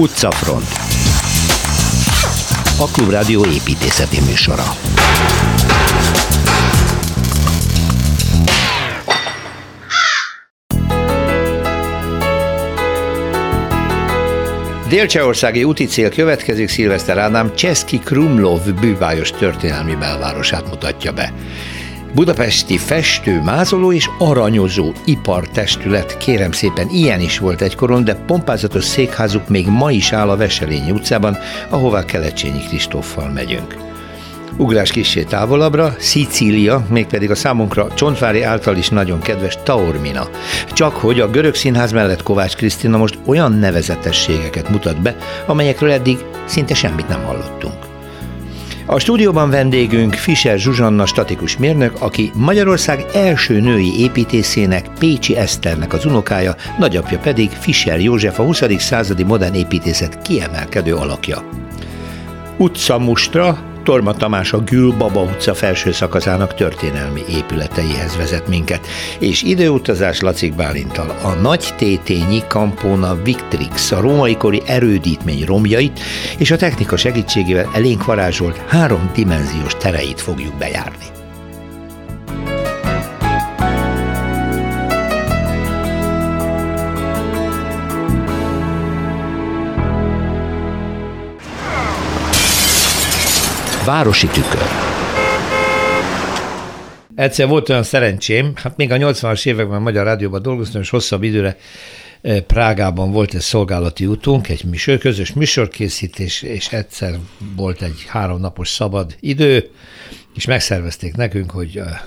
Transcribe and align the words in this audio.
Utcafront 0.00 0.68
A 2.78 2.90
Klubrádió 2.92 3.44
építészeti 3.44 4.20
műsora 4.20 4.64
Délcsehországi 14.88 15.64
úti 15.64 15.84
cél 15.84 16.10
következik 16.10 16.68
Szilveszter 16.68 17.18
Ádám 17.18 17.54
Cseszki 17.54 17.98
Krumlov 17.98 18.74
bűvályos 18.80 19.30
történelmi 19.30 19.94
belvárosát 19.94 20.68
mutatja 20.68 21.12
be. 21.12 21.32
Budapesti 22.14 22.78
festő, 22.78 23.40
mázoló 23.42 23.92
és 23.92 24.10
aranyozó 24.18 24.92
ipartestület, 25.04 26.16
kérem 26.16 26.52
szépen, 26.52 26.88
ilyen 26.88 27.20
is 27.20 27.38
volt 27.38 27.62
egykoron, 27.62 28.04
de 28.04 28.14
pompázatos 28.14 28.84
székházuk 28.84 29.48
még 29.48 29.66
ma 29.68 29.90
is 29.90 30.12
áll 30.12 30.30
a 30.30 30.36
Veselényi 30.36 30.90
utcában, 30.90 31.38
ahová 31.68 32.04
Kelecsényi 32.04 32.64
Kristóffal 32.68 33.28
megyünk. 33.28 33.76
Ugrás 34.56 34.90
kissé 34.90 35.22
távolabbra, 35.22 35.94
Szicília, 35.98 36.86
mégpedig 36.88 37.30
a 37.30 37.34
számunkra 37.34 37.94
Csontvári 37.94 38.42
által 38.42 38.76
is 38.76 38.88
nagyon 38.88 39.20
kedves 39.20 39.58
Taormina. 39.62 40.28
Csak 40.72 40.94
hogy 40.94 41.20
a 41.20 41.30
görög 41.30 41.54
színház 41.54 41.92
mellett 41.92 42.22
Kovács 42.22 42.56
Krisztina 42.56 42.96
most 42.96 43.18
olyan 43.26 43.52
nevezetességeket 43.52 44.68
mutat 44.68 45.02
be, 45.02 45.16
amelyekről 45.46 45.90
eddig 45.90 46.18
szinte 46.44 46.74
semmit 46.74 47.08
nem 47.08 47.24
hallottunk. 47.24 47.89
A 48.90 48.98
stúdióban 48.98 49.50
vendégünk 49.50 50.14
Fischer 50.14 50.58
Zsuzsanna 50.58 51.06
statikus 51.06 51.56
mérnök, 51.56 51.92
aki 52.00 52.30
Magyarország 52.34 53.04
első 53.14 53.60
női 53.60 54.00
építészének, 54.00 54.86
Pécsi 54.98 55.36
Eszternek 55.36 55.92
az 55.92 56.04
unokája, 56.04 56.54
nagyapja 56.78 57.18
pedig 57.18 57.50
Fischer 57.50 58.00
József 58.00 58.38
a 58.38 58.42
20. 58.42 58.62
századi 58.78 59.22
modern 59.22 59.54
építészet 59.54 60.22
kiemelkedő 60.22 60.94
alakja. 60.94 61.48
Utca 62.56 62.98
Mustra, 62.98 63.69
Torma 63.82 64.12
Tamás 64.12 64.52
a 64.52 64.58
Gül 64.58 64.92
Baba 64.92 65.20
utca 65.20 65.54
felső 65.54 65.92
szakaszának 65.92 66.54
történelmi 66.54 67.20
épületeihez 67.28 68.16
vezet 68.16 68.48
minket, 68.48 68.86
és 69.18 69.42
időutazás 69.42 70.20
Lacik 70.20 70.54
Bálintal 70.54 71.14
a 71.22 71.32
nagy 71.32 71.74
tétényi 71.76 72.38
Campona 72.48 73.22
Victrix, 73.22 73.92
a 73.92 74.00
római 74.00 74.36
kori 74.36 74.62
erődítmény 74.66 75.44
romjait 75.44 76.00
és 76.38 76.50
a 76.50 76.56
technika 76.56 76.96
segítségével 76.96 77.70
elénk 77.74 78.04
varázsolt 78.04 78.56
három 78.56 79.10
dimenziós 79.14 79.74
tereit 79.76 80.20
fogjuk 80.20 80.54
bejárni. 80.58 81.19
Városi 93.84 94.26
tükör. 94.26 94.62
Egyszer 97.14 97.48
volt 97.48 97.68
olyan 97.68 97.82
szerencsém, 97.82 98.52
hát 98.54 98.76
még 98.76 98.92
a 98.92 98.96
80-as 98.96 99.46
években 99.46 99.76
a 99.76 99.80
Magyar 99.80 100.04
Rádióban 100.04 100.42
dolgoztam, 100.42 100.80
és 100.80 100.90
hosszabb 100.90 101.22
időre 101.22 101.56
eh, 102.20 102.40
Prágában 102.40 103.10
volt 103.10 103.34
egy 103.34 103.40
szolgálati 103.40 104.06
útunk, 104.06 104.48
egy 104.48 104.64
műsor, 104.64 104.98
közös 104.98 105.32
műsorkészítés, 105.32 106.42
és 106.42 106.68
egyszer 106.68 107.18
volt 107.56 107.82
egy 107.82 108.04
háromnapos 108.06 108.68
szabad 108.68 109.16
idő, 109.20 109.70
és 110.34 110.44
megszervezték 110.44 111.16
nekünk, 111.16 111.50
hogy 111.50 111.78
a 111.78 112.00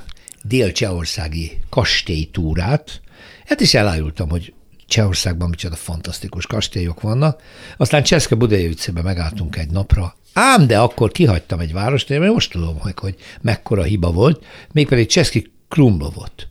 dél-csehországi 0.44 1.58
kastélytúrát, 1.70 3.02
hát 3.46 3.60
is 3.60 3.74
elájultam, 3.74 4.30
hogy 4.30 4.54
Csehországban 4.88 5.50
micsoda 5.50 5.76
fantasztikus 5.76 6.46
kastélyok 6.46 7.02
vannak. 7.02 7.42
Aztán 7.78 8.04
Cseszke 8.04 8.36
Budai 8.36 8.68
utcában 8.68 9.04
megálltunk 9.04 9.58
egy 9.58 9.70
napra, 9.70 10.16
Ám, 10.34 10.68
de 10.68 10.80
akkor 10.80 11.12
kihagytam 11.12 11.60
egy 11.60 11.74
várost, 11.74 12.10
én 12.10 12.22
most 12.22 12.52
tudom, 12.52 12.80
hogy, 12.80 12.94
hogy 12.96 13.16
mekkora 13.42 13.84
hiba 13.84 14.12
volt, 14.12 14.46
mégpedig 14.72 15.08
Cseszki 15.08 15.52
Krumlovot. 15.70 16.48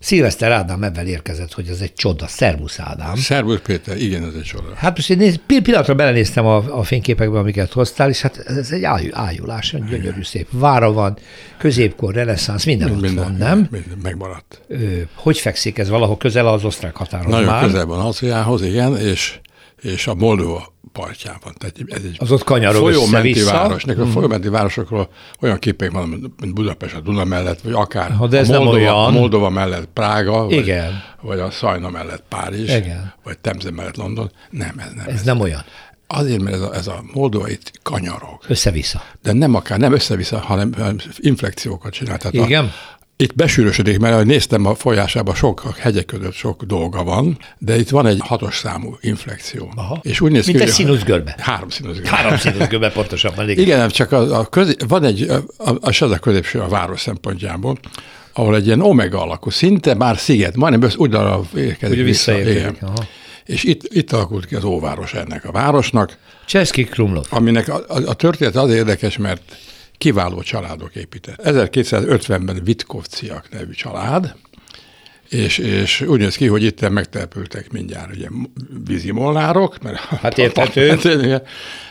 Szilveszter 0.00 0.52
Ádám 0.52 0.82
ebben 0.82 1.06
érkezett, 1.06 1.52
hogy 1.52 1.68
ez 1.68 1.80
egy 1.80 1.92
csoda. 1.94 2.26
Szervusz 2.26 2.78
Ádám. 2.80 3.16
Szervusz 3.16 3.60
Péter, 3.60 3.96
igen, 3.96 4.24
ez 4.24 4.34
egy 4.34 4.42
csoda. 4.42 4.74
Hát 4.74 4.96
most 4.96 5.10
én 5.10 5.16
néz, 5.16 5.40
pillanatra 5.46 5.94
belenéztem 5.94 6.46
a, 6.46 6.78
a 6.78 6.82
fényképekbe, 6.82 7.38
amiket 7.38 7.72
hoztál, 7.72 8.08
és 8.08 8.20
hát 8.20 8.36
ez 8.46 8.70
egy 8.70 8.84
ájú, 8.84 9.08
ájulás, 9.12 9.74
egy 9.74 9.84
gyönyörű 9.84 10.22
szép 10.22 10.46
vára 10.50 10.92
van, 10.92 11.18
középkor, 11.58 12.14
reneszánsz, 12.14 12.64
minden, 12.64 12.90
minden 12.90 13.18
ott 13.18 13.24
van, 13.24 13.34
nem? 13.34 13.68
Minden, 13.70 13.98
megmaradt. 14.02 14.60
Ö, 14.68 14.76
hogy 15.14 15.38
fekszik 15.38 15.78
ez 15.78 15.88
valahol 15.88 16.16
közel 16.16 16.48
az 16.48 16.64
osztrák 16.64 16.96
határon 16.96 17.30
Nagyon 17.30 17.46
már? 17.46 17.64
közel 17.64 17.86
van 17.86 18.00
Ausztriához, 18.00 18.62
igen, 18.62 18.96
és, 18.96 19.40
és 19.80 20.06
a 20.06 20.14
Moldova 20.14 20.76
partjában. 20.92 21.54
Tehát 21.58 21.76
ez 21.86 22.02
egy 22.04 22.16
az 22.18 22.32
ott 22.32 22.44
kanyarog 22.44 22.82
folyómenti 22.82 23.42
város. 23.42 23.84
Nekem 23.84 24.04
mm. 24.04 24.08
a 24.08 24.10
folyómenti 24.10 24.48
városokról 24.48 25.08
olyan 25.40 25.58
képek 25.58 25.90
van, 25.90 26.32
mint 26.40 26.54
Budapest 26.54 26.94
a 26.94 27.00
Duna 27.00 27.24
mellett, 27.24 27.60
vagy 27.60 27.72
akár 27.72 28.10
ha, 28.10 28.26
de 28.26 28.38
ez 28.38 28.50
a, 28.50 28.52
Moldova, 28.52 28.76
nem 28.76 28.94
olyan. 28.94 29.12
Moldova 29.12 29.48
mellett 29.48 29.88
Prága, 29.92 30.46
Igen. 30.48 31.02
Vagy, 31.20 31.28
vagy 31.28 31.38
a 31.38 31.50
Szajna 31.50 31.90
mellett 31.90 32.22
Párizs, 32.28 32.76
Igen. 32.76 33.14
vagy 33.24 33.38
Temze 33.38 33.70
mellett 33.70 33.96
London. 33.96 34.30
Nem, 34.50 34.74
ez 34.78 34.92
nem. 34.94 35.06
Ez, 35.08 35.14
ez 35.14 35.22
nem 35.22 35.40
olyan. 35.40 35.64
Azért, 36.06 36.42
mert 36.42 36.56
ez 36.56 36.62
a, 36.62 36.74
ez 36.74 36.86
a 36.86 37.02
Moldova 37.12 37.48
itt 37.48 37.70
kanyarog. 37.82 38.38
Össze-vissza. 38.48 39.02
De 39.22 39.32
nem 39.32 39.54
akár, 39.54 39.78
nem 39.78 39.92
össze-vissza, 39.92 40.38
hanem, 40.38 40.72
hanem 40.72 40.96
inflekciókat 41.16 41.92
csinál. 41.92 42.18
Tehát 42.18 42.34
Igen. 42.34 42.64
A, 42.64 42.97
itt 43.20 43.34
besűrösödik, 43.34 43.98
mert 43.98 44.24
néztem 44.24 44.66
a 44.66 44.74
folyásában, 44.74 45.34
sok 45.34 45.64
a 45.64 45.74
hegyek 45.78 46.04
között 46.04 46.32
sok 46.32 46.62
dolga 46.62 47.04
van, 47.04 47.38
de 47.58 47.78
itt 47.78 47.88
van 47.88 48.06
egy 48.06 48.18
hatos 48.20 48.56
számú 48.56 48.96
inflekció. 49.00 49.72
Aha. 49.76 50.00
És 50.02 50.20
úgy 50.20 50.30
néz 50.30 50.46
Mint 50.46 50.58
ki, 50.58 50.64
egy 50.64 50.70
színuszgörbe. 50.70 51.34
Három 51.38 51.68
színuszgörbe. 51.68 52.16
Három 52.16 52.36
színuszgörbe 52.36 52.90
pontosabban. 52.90 53.48
Igen, 53.48 53.64
igen 53.64 53.88
csak 53.88 54.12
a, 54.12 54.38
a 54.38 54.46
közé, 54.46 54.74
van 54.88 55.04
egy, 55.04 55.22
a, 55.22 55.70
a, 55.70 55.76
az 55.80 56.02
a 56.02 56.18
középső 56.18 56.60
a 56.60 56.68
város 56.68 57.00
szempontjából, 57.00 57.78
ahol 58.32 58.56
egy 58.56 58.66
ilyen 58.66 58.80
omega 58.80 59.22
alakú, 59.22 59.50
szinte 59.50 59.94
már 59.94 60.18
sziget, 60.18 60.56
majdnem 60.56 60.82
össz, 60.82 60.94
úgy 60.96 61.14
arra 61.14 61.40
érkezik 61.56 62.04
vissza. 62.04 62.34
vissza 62.34 62.72
És 63.44 63.64
itt, 63.64 63.82
itt 63.88 64.12
alakult 64.12 64.46
ki 64.46 64.54
az 64.54 64.64
óváros 64.64 65.14
ennek 65.14 65.44
a 65.44 65.52
városnak. 65.52 66.16
Cseszki 66.46 66.84
Krumlov. 66.84 67.24
Aminek 67.30 67.68
a, 67.68 67.84
a, 67.88 68.00
a 68.06 68.14
történet 68.14 68.56
az 68.56 68.70
érdekes, 68.70 69.16
mert 69.16 69.42
kiváló 69.98 70.42
családok 70.42 70.94
épített. 70.94 71.40
1250-ben 71.42 72.60
Vitkovciak 72.64 73.50
nevű 73.50 73.72
család, 73.72 74.34
és, 75.28 75.58
és 75.58 76.00
úgy 76.00 76.18
néz 76.18 76.36
ki, 76.36 76.46
hogy 76.46 76.62
itt 76.62 76.88
megtelepültek 76.88 77.72
mindjárt 77.72 78.14
ugye 78.14 78.28
vízimolnárok, 78.86 79.82
mert 79.82 79.96
hát 79.96 80.38
értető. 80.38 80.96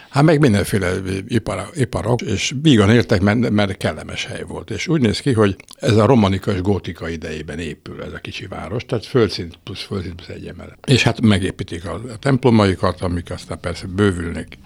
Hát 0.09 0.23
meg 0.23 0.39
mindenféle 0.39 0.91
ipar, 1.27 1.69
iparok, 1.73 2.21
és 2.21 2.53
vígan 2.61 2.89
értek, 2.89 3.21
mert, 3.21 3.49
mert 3.49 3.77
kellemes 3.77 4.25
hely 4.25 4.43
volt. 4.47 4.69
És 4.69 4.87
úgy 4.87 5.01
néz 5.01 5.19
ki, 5.19 5.33
hogy 5.33 5.55
ez 5.75 5.95
a 5.95 6.05
romanika 6.05 6.51
és 6.51 6.61
gótika 6.61 7.09
idejében 7.09 7.59
épül 7.59 8.03
ez 8.03 8.13
a 8.13 8.17
kicsi 8.17 8.47
város, 8.47 8.85
tehát 8.85 9.05
földszint 9.05 9.59
plusz 9.63 9.83
földszint 9.83 10.15
plusz 10.15 10.27
egy 10.27 10.47
emelet. 10.47 10.77
És 10.87 11.03
hát 11.03 11.21
megépítik 11.21 11.85
a 11.85 12.01
templomaikat, 12.19 13.01
amik 13.01 13.31
aztán 13.31 13.59
persze 13.59 13.85
bővülnek 13.87 14.57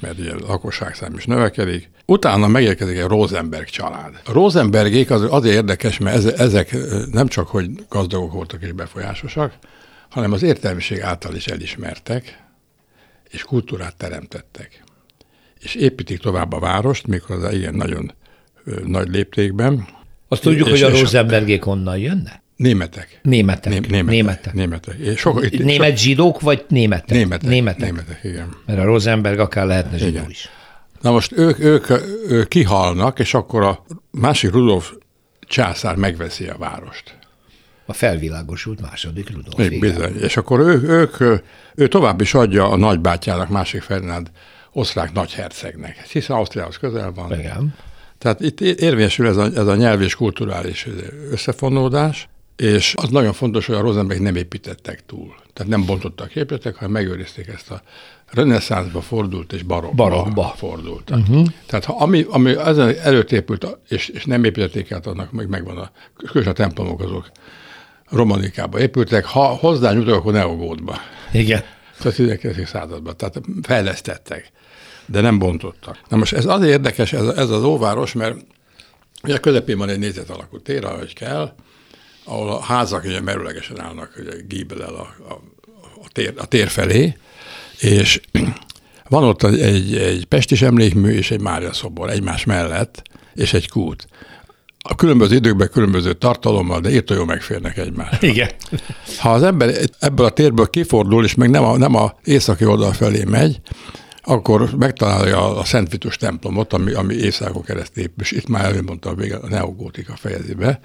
mert 0.00 0.18
ugye 0.18 0.32
a 0.32 0.46
lakosságszám 0.46 1.14
is 1.16 1.24
növekedik. 1.24 1.90
Utána 2.06 2.46
megérkezik 2.46 2.96
egy 2.96 3.04
Rosenberg 3.04 3.64
család. 3.64 4.20
A 4.24 4.32
Rosenbergék 4.32 5.10
az 5.10 5.26
azért 5.30 5.54
érdekes, 5.54 5.98
mert 5.98 6.24
ezek 6.24 6.76
nem 7.12 7.28
csak, 7.28 7.48
hogy 7.48 7.70
gazdagok 7.88 8.32
voltak 8.32 8.62
és 8.62 8.72
befolyásosak, 8.72 9.52
hanem 10.08 10.32
az 10.32 10.42
értelmiség 10.42 11.00
által 11.00 11.34
is 11.34 11.46
elismertek, 11.46 12.42
és 13.30 13.42
kultúrát 13.42 13.96
teremtettek. 13.96 14.82
És 15.60 15.74
építik 15.74 16.18
tovább 16.18 16.52
a 16.52 16.58
várost, 16.58 17.06
mikor 17.06 17.52
ilyen 17.52 17.74
nagyon 17.74 18.12
nagy 18.86 19.08
léptékben. 19.08 19.86
Azt 20.28 20.42
tudjuk, 20.42 20.68
és, 20.68 20.82
hogy 20.82 20.92
a 20.92 20.98
Rosenbergék 20.98 21.62
honnan 21.62 21.98
jönnek? 21.98 22.42
Németek. 22.58 23.20
Németek. 23.22 23.72
Né- 23.72 23.88
németek. 23.90 24.12
Németek. 24.12 24.52
németek. 24.52 25.18
Sok, 25.18 25.44
itt, 25.44 25.64
Német 25.64 25.88
sok... 25.88 25.96
zsidók, 25.96 26.40
vagy 26.40 26.64
németek? 26.68 27.08
Németek. 27.08 27.48
Németek. 27.48 27.80
németek 27.80 28.20
igen. 28.22 28.48
Mert 28.66 28.78
a 28.78 28.84
Rosenberg 28.84 29.38
akár 29.38 29.66
lehetne 29.66 29.96
zsidó 29.96 30.10
igen. 30.10 30.30
is. 30.30 30.48
Na 31.00 31.10
most 31.10 31.32
ők, 31.32 31.58
ők, 31.58 31.90
ők 32.28 32.48
kihalnak, 32.48 33.18
és 33.18 33.34
akkor 33.34 33.62
a 33.62 33.84
másik 34.10 34.50
Rudolf 34.50 34.92
császár 35.40 35.96
megveszi 35.96 36.46
a 36.46 36.56
várost. 36.58 37.18
A 37.86 37.92
felvilágosult 37.92 38.80
második 38.80 39.30
Rudolf. 39.30 39.70
Igen. 39.70 39.80
Bizony. 39.80 40.16
És 40.20 40.36
akkor 40.36 40.60
ő, 40.60 40.82
ők, 40.82 41.42
ő 41.74 41.88
tovább 41.88 42.20
is 42.20 42.34
adja 42.34 42.70
a 42.70 42.76
nagybátyjának, 42.76 43.48
másik 43.48 43.82
Fernánd 43.82 44.30
osztrák 44.72 45.12
nagyhercegnek, 45.12 46.06
hiszen 46.06 46.36
Ausztriához 46.36 46.76
közel 46.76 47.12
van. 47.12 47.38
Igen. 47.38 47.74
Tehát 48.18 48.40
itt 48.40 48.60
érvényesül 48.60 49.26
ez 49.26 49.36
a, 49.36 49.44
ez 49.44 49.66
a 49.66 49.74
nyelv 49.74 50.02
és 50.02 50.14
kulturális 50.14 50.86
összefonódás, 51.30 52.28
és 52.58 52.94
az 52.96 53.08
nagyon 53.08 53.32
fontos, 53.32 53.66
hogy 53.66 53.74
a 53.74 53.80
Rosenberg 53.80 54.20
nem 54.20 54.36
építettek 54.36 55.06
túl. 55.06 55.34
Tehát 55.52 55.70
nem 55.70 55.86
bontottak 55.86 56.36
épületek, 56.36 56.74
hanem 56.74 56.90
megőrizték 56.90 57.46
ezt 57.46 57.70
a 57.70 57.82
reneszánszba 58.30 59.00
fordult 59.00 59.52
és 59.52 59.62
barokba, 59.62 60.08
barokba. 60.08 60.54
fordult. 60.56 61.10
Uh-huh. 61.10 61.46
Tehát 61.66 61.84
ha 61.84 61.96
ami, 61.98 62.26
ami 62.28 62.56
ezen 62.56 62.96
előtt 62.98 63.32
épült, 63.32 63.78
és, 63.88 64.08
és 64.08 64.24
nem 64.24 64.44
építették 64.44 64.92
át, 64.92 65.06
annak 65.06 65.32
meg 65.32 65.48
megvan 65.48 65.78
a, 65.78 65.90
különösen 66.16 66.52
a 66.52 66.52
templomok 66.52 67.00
azok 67.00 67.30
romanikába 68.08 68.80
épültek, 68.80 69.24
ha 69.24 69.44
hozzá 69.44 69.92
nyújtok, 69.92 70.14
akkor 70.14 70.32
neogódba. 70.32 70.96
Igen. 71.32 71.62
a 72.04 72.10
19. 72.10 72.68
században, 72.68 73.16
tehát 73.16 73.40
fejlesztettek, 73.62 74.50
de 75.06 75.20
nem 75.20 75.38
bontottak. 75.38 75.98
Na 76.08 76.16
most 76.16 76.32
ez 76.32 76.46
azért 76.46 76.72
érdekes, 76.72 77.12
ez, 77.12 77.26
ez 77.26 77.50
az 77.50 77.62
óváros, 77.62 78.12
mert 78.12 78.36
ugye 79.22 79.38
közepén 79.38 79.78
van 79.78 79.88
egy 79.88 79.98
nézet 79.98 80.30
alakú 80.30 80.60
tér, 80.60 80.84
ahogy 80.84 81.14
kell, 81.14 81.52
ahol 82.28 82.50
a 82.50 82.60
házak 82.60 83.04
ugye 83.04 83.20
merőlegesen 83.20 83.80
állnak, 83.80 84.12
ugye 84.20 84.32
gíbelel 84.48 84.94
a, 84.94 85.14
a, 85.28 85.32
a, 86.02 86.08
tér, 86.12 86.34
a 86.36 86.46
tér 86.46 86.68
felé, 86.68 87.16
és 87.80 88.20
van 89.08 89.24
ott 89.24 89.42
egy, 89.42 89.96
egy 89.96 90.24
pestis 90.24 90.62
emlékmű 90.62 91.10
és 91.10 91.30
egy 91.30 91.40
Mária 91.40 91.72
szobor 91.72 92.10
egymás 92.10 92.44
mellett, 92.44 93.02
és 93.34 93.52
egy 93.52 93.68
kút. 93.68 94.08
A 94.78 94.94
különböző 94.94 95.36
időkben 95.36 95.70
különböző 95.70 96.12
tartalommal, 96.12 96.80
de 96.80 96.90
írta 96.90 97.14
jól 97.14 97.24
megférnek 97.24 97.76
egymásra. 97.76 98.26
Igen. 98.26 98.50
Ha 99.18 99.32
az 99.32 99.42
ember 99.42 99.74
ebből 99.98 100.26
a 100.26 100.30
térből 100.30 100.70
kifordul, 100.70 101.24
és 101.24 101.34
meg 101.34 101.50
nem 101.50 101.64
a, 101.64 101.76
nem 101.76 101.94
a 101.94 102.14
északi 102.24 102.64
oldal 102.64 102.92
felé 102.92 103.24
megy, 103.24 103.60
akkor 104.22 104.70
megtalálja 104.76 105.56
a 105.56 105.64
Szent 105.64 105.90
Vitus 105.90 106.16
templomot, 106.16 106.72
ami, 106.72 106.92
ami 106.92 107.14
évszázadon 107.14 107.62
keresztül 107.62 108.04
és 108.20 108.30
itt 108.30 108.48
már 108.48 108.64
előmondta 108.64 109.10
a 109.10 109.14
vége 109.14 109.36
a 109.36 109.48
neogótika 109.48 110.16
fejezébe. 110.16 110.80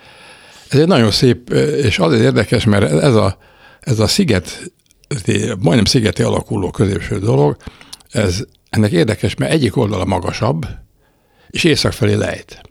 Ez 0.73 0.79
egy 0.79 0.87
nagyon 0.87 1.11
szép, 1.11 1.49
és 1.83 1.99
azért 1.99 2.23
érdekes, 2.23 2.65
mert 2.65 2.91
ez 2.91 3.15
a, 3.15 3.37
ez 3.79 3.99
a 3.99 4.07
sziget, 4.07 4.71
majdnem 5.59 5.85
szigeti 5.85 6.21
alakuló 6.21 6.71
középső 6.71 7.19
dolog, 7.19 7.57
ez, 8.11 8.43
ennek 8.69 8.91
érdekes, 8.91 9.35
mert 9.35 9.51
egyik 9.51 9.77
oldala 9.77 10.05
magasabb, 10.05 10.65
és 11.49 11.63
észak 11.63 11.91
felé 11.91 12.13
lejt. 12.13 12.61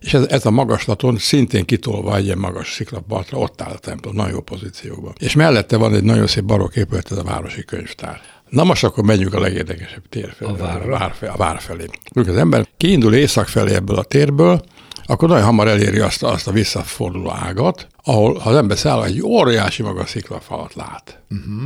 És 0.00 0.14
ez, 0.14 0.26
ez 0.28 0.46
a 0.46 0.50
magaslaton 0.50 1.18
szintén 1.18 1.64
kitolva 1.64 2.16
egy 2.16 2.24
ilyen 2.24 2.38
magas 2.38 2.72
sziklapartra, 2.72 3.38
ott 3.38 3.60
áll 3.60 3.72
a 3.72 3.78
templom, 3.78 4.14
nagyon 4.14 4.32
jó 4.32 4.40
pozícióban. 4.40 5.12
És 5.18 5.34
mellette 5.34 5.76
van 5.76 5.94
egy 5.94 6.04
nagyon 6.04 6.26
szép 6.26 6.44
barokk 6.44 6.76
épület, 6.76 7.10
ez 7.10 7.18
a 7.18 7.22
városi 7.22 7.64
könyvtár. 7.64 8.20
Na 8.48 8.64
most 8.64 8.84
akkor 8.84 9.04
menjünk 9.04 9.34
a 9.34 9.40
legérdekesebb 9.40 10.02
tér 10.08 10.34
felé. 10.36 10.50
A? 10.50 10.54
A 10.54 10.88
vár, 10.88 11.14
felé, 11.14 11.32
a 11.32 11.36
vár 11.36 11.60
felé. 11.60 11.84
Amikor 12.14 12.32
az 12.32 12.38
ember 12.38 12.68
kiindul 12.76 13.14
észak 13.14 13.48
felé 13.48 13.74
ebből 13.74 13.96
a 13.96 14.02
térből, 14.02 14.64
akkor 15.06 15.28
nagyon 15.28 15.44
hamar 15.44 15.68
eléri 15.68 15.98
azt, 15.98 16.22
azt 16.22 16.48
a 16.48 16.52
visszaforduló 16.52 17.30
ágat, 17.30 17.86
ahol 18.04 18.38
ha 18.38 18.50
az 18.50 18.56
ember 18.56 18.78
száll, 18.78 19.04
egy 19.04 19.22
óriási 19.22 19.82
magas 19.82 20.10
sziklafalat 20.10 20.74
lát. 20.74 21.20
Uh-huh. 21.30 21.62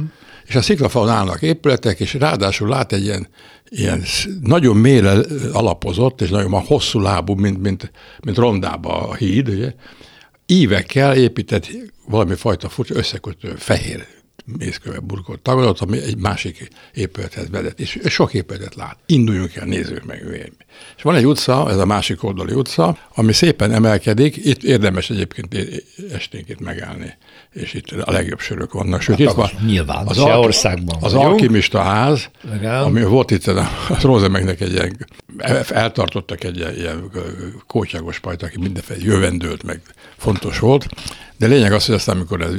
És 0.46 0.54
a 0.54 0.62
sziklafalon 0.62 1.08
állnak 1.08 1.42
épületek, 1.42 2.00
és 2.00 2.14
ráadásul 2.14 2.68
lát 2.68 2.92
egy 2.92 3.04
ilyen, 3.04 3.28
ilyen 3.68 4.02
nagyon 4.42 4.76
mélyre 4.76 5.14
alapozott, 5.52 6.20
és 6.20 6.28
nagyon 6.28 6.60
hosszú 6.60 7.00
lábú, 7.00 7.34
mint, 7.34 7.60
mint, 7.60 7.90
mint 8.24 8.36
rondába 8.36 9.08
a 9.08 9.14
híd, 9.14 9.48
ugye, 9.48 9.74
ívekkel 10.46 11.16
épített 11.16 11.68
valami 12.06 12.34
fajta 12.34 12.68
furcsa 12.68 12.94
összekötő 12.94 13.54
fehér 13.56 14.06
mészköve 14.58 14.98
burkolt 14.98 15.40
tagadott, 15.40 15.80
ami 15.80 15.98
egy 16.02 16.16
másik 16.16 16.68
épülethez 16.94 17.50
vezet, 17.50 17.80
és 17.80 17.98
sok 18.04 18.34
épületet 18.34 18.74
lát. 18.74 18.96
Induljunk 19.06 19.56
el, 19.56 19.64
nézzük 19.66 20.04
meg. 20.04 20.52
És 20.96 21.02
van 21.02 21.14
egy 21.14 21.26
utca, 21.26 21.70
ez 21.70 21.76
a 21.76 21.86
másik 21.86 22.24
oldali 22.24 22.54
utca, 22.54 22.96
ami 23.14 23.32
szépen 23.32 23.72
emelkedik, 23.72 24.36
itt 24.36 24.62
érdemes 24.62 25.10
egyébként 25.10 25.56
esténként 26.12 26.60
megállni, 26.60 27.16
és 27.52 27.74
itt 27.74 27.90
a 27.90 28.12
legjobb 28.12 28.40
sörök 28.40 28.72
vannak. 28.72 29.00
Sőt, 29.00 29.18
hát, 29.18 29.28
itt 29.28 29.34
van 29.34 29.50
nyilván, 29.66 30.06
az, 30.06 30.18
al- 30.18 30.44
országban 30.44 30.96
az 31.00 31.14
alkimista 31.14 31.82
ház, 31.82 32.30
Igen. 32.54 32.82
ami 32.82 33.02
volt 33.02 33.30
itt 33.30 33.46
a, 33.46 33.58
a 33.88 33.98
Rosemegnek 34.02 34.60
egy 34.60 34.72
ilyen, 34.72 35.06
eltartottak 35.68 36.44
egy 36.44 36.56
ilyen 36.56 37.10
kótyagos 37.66 38.18
pajt, 38.18 38.42
aki 38.42 38.58
mindenféle 38.58 39.00
jövendőlt, 39.02 39.62
meg 39.62 39.80
fontos 40.16 40.58
volt, 40.58 40.86
de 41.38 41.46
lényeg 41.46 41.72
az, 41.72 41.86
hogy 41.86 41.94
aztán, 41.94 42.16
amikor 42.16 42.40
ez 42.40 42.52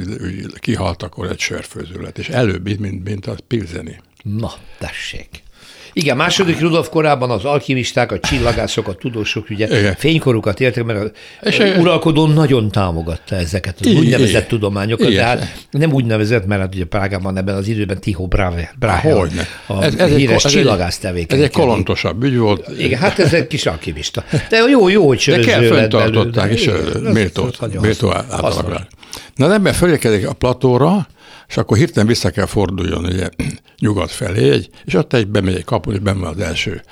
kihalt, 0.54 1.02
akkor 1.02 1.26
egy 1.26 1.38
sörfőző 1.38 2.00
lett, 2.00 2.18
és 2.18 2.28
előbb, 2.28 2.80
mint, 2.80 3.04
mint 3.04 3.26
a 3.26 3.34
pilzeni. 3.46 4.00
Na, 4.22 4.52
tessék. 4.78 5.42
Igen, 5.92 6.16
második 6.16 6.60
Rudolf 6.60 6.88
korában 6.88 7.30
az 7.30 7.44
alkimisták, 7.44 8.12
a 8.12 8.20
csillagászok, 8.20 8.88
a 8.88 8.92
tudósok 8.92 9.50
ugye 9.50 9.78
Igen. 9.78 9.94
fénykorukat 9.94 10.60
értek, 10.60 10.84
mert 10.84 11.00
a 11.00 11.10
és 11.48 11.58
uralkodó 11.78 12.26
nagyon 12.26 12.70
támogatta 12.70 13.36
ezeket 13.36 13.76
az 13.80 13.86
úgynevezett 13.86 14.28
Igen. 14.28 14.46
tudományokat, 14.48 15.08
Igen. 15.08 15.22
tehát 15.22 15.66
nem 15.70 15.92
úgynevezett, 15.92 16.46
mert 16.46 16.60
hát 16.60 16.74
ugye 16.74 16.84
Prágában 16.84 17.36
ebben 17.36 17.54
az 17.54 17.68
időben 17.68 18.00
Tiho 18.00 18.26
Brave, 18.26 18.72
Brahe, 18.78 19.12
Hogyne. 19.12 19.46
a 19.66 19.82
ez, 19.82 19.94
ez 19.94 20.10
híres 20.10 20.44
egy, 20.44 20.50
csillagász 20.50 20.98
tevékenység. 20.98 21.38
Ez 21.38 21.44
egy 21.44 21.64
kolontosabb 21.64 22.22
ügy 22.22 22.36
volt. 22.36 22.70
Igen, 22.78 22.98
hát 22.98 23.18
ez 23.18 23.32
egy 23.32 23.46
kis 23.46 23.66
alkimista. 23.66 24.24
De 24.48 24.56
jó, 24.56 24.88
jó, 24.88 25.06
hogy 25.06 25.24
De 25.26 25.38
kell 25.38 25.62
fenntartották, 25.62 26.52
és 26.52 26.70
méltó, 27.02 27.50
méltó 27.80 28.12
átalakra. 28.12 28.86
Na, 29.34 29.46
az 29.46 29.52
ember 29.52 29.74
fölérkezik 29.74 30.28
a 30.28 30.32
platóra, 30.32 31.06
és 31.50 31.56
akkor 31.56 31.76
hirtelen 31.76 32.08
vissza 32.08 32.30
kell 32.30 32.46
forduljon 32.46 33.04
ugye, 33.04 33.28
nyugat 33.80 34.10
felé, 34.10 34.50
egy, 34.50 34.70
és 34.84 34.94
ott 34.94 35.12
egy 35.12 35.26
bemegy 35.26 35.54
egy 35.54 35.64
kapu, 35.64 35.92
és 35.92 35.98
benne 35.98 36.28
az 36.28 36.38
első 36.38 36.82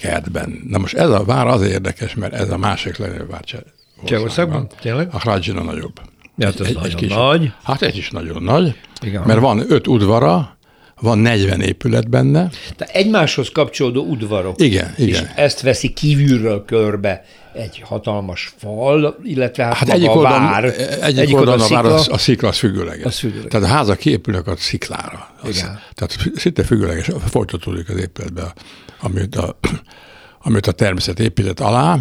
kertben. 0.00 0.62
Na 0.68 0.78
most 0.78 0.94
ez 0.94 1.10
a 1.10 1.24
vár 1.24 1.46
az 1.46 1.62
érdekes, 1.62 2.14
mert 2.14 2.32
ez 2.32 2.50
a 2.50 2.56
másik 2.56 2.96
legnagyobb 2.96 3.30
vár 3.30 3.44
Csehországban? 4.04 4.68
Tényleg? 4.80 5.08
A 5.12 5.18
Hradzsina 5.18 5.62
nagyobb. 5.62 6.00
Ja, 6.36 6.46
hát 6.46 6.60
ez 6.60 6.66
egy, 6.66 6.74
nagyon 6.74 6.90
egy 6.90 6.94
kis, 6.94 7.14
nagy. 7.14 7.52
Hát 7.62 7.82
egy 7.82 7.96
is 7.96 8.10
nagyon 8.10 8.42
nagy, 8.42 8.74
Igen. 9.02 9.22
mert 9.26 9.40
van 9.40 9.64
öt 9.68 9.86
udvara, 9.86 10.56
van 11.00 11.18
40 11.18 11.60
épület 11.60 12.08
benne. 12.08 12.50
Tehát 12.76 12.94
egymáshoz 12.94 13.48
kapcsolódó 13.52 14.04
udvarok. 14.04 14.62
Igen, 14.62 14.94
igen. 14.96 15.22
És 15.22 15.28
ezt 15.34 15.60
veszi 15.60 15.92
kívülről 15.92 16.64
körbe 16.64 17.24
egy 17.52 17.82
hatalmas 17.84 18.54
fal, 18.58 19.18
illetve 19.24 19.64
hát, 19.64 19.74
hát 19.74 19.88
egyik 19.88 20.10
oldalon, 20.10 20.40
vár. 20.40 20.64
Egyik, 21.00 21.18
egyik 21.18 21.36
oldalon 21.36 21.60
a 21.60 21.68
vár 21.68 21.84
az, 21.84 22.08
a 22.08 22.18
szikla 22.18 22.48
az 22.48 22.58
függőleges. 22.58 23.04
Az 23.04 23.18
függőleges. 23.18 23.50
Tehát 23.50 23.66
a 23.66 23.70
házak 23.70 23.98
kiépülnek 23.98 24.46
a 24.46 24.56
sziklára. 24.56 25.28
Az, 25.42 25.56
Igen. 25.56 25.80
Tehát 25.94 26.16
szinte 26.34 26.64
függőleges, 26.64 27.08
folytatódik 27.28 27.88
az 27.88 27.96
épületbe, 27.96 28.52
amit 29.00 29.36
a, 29.36 29.58
amit 30.46 30.66
a 30.66 30.72
természet 30.72 31.20
épített 31.20 31.60
alá, 31.60 31.98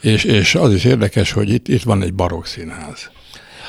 és, 0.00 0.24
és 0.24 0.54
az 0.54 0.74
is 0.74 0.84
érdekes, 0.84 1.32
hogy 1.32 1.50
itt, 1.50 1.68
itt 1.68 1.82
van 1.82 2.02
egy 2.02 2.14
barokk 2.14 2.44
színház. 2.44 3.10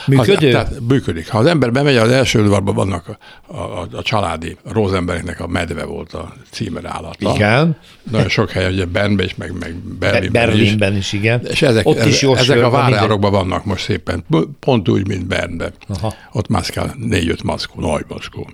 Működő? 0.07 0.47
Az, 0.47 0.53
tehát 0.53 0.79
működik. 0.87 1.29
Ha 1.29 1.37
az 1.37 1.45
ember 1.45 1.71
bemegy, 1.71 1.95
az 1.95 2.09
első 2.09 2.41
udvarban 2.41 2.75
vannak 2.75 3.17
a, 3.47 3.55
a, 3.55 3.87
a 3.91 4.01
családi 4.01 4.57
Rosenbergnek 4.71 5.39
a 5.39 5.47
medve 5.47 5.83
volt 5.83 6.13
a 6.13 6.33
címer 6.51 6.85
állata. 6.85 7.33
Igen. 7.33 7.77
Nagyon 8.11 8.29
sok 8.29 8.51
helyen, 8.51 8.71
ugye 8.71 8.85
Bernben 8.85 9.25
is, 9.25 9.35
meg, 9.35 9.53
meg 9.59 9.75
Berlinben, 9.75 10.31
Berlinben 10.31 10.95
is. 10.95 11.13
is. 11.13 11.19
igen. 11.19 11.45
És 11.45 11.61
ezek, 11.61 11.87
Ott 11.87 12.05
is 12.05 12.23
ez, 12.23 12.37
ezek 12.39 12.63
a 12.63 12.69
várjárokban 12.69 13.31
vannak 13.31 13.65
most 13.65 13.83
szépen, 13.83 14.25
pont 14.59 14.89
úgy, 14.89 15.07
mint 15.07 15.25
Bernben. 15.27 15.73
Aha. 15.87 16.13
Ott 16.31 16.47
mászkál 16.47 16.95
négy-öt 16.97 17.43
maszkó, 17.43 17.81
nagy 17.81 18.05
maszkó. 18.07 18.49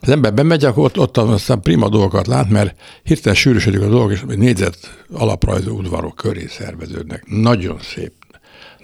Az 0.00 0.08
ember 0.08 0.34
bemegy, 0.34 0.64
akkor 0.64 0.84
ott, 0.84 0.98
ott 0.98 1.16
aztán 1.16 1.60
prima 1.60 1.88
dolgokat 1.88 2.26
lát, 2.26 2.48
mert 2.48 2.74
hirtelen 3.02 3.36
sűrűsödik 3.36 3.80
a 3.80 3.88
dolog, 3.88 4.12
és 4.12 4.22
négyzet 4.26 5.04
alaprajzú 5.12 5.78
udvarok 5.78 6.14
köré 6.16 6.46
szerveződnek. 6.46 7.24
Nagyon 7.26 7.78
szép 7.82 8.12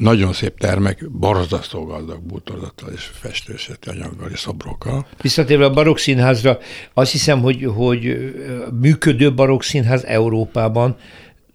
nagyon 0.00 0.32
szép 0.32 0.58
termek, 0.58 1.10
borzasztó 1.10 1.84
gazdag 1.84 2.22
bútorzattal 2.22 2.90
és 2.94 3.10
festőszeti 3.20 3.88
anyaggal 3.88 4.30
és 4.30 4.38
szobrokkal. 4.38 5.06
Visszatérve 5.22 5.64
a 5.64 5.70
barokk 5.70 5.96
színházra, 5.96 6.58
azt 6.94 7.12
hiszem, 7.12 7.40
hogy, 7.40 7.64
hogy 7.74 8.32
működő 8.80 9.34
barokk 9.34 9.62
színház 9.62 10.04
Európában 10.04 10.96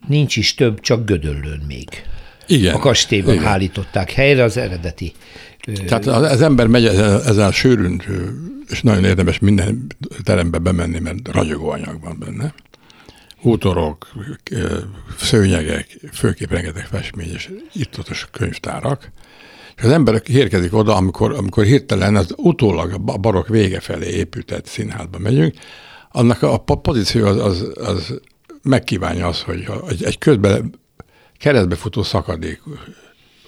nincs 0.07 0.35
is 0.35 0.55
több, 0.55 0.79
csak 0.79 1.05
Gödöllőn 1.05 1.63
még. 1.67 1.89
Igen. 2.47 2.73
A 2.73 2.79
kastélyban 2.79 3.33
igen. 3.33 3.45
állították 3.45 4.11
helyre 4.11 4.43
az 4.43 4.57
eredeti. 4.57 5.13
Tehát 5.85 6.05
az 6.05 6.41
ember 6.41 6.67
megy 6.67 6.85
ezzel 6.85 7.47
a 7.47 7.51
sűrűn, 7.51 8.01
és 8.69 8.81
nagyon 8.81 9.03
érdemes 9.03 9.39
minden 9.39 9.87
terembe 10.23 10.57
bemenni, 10.57 10.99
mert 10.99 11.27
ragyogó 11.31 11.69
anyag 11.69 12.01
van 12.01 12.17
benne 12.19 12.53
útorok, 13.45 14.07
szőnyegek, 15.17 15.99
főképp 16.13 16.51
rengeteg 16.51 16.85
festmény 16.85 17.31
és 17.33 17.51
itt 17.73 17.97
ott 17.99 18.09
a 18.09 18.15
könyvtárak. 18.31 19.11
És 19.75 19.83
az 19.83 19.89
ember 19.89 20.21
érkezik 20.25 20.73
oda, 20.73 20.95
amikor, 20.95 21.33
amikor 21.33 21.63
hirtelen 21.63 22.15
az 22.15 22.33
utólag 22.37 22.91
a 23.05 23.17
barok 23.17 23.47
vége 23.47 23.79
felé 23.79 24.09
épített 24.09 24.65
színházba 24.65 25.17
megyünk, 25.19 25.53
annak 26.11 26.41
a 26.41 26.57
pozíció 26.57 27.25
az, 27.25 27.37
az, 27.37 27.71
az 27.75 28.21
megkívánja 28.61 29.27
az, 29.27 29.41
hogy 29.41 30.03
egy 30.03 30.17
közben 30.17 30.79
keresztbe 31.37 31.75
futó 31.75 32.03
szakadék 32.03 32.61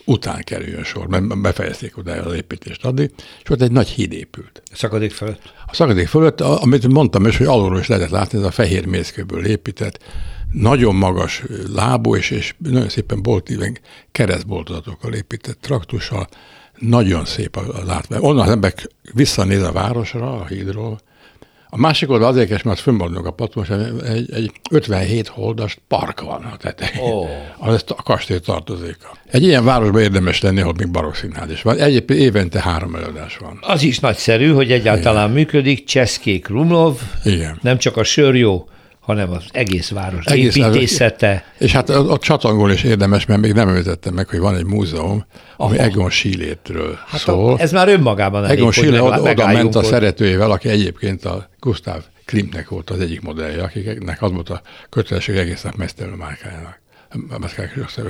után 0.08 0.44
kerüljön 0.44 0.84
sor, 0.84 1.08
mert 1.08 1.42
befejezték 1.42 1.98
oda 1.98 2.12
az 2.12 2.34
építést 2.34 2.86
addig, 2.86 3.12
és 3.44 3.50
ott 3.50 3.62
egy 3.62 3.72
nagy 3.72 3.88
híd 3.88 4.14
épült. 4.14 4.62
A 4.72 4.76
szakadék 4.76 5.12
fölött? 5.12 5.54
A 5.66 5.74
szakadék 5.74 6.08
fölött, 6.08 6.42
amit 6.42 6.88
mondtam 6.88 7.26
is, 7.26 7.38
hogy 7.38 7.46
alulról 7.46 7.80
is 7.80 7.88
lehetett 7.88 8.10
látni, 8.10 8.38
ez 8.38 8.44
a 8.44 8.52
fehér 8.52 8.86
mészkőből 8.86 9.46
épített, 9.46 10.04
nagyon 10.52 10.96
magas 10.96 11.44
lábú, 11.74 12.16
és, 12.16 12.30
és 12.32 12.54
nagyon 12.58 12.90
szépen 12.90 13.22
boltíven 13.22 13.78
keresztboltozatokkal 14.12 15.14
épített 15.14 15.58
traktussal, 15.62 16.28
nagyon 16.78 17.26
szép 17.26 17.56
a, 17.56 17.80
a 17.82 17.86
látvány. 17.86 18.20
Onnan 18.22 18.46
az 18.46 18.52
ember 18.52 18.74
visszanéz 19.14 19.62
a 19.62 19.72
városra, 19.72 20.40
a 20.40 20.46
hídról, 20.46 21.00
A 21.70 21.78
másik 21.78 22.10
oldal 22.10 22.28
azért 22.28 22.50
és 22.50 22.62
mert 22.62 22.80
fönnmaradnak 22.80 23.26
a 23.26 23.32
patos, 23.32 23.70
egy, 23.70 24.34
egy 24.34 24.52
57 24.72 25.28
holdas 25.28 25.78
park 25.88 26.22
van 26.22 26.44
a 26.44 26.58
tetején. 26.58 27.12
Oh. 27.12 27.30
Az 27.58 27.84
a 27.88 28.04
kastély 28.04 28.40
tartozik. 28.40 28.98
Egy 29.32 29.44
ilyen 29.44 29.66
városban 29.66 30.02
érdemes 30.02 30.42
lenni, 30.42 30.62
ahol 30.62 30.74
még 30.78 30.92
barokk 30.92 31.14
színház 31.14 31.52
is 31.52 31.62
van. 31.62 31.78
Egyébként 31.78 32.20
évente 32.20 32.62
három 32.62 32.96
előadás 32.96 33.38
van. 33.38 33.60
Az 33.62 33.84
is 33.84 34.00
nagyszerű, 34.00 34.52
hogy 34.52 34.72
egyáltalán 34.72 35.24
Igen. 35.24 35.36
működik. 35.36 35.86
Cseszkék 35.86 36.44
Krumlov. 36.44 37.00
Igen. 37.24 37.60
Nem 37.62 37.78
csak 37.78 37.98
a 37.98 38.04
sör 38.04 38.36
jó, 38.36 38.68
hanem 39.08 39.32
az 39.32 39.44
egész 39.52 39.90
város 39.90 40.26
egész 40.26 40.56
építészete. 40.56 41.28
Város. 41.28 41.44
És 41.58 41.72
hát 41.72 41.90
a 41.90 42.18
csatangol 42.18 42.72
is 42.72 42.84
érdemes, 42.84 43.26
mert 43.26 43.42
még 43.42 43.54
nem 43.54 43.68
említettem 43.68 44.14
meg, 44.14 44.28
hogy 44.28 44.40
van 44.40 44.56
egy 44.56 44.66
múzeum, 44.66 45.26
ami 45.58 45.78
Aha. 45.78 45.86
Egon 45.86 46.10
Schilétről 46.10 46.98
hát 47.08 47.20
szól. 47.20 47.54
A, 47.54 47.60
ez 47.60 47.72
már 47.72 47.88
önmagában 47.88 48.44
elég, 48.46 48.58
Egon 48.58 48.72
Schiele 48.72 49.02
oda, 49.02 49.22
oda 49.22 49.48
ment 49.48 49.76
a 49.76 49.84
szeretőjével, 49.84 50.52
aki 50.52 50.70
egyébként 50.70 51.26
a 51.26 51.50
Gustav 51.60 52.02
Klimtnek 52.26 52.70
volt 52.70 52.90
az 52.90 53.00
egyik 53.00 53.22
modellje, 53.22 53.64
akiknek 53.64 54.22
az 54.22 54.32
volt 54.32 54.50
a 54.50 54.62
kötelesség 54.90 55.36
egész 55.36 55.62
nap 55.62 55.76
mesztelő 55.76 56.12
márkájának. 56.12 56.80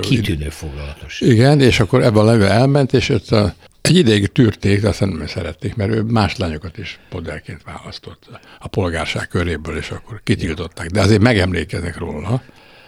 Kitűnő 0.00 0.48
foglalatos. 0.48 1.20
Igen, 1.20 1.60
és 1.60 1.80
akkor 1.80 2.02
ebben 2.02 2.26
a 2.26 2.50
elment, 2.50 2.92
és 2.92 3.08
ott 3.08 3.30
a, 3.30 3.54
egy 3.88 3.96
ideig 3.96 4.26
tűrték, 4.26 4.80
de 4.80 4.88
aztán 4.88 5.08
nem 5.08 5.26
szerették, 5.26 5.74
mert 5.74 5.90
ő 5.90 6.02
más 6.02 6.36
lányokat 6.36 6.78
is 6.78 6.98
modellként 7.10 7.62
választott 7.64 8.40
a 8.58 8.68
polgárság 8.68 9.28
köréből, 9.28 9.76
és 9.76 9.90
akkor 9.90 10.20
kitiltották. 10.24 10.86
De 10.90 11.00
azért 11.00 11.20
megemlékeznek 11.20 11.98
róla. 11.98 12.42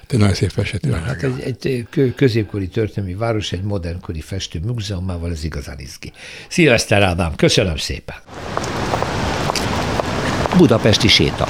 Te 0.06 0.16
nagyon 0.16 0.34
szép 0.34 0.50
festő 0.50 0.90
hát 0.90 1.22
egy, 1.22 1.66
egy 1.66 2.14
középkori 2.14 2.68
történelmi 2.68 3.14
város, 3.14 3.52
egy 3.52 3.62
modernkori 3.62 4.20
festő 4.20 4.60
múzeumával, 4.66 5.30
ez 5.30 5.44
igazán 5.44 5.78
izgi. 5.78 6.12
Szilveszter 6.48 7.02
Ádám, 7.02 7.34
köszönöm 7.34 7.76
szépen! 7.76 8.16
Budapesti 10.56 11.08
séta. 11.08 11.48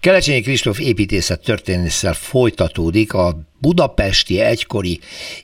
Kelecsényi 0.00 0.40
Kristóf 0.40 0.80
építészet 0.80 1.40
történésszel 1.40 2.14
folytatódik 2.14 3.12
a 3.12 3.38
budapesti 3.60 4.40
egykori 4.40 4.98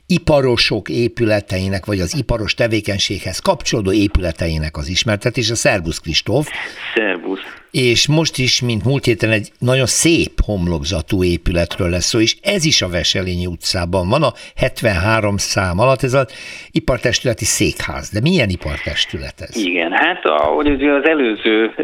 iparosok 0.07 0.89
épületeinek, 0.89 1.87
vagy 1.87 2.01
az 2.01 2.17
iparos 2.19 2.55
tevékenységhez 2.55 3.39
kapcsolódó 3.39 3.93
épületeinek 3.93 4.77
az 4.77 4.89
ismertetése. 4.89 5.55
Szerbusz 5.55 5.99
Kristóf. 5.99 6.49
Szerbusz. 6.95 7.41
És 7.71 8.09
most 8.09 8.39
is, 8.39 8.63
mint 8.63 8.85
múlt 8.85 9.05
héten, 9.05 9.31
egy 9.31 9.49
nagyon 9.59 9.87
szép 9.87 10.33
homlokzatú 10.47 11.25
épületről 11.25 11.91
lesz 11.91 12.05
szó, 12.05 12.21
és 12.21 12.37
ez 12.43 12.65
is 12.65 12.83
a 12.83 12.89
Veselényi 12.89 13.47
utcában 13.47 14.09
van, 14.09 14.23
a 14.23 14.33
73 14.57 15.37
szám 15.37 15.79
alatt, 15.79 16.03
ez 16.03 16.15
az 16.15 16.27
ipartestületi 16.71 17.45
székház. 17.45 18.11
De 18.11 18.21
milyen 18.21 18.49
ipartestület 18.49 19.41
ez? 19.41 19.57
Igen, 19.57 19.93
hát 19.93 20.25
ahogy 20.25 20.67
az 20.69 21.09
előző 21.09 21.75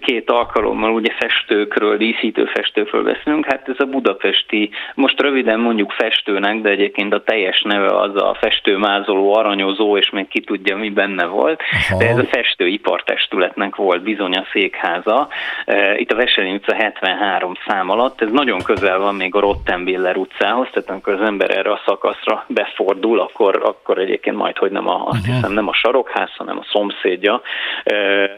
két 0.00 0.30
alkalommal 0.30 0.92
ugye 0.92 1.12
festőkről, 1.18 1.96
díszítő 1.96 2.44
festőkről 2.54 3.02
beszélünk, 3.02 3.44
hát 3.44 3.68
ez 3.68 3.78
a 3.78 3.84
budapesti, 3.84 4.70
most 4.94 5.20
röviden 5.48 5.66
mondjuk 5.66 5.92
festőnek, 5.92 6.60
de 6.60 6.68
egyébként 6.68 7.14
a 7.14 7.22
teljes 7.22 7.62
neve 7.62 7.86
az 7.86 8.16
a 8.16 8.36
festőmázoló, 8.40 9.34
aranyozó, 9.34 9.96
és 9.96 10.10
még 10.10 10.28
ki 10.28 10.40
tudja, 10.40 10.76
mi 10.76 10.90
benne 10.90 11.24
volt. 11.24 11.62
Aha. 11.90 11.98
De 11.98 12.08
ez 12.08 12.18
a 12.18 12.24
festőipartestületnek 12.24 13.76
volt 13.76 14.02
bizony 14.02 14.34
a 14.36 14.46
székháza. 14.52 15.28
E, 15.64 15.98
itt 15.98 16.12
a 16.12 16.16
Veselin 16.16 16.54
utca 16.54 16.74
73 16.74 17.52
szám 17.66 17.90
alatt, 17.90 18.20
ez 18.20 18.30
nagyon 18.30 18.62
közel 18.62 18.98
van 18.98 19.14
még 19.14 19.34
a 19.34 19.40
Rottenbiller 19.40 20.16
utcához, 20.16 20.68
tehát 20.72 20.90
amikor 20.90 21.12
az 21.12 21.26
ember 21.26 21.50
erre 21.50 21.70
a 21.70 21.80
szakaszra 21.86 22.44
befordul, 22.48 23.20
akkor, 23.20 23.60
akkor 23.64 23.98
egyébként 23.98 24.36
majd, 24.36 24.56
hogy 24.56 24.70
nem 24.70 24.88
a, 24.88 25.06
azt 25.06 25.26
hiszem 25.26 25.52
nem 25.52 25.68
a 25.68 25.74
sarokház, 25.74 26.30
hanem 26.36 26.58
a 26.58 26.66
szomszédja 26.72 27.40
e, 27.84 27.94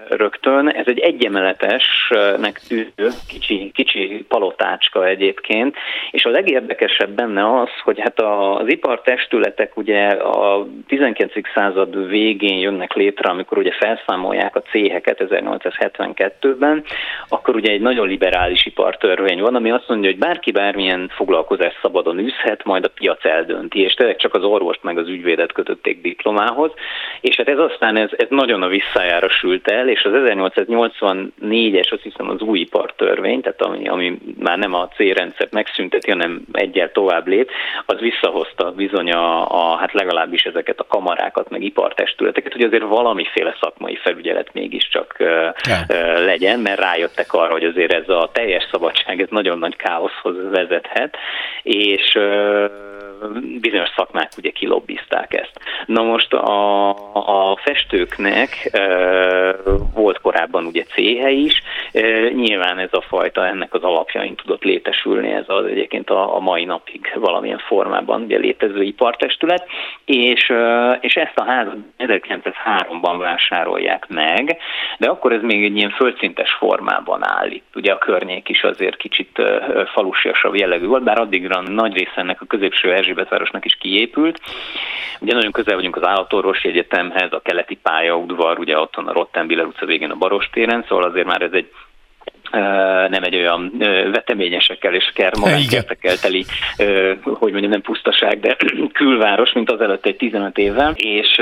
rögtön. 0.08 0.68
Ez 0.68 0.86
egy 0.86 0.98
egyemeletesnek 0.98 2.60
tűnő 2.68 3.10
kicsi, 3.28 3.70
kicsi 3.74 4.24
palotácska 4.28 5.06
egyébként, 5.06 5.76
és 6.10 6.24
a 6.24 6.30
legérdekesebb 6.30 6.99
benne 7.08 7.60
az, 7.60 7.68
hogy 7.84 8.00
hát 8.00 8.20
az 8.20 8.68
ipartestületek 8.68 9.76
ugye 9.76 10.06
a 10.08 10.66
19. 10.86 11.32
század 11.54 12.08
végén 12.08 12.58
jönnek 12.58 12.92
létre, 12.92 13.30
amikor 13.30 13.58
ugye 13.58 13.72
felszámolják 13.72 14.56
a 14.56 14.62
céheket 14.62 15.24
1872-ben, 15.28 16.84
akkor 17.28 17.54
ugye 17.54 17.72
egy 17.72 17.80
nagyon 17.80 18.08
liberális 18.08 18.66
ipartörvény 18.66 19.40
van, 19.40 19.54
ami 19.54 19.70
azt 19.70 19.88
mondja, 19.88 20.10
hogy 20.10 20.18
bárki 20.18 20.50
bármilyen 20.50 21.10
foglalkozás 21.14 21.78
szabadon 21.82 22.18
űzhet, 22.18 22.64
majd 22.64 22.84
a 22.84 22.90
piac 22.94 23.24
eldönti, 23.24 23.80
és 23.80 23.94
tényleg 23.94 24.16
csak 24.16 24.34
az 24.34 24.44
orvost 24.44 24.82
meg 24.82 24.98
az 24.98 25.08
ügyvédet 25.08 25.52
kötötték 25.52 26.00
diplomához, 26.00 26.72
és 27.20 27.36
hát 27.36 27.48
ez 27.48 27.58
aztán 27.58 27.96
ez, 27.96 28.10
ez 28.16 28.26
nagyon 28.28 28.62
a 28.62 28.68
visszájára 28.68 29.28
sült 29.28 29.68
el, 29.68 29.88
és 29.88 30.04
az 30.04 30.12
1884-es, 30.14 31.92
azt 31.92 32.02
hiszem 32.02 32.28
az 32.28 32.40
új 32.40 32.58
ipartörvény, 32.58 33.40
tehát 33.40 33.62
ami, 33.62 33.88
ami 33.88 34.18
már 34.38 34.58
nem 34.58 34.74
a 34.74 34.88
C-rendszert 34.88 35.52
megszünteti, 35.52 36.10
hanem 36.10 36.42
egyel 36.52 36.89
tovább 36.92 37.26
lép, 37.26 37.50
az 37.86 37.98
visszahozta 37.98 38.70
bizony 38.70 39.12
a, 39.12 39.50
a, 39.50 39.76
hát 39.76 39.92
legalábbis 39.92 40.42
ezeket 40.42 40.80
a 40.80 40.86
kamarákat, 40.88 41.50
meg 41.50 41.62
ipartestületeket, 41.62 42.52
hogy 42.52 42.62
azért 42.62 42.82
valamiféle 42.82 43.56
szakmai 43.60 43.96
felügyelet 43.96 44.52
mégiscsak 44.52 45.14
ja. 45.18 45.84
legyen, 46.24 46.60
mert 46.60 46.80
rájöttek 46.80 47.32
arra, 47.32 47.52
hogy 47.52 47.64
azért 47.64 47.92
ez 47.92 48.08
a 48.08 48.30
teljes 48.32 48.68
szabadság, 48.70 49.20
ez 49.20 49.28
nagyon 49.30 49.58
nagy 49.58 49.76
káoszhoz 49.76 50.36
vezethet, 50.50 51.16
és 51.62 52.18
bizonyos 53.60 53.90
szakmák 53.96 54.30
ugye 54.38 54.50
kilobbizták 54.50 55.34
ezt. 55.34 55.52
Na 55.86 56.02
most 56.02 56.32
a, 56.32 56.88
a 57.50 57.56
festőknek 57.56 58.68
e, 58.72 58.86
volt 59.94 60.20
korábban 60.20 60.64
ugye 60.64 60.82
céhe 60.82 61.30
is, 61.30 61.62
e, 61.92 62.00
nyilván 62.28 62.78
ez 62.78 62.88
a 62.92 63.00
fajta 63.00 63.46
ennek 63.46 63.74
az 63.74 63.82
alapjain 63.82 64.34
tudott 64.34 64.62
létesülni, 64.62 65.30
ez 65.30 65.44
az 65.46 65.64
egyébként 65.64 66.10
a, 66.10 66.36
a 66.36 66.40
mai 66.40 66.64
napig 66.84 67.12
valamilyen 67.14 67.58
formában 67.58 68.22
ugye 68.22 68.38
létező 68.38 68.82
ipartestület, 68.82 69.66
és, 70.04 70.52
és 71.00 71.14
ezt 71.14 71.38
a 71.38 71.44
házat 71.44 71.76
1903-ban 71.98 73.16
vásárolják 73.18 74.08
meg, 74.08 74.56
de 74.98 75.08
akkor 75.08 75.32
ez 75.32 75.42
még 75.42 75.64
egy 75.64 75.76
ilyen 75.76 75.90
földszintes 75.90 76.52
formában 76.52 77.24
áll 77.24 77.50
itt. 77.50 77.72
Ugye 77.74 77.92
a 77.92 77.98
környék 77.98 78.48
is 78.48 78.62
azért 78.62 78.96
kicsit 78.96 79.42
falusiasabb 79.92 80.54
jellegű 80.56 80.86
volt, 80.86 81.02
bár 81.02 81.18
addigra 81.18 81.60
nagy 81.60 81.92
része 81.92 82.16
ennek 82.16 82.40
a 82.40 82.46
középső 82.46 82.92
Erzsébetvárosnak 82.92 83.64
is 83.64 83.76
kiépült. 83.80 84.40
Ugye 85.20 85.34
nagyon 85.34 85.52
közel 85.52 85.74
vagyunk 85.74 85.96
az 85.96 86.06
állatorvosi 86.06 86.68
egyetemhez, 86.68 87.32
a 87.32 87.40
keleti 87.40 87.78
pályaudvar, 87.82 88.58
ugye 88.58 88.78
ott 88.78 88.96
a 88.96 89.12
Rottenbiller 89.12 89.64
utca 89.64 89.86
végén 89.86 90.10
a 90.10 90.16
Barostéren, 90.16 90.84
szóval 90.88 91.04
azért 91.04 91.26
már 91.26 91.42
ez 91.42 91.52
egy 91.52 91.70
nem 93.08 93.22
egy 93.22 93.36
olyan 93.36 93.72
veteményesekkel 94.12 94.94
és 94.94 95.10
kermagászkertekkel 95.14 96.16
teli, 96.16 96.44
hogy 97.22 97.50
mondjam, 97.50 97.70
nem 97.70 97.80
pusztaság, 97.80 98.40
de 98.40 98.56
külváros, 98.92 99.52
mint 99.52 99.70
az 99.70 99.80
előtt 99.80 100.06
egy 100.06 100.16
15 100.16 100.58
évvel, 100.58 100.92
és 100.96 101.36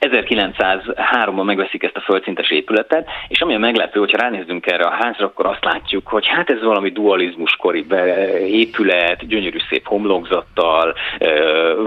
1903-ban 0.00 1.44
megveszik 1.44 1.82
ezt 1.82 1.96
a 1.96 2.00
földszintes 2.00 2.50
épületet, 2.50 3.08
és 3.28 3.40
ami 3.40 3.54
a 3.54 3.58
meglepő, 3.58 3.98
hogyha 3.98 4.18
ránézzünk 4.18 4.66
erre 4.66 4.84
a 4.84 4.96
házra, 5.00 5.26
akkor 5.26 5.46
azt 5.46 5.64
látjuk, 5.64 6.08
hogy 6.08 6.26
hát 6.26 6.50
ez 6.50 6.62
valami 6.62 6.90
dualizmuskori 6.90 7.86
épület, 8.40 9.26
gyönyörű 9.26 9.58
szép 9.70 9.86
homlokzattal, 9.86 10.94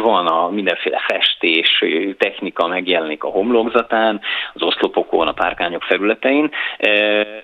van 0.02 0.28
a 0.28 0.50
mindenféle 0.50 1.02
festés, 1.08 1.84
technika 2.18 2.68
megjelenik 2.68 3.24
a 3.24 3.30
homlokzatán, 3.30 4.22
az 4.54 4.62
oszlopokon, 4.62 5.28
a 5.28 5.32
párkányok 5.32 5.84
felületein, 5.84 6.52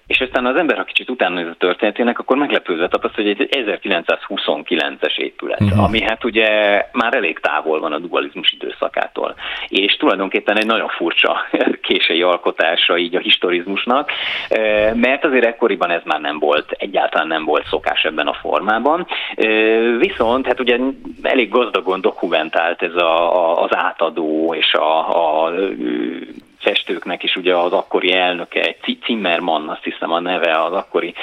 és 0.08 0.20
aztán 0.20 0.46
az 0.46 0.56
ember, 0.56 0.80
aki 0.80 0.94
kicsit 0.98 1.10
utána 1.10 1.50
a 1.50 1.56
történetének, 1.58 2.20
akkor 2.20 2.38
meglepőzve 2.38 2.88
tapasztal, 2.88 3.24
hogy 3.24 3.36
egy 3.39 3.66
1929-es 3.68 5.18
épület, 5.18 5.62
uh-huh. 5.62 5.84
ami 5.84 6.01
hát 6.01 6.24
ugye 6.24 6.48
már 6.92 7.13
elég 7.16 7.39
távol 7.39 7.80
van 7.80 7.94
a 7.94 8.00
dualizmus 8.00 8.51
időszakától. 8.51 9.36
És 9.68 9.96
tulajdonképpen 9.96 10.58
egy 10.58 10.66
nagyon 10.66 10.88
furcsa 10.88 11.46
késői 11.88 12.22
alkotása 12.22 12.98
így 12.98 13.16
a 13.16 13.20
historizmusnak, 13.20 14.12
eh, 14.50 14.94
mert 14.94 15.25
azért 15.25 15.46
ekkoriban 15.46 15.89
ez 15.89 16.01
már 16.06 16.22
nem 16.22 16.39
volt, 16.39 16.72
egyáltalán 16.72 17.27
nem 17.27 17.46
volt 17.46 17.68
szokás 17.68 18.04
ebben 18.04 18.27
a 18.27 18.34
formában. 18.34 19.08
Eh, 19.36 19.98
viszont 19.98 20.46
hát 20.46 20.60
ugye 20.60 20.77
elég 21.22 21.50
gazdagon 21.50 22.01
dokumentált 22.01 22.82
ez 22.82 22.96
a, 22.96 23.36
a, 23.36 23.63
az 23.63 23.75
átadó 23.75 24.54
és 24.54 24.74
a, 24.74 25.46
a 25.46 25.51
festőknek 26.60 27.24
is 27.24 27.36
ugye 27.36 27.56
az 27.56 27.72
akkori 27.72 28.14
elnöke, 28.14 28.76
Zimmermann 29.06 29.68
azt 29.68 29.84
hiszem 29.84 30.12
a 30.12 30.20
neve 30.20 30.64
az 30.64 30.74
akkori 30.74 31.14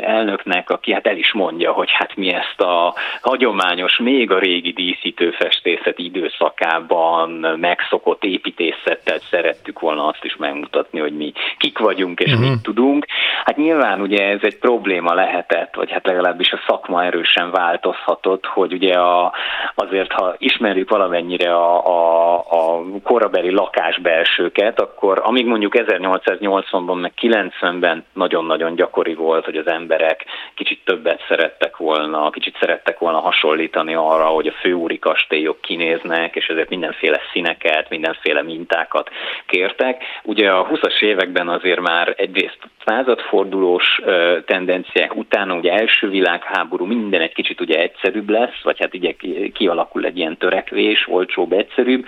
elnöknek, 0.00 0.70
aki 0.70 0.92
hát 0.92 1.06
el 1.06 1.16
is 1.16 1.32
mondja, 1.32 1.72
hogy 1.72 1.88
hát 1.90 2.16
mi 2.16 2.28
ezt 2.28 2.60
a 2.60 2.94
hagyományos, 3.20 3.98
még 3.98 4.30
a 4.30 4.38
régi 4.38 4.72
díszítőfestészet 4.72 5.98
időszakában 5.98 7.30
megszokott 7.60 8.24
építészettel 8.24 9.18
szerettük 9.30 9.80
volna 9.80 10.06
azt 10.06 10.24
is 10.24 10.36
megmutatni, 10.36 11.00
hogy 11.00 11.16
mi 11.16 11.32
kik 11.58 11.78
vagyunk 11.78 12.20
és 12.20 12.32
uh-huh. 12.32 12.48
mit 12.48 12.62
tudunk. 12.62 13.06
Hát 13.44 13.56
nyilván 13.56 14.00
ugye 14.00 14.28
ez 14.28 14.40
egy 14.42 14.58
probléma 14.58 15.14
lehetett, 15.14 15.74
vagy 15.74 15.90
hát 15.90 16.06
legalábbis 16.06 16.52
a 16.52 16.60
szakma 16.66 17.04
erősen 17.04 17.50
változhatott, 17.50 18.46
hogy 18.46 18.72
ugye 18.72 18.94
a, 18.94 19.32
azért, 19.74 20.12
ha 20.12 20.34
ismerjük 20.38 20.90
valamennyire 20.90 21.54
a, 21.54 21.86
a, 21.86 22.36
a 22.38 22.82
korabeli 23.02 23.50
lakásbelsőket, 23.50 24.67
akkor 24.76 25.20
amíg 25.24 25.46
mondjuk 25.46 25.74
1880-ban 25.76 27.00
meg 27.00 27.12
90-ben 27.20 28.04
nagyon-nagyon 28.12 28.74
gyakori 28.74 29.14
volt, 29.14 29.44
hogy 29.44 29.56
az 29.56 29.66
emberek 29.66 30.24
kicsit 30.54 30.84
többet 30.84 31.24
szerettek 31.28 31.76
volna, 31.76 32.30
kicsit 32.30 32.56
szerettek 32.60 32.98
volna 32.98 33.18
hasonlítani 33.18 33.94
arra, 33.94 34.24
hogy 34.24 34.46
a 34.46 34.52
főúri 34.60 34.98
kastélyok 34.98 35.60
kinéznek, 35.60 36.36
és 36.36 36.46
ezért 36.46 36.68
mindenféle 36.68 37.20
színeket, 37.32 37.88
mindenféle 37.88 38.42
mintákat 38.42 39.10
kértek. 39.46 40.02
Ugye 40.22 40.50
a 40.50 40.66
20-as 40.66 41.02
években 41.02 41.48
azért 41.48 41.80
már 41.80 42.14
egyrészt 42.16 42.58
századfordulós 42.84 44.00
tendenciák 44.44 45.16
utána, 45.16 45.54
ugye 45.54 45.72
első 45.72 46.08
világháború, 46.08 46.84
minden 46.84 47.20
egy 47.20 47.34
kicsit 47.34 47.60
ugye 47.60 47.80
egyszerűbb 47.80 48.28
lesz, 48.28 48.62
vagy 48.62 48.78
hát 48.78 48.94
ugye 48.94 49.14
kialakul 49.52 50.04
egy 50.04 50.18
ilyen 50.18 50.36
törekvés, 50.36 51.06
olcsóbb, 51.08 51.52
egyszerűbb, 51.52 52.04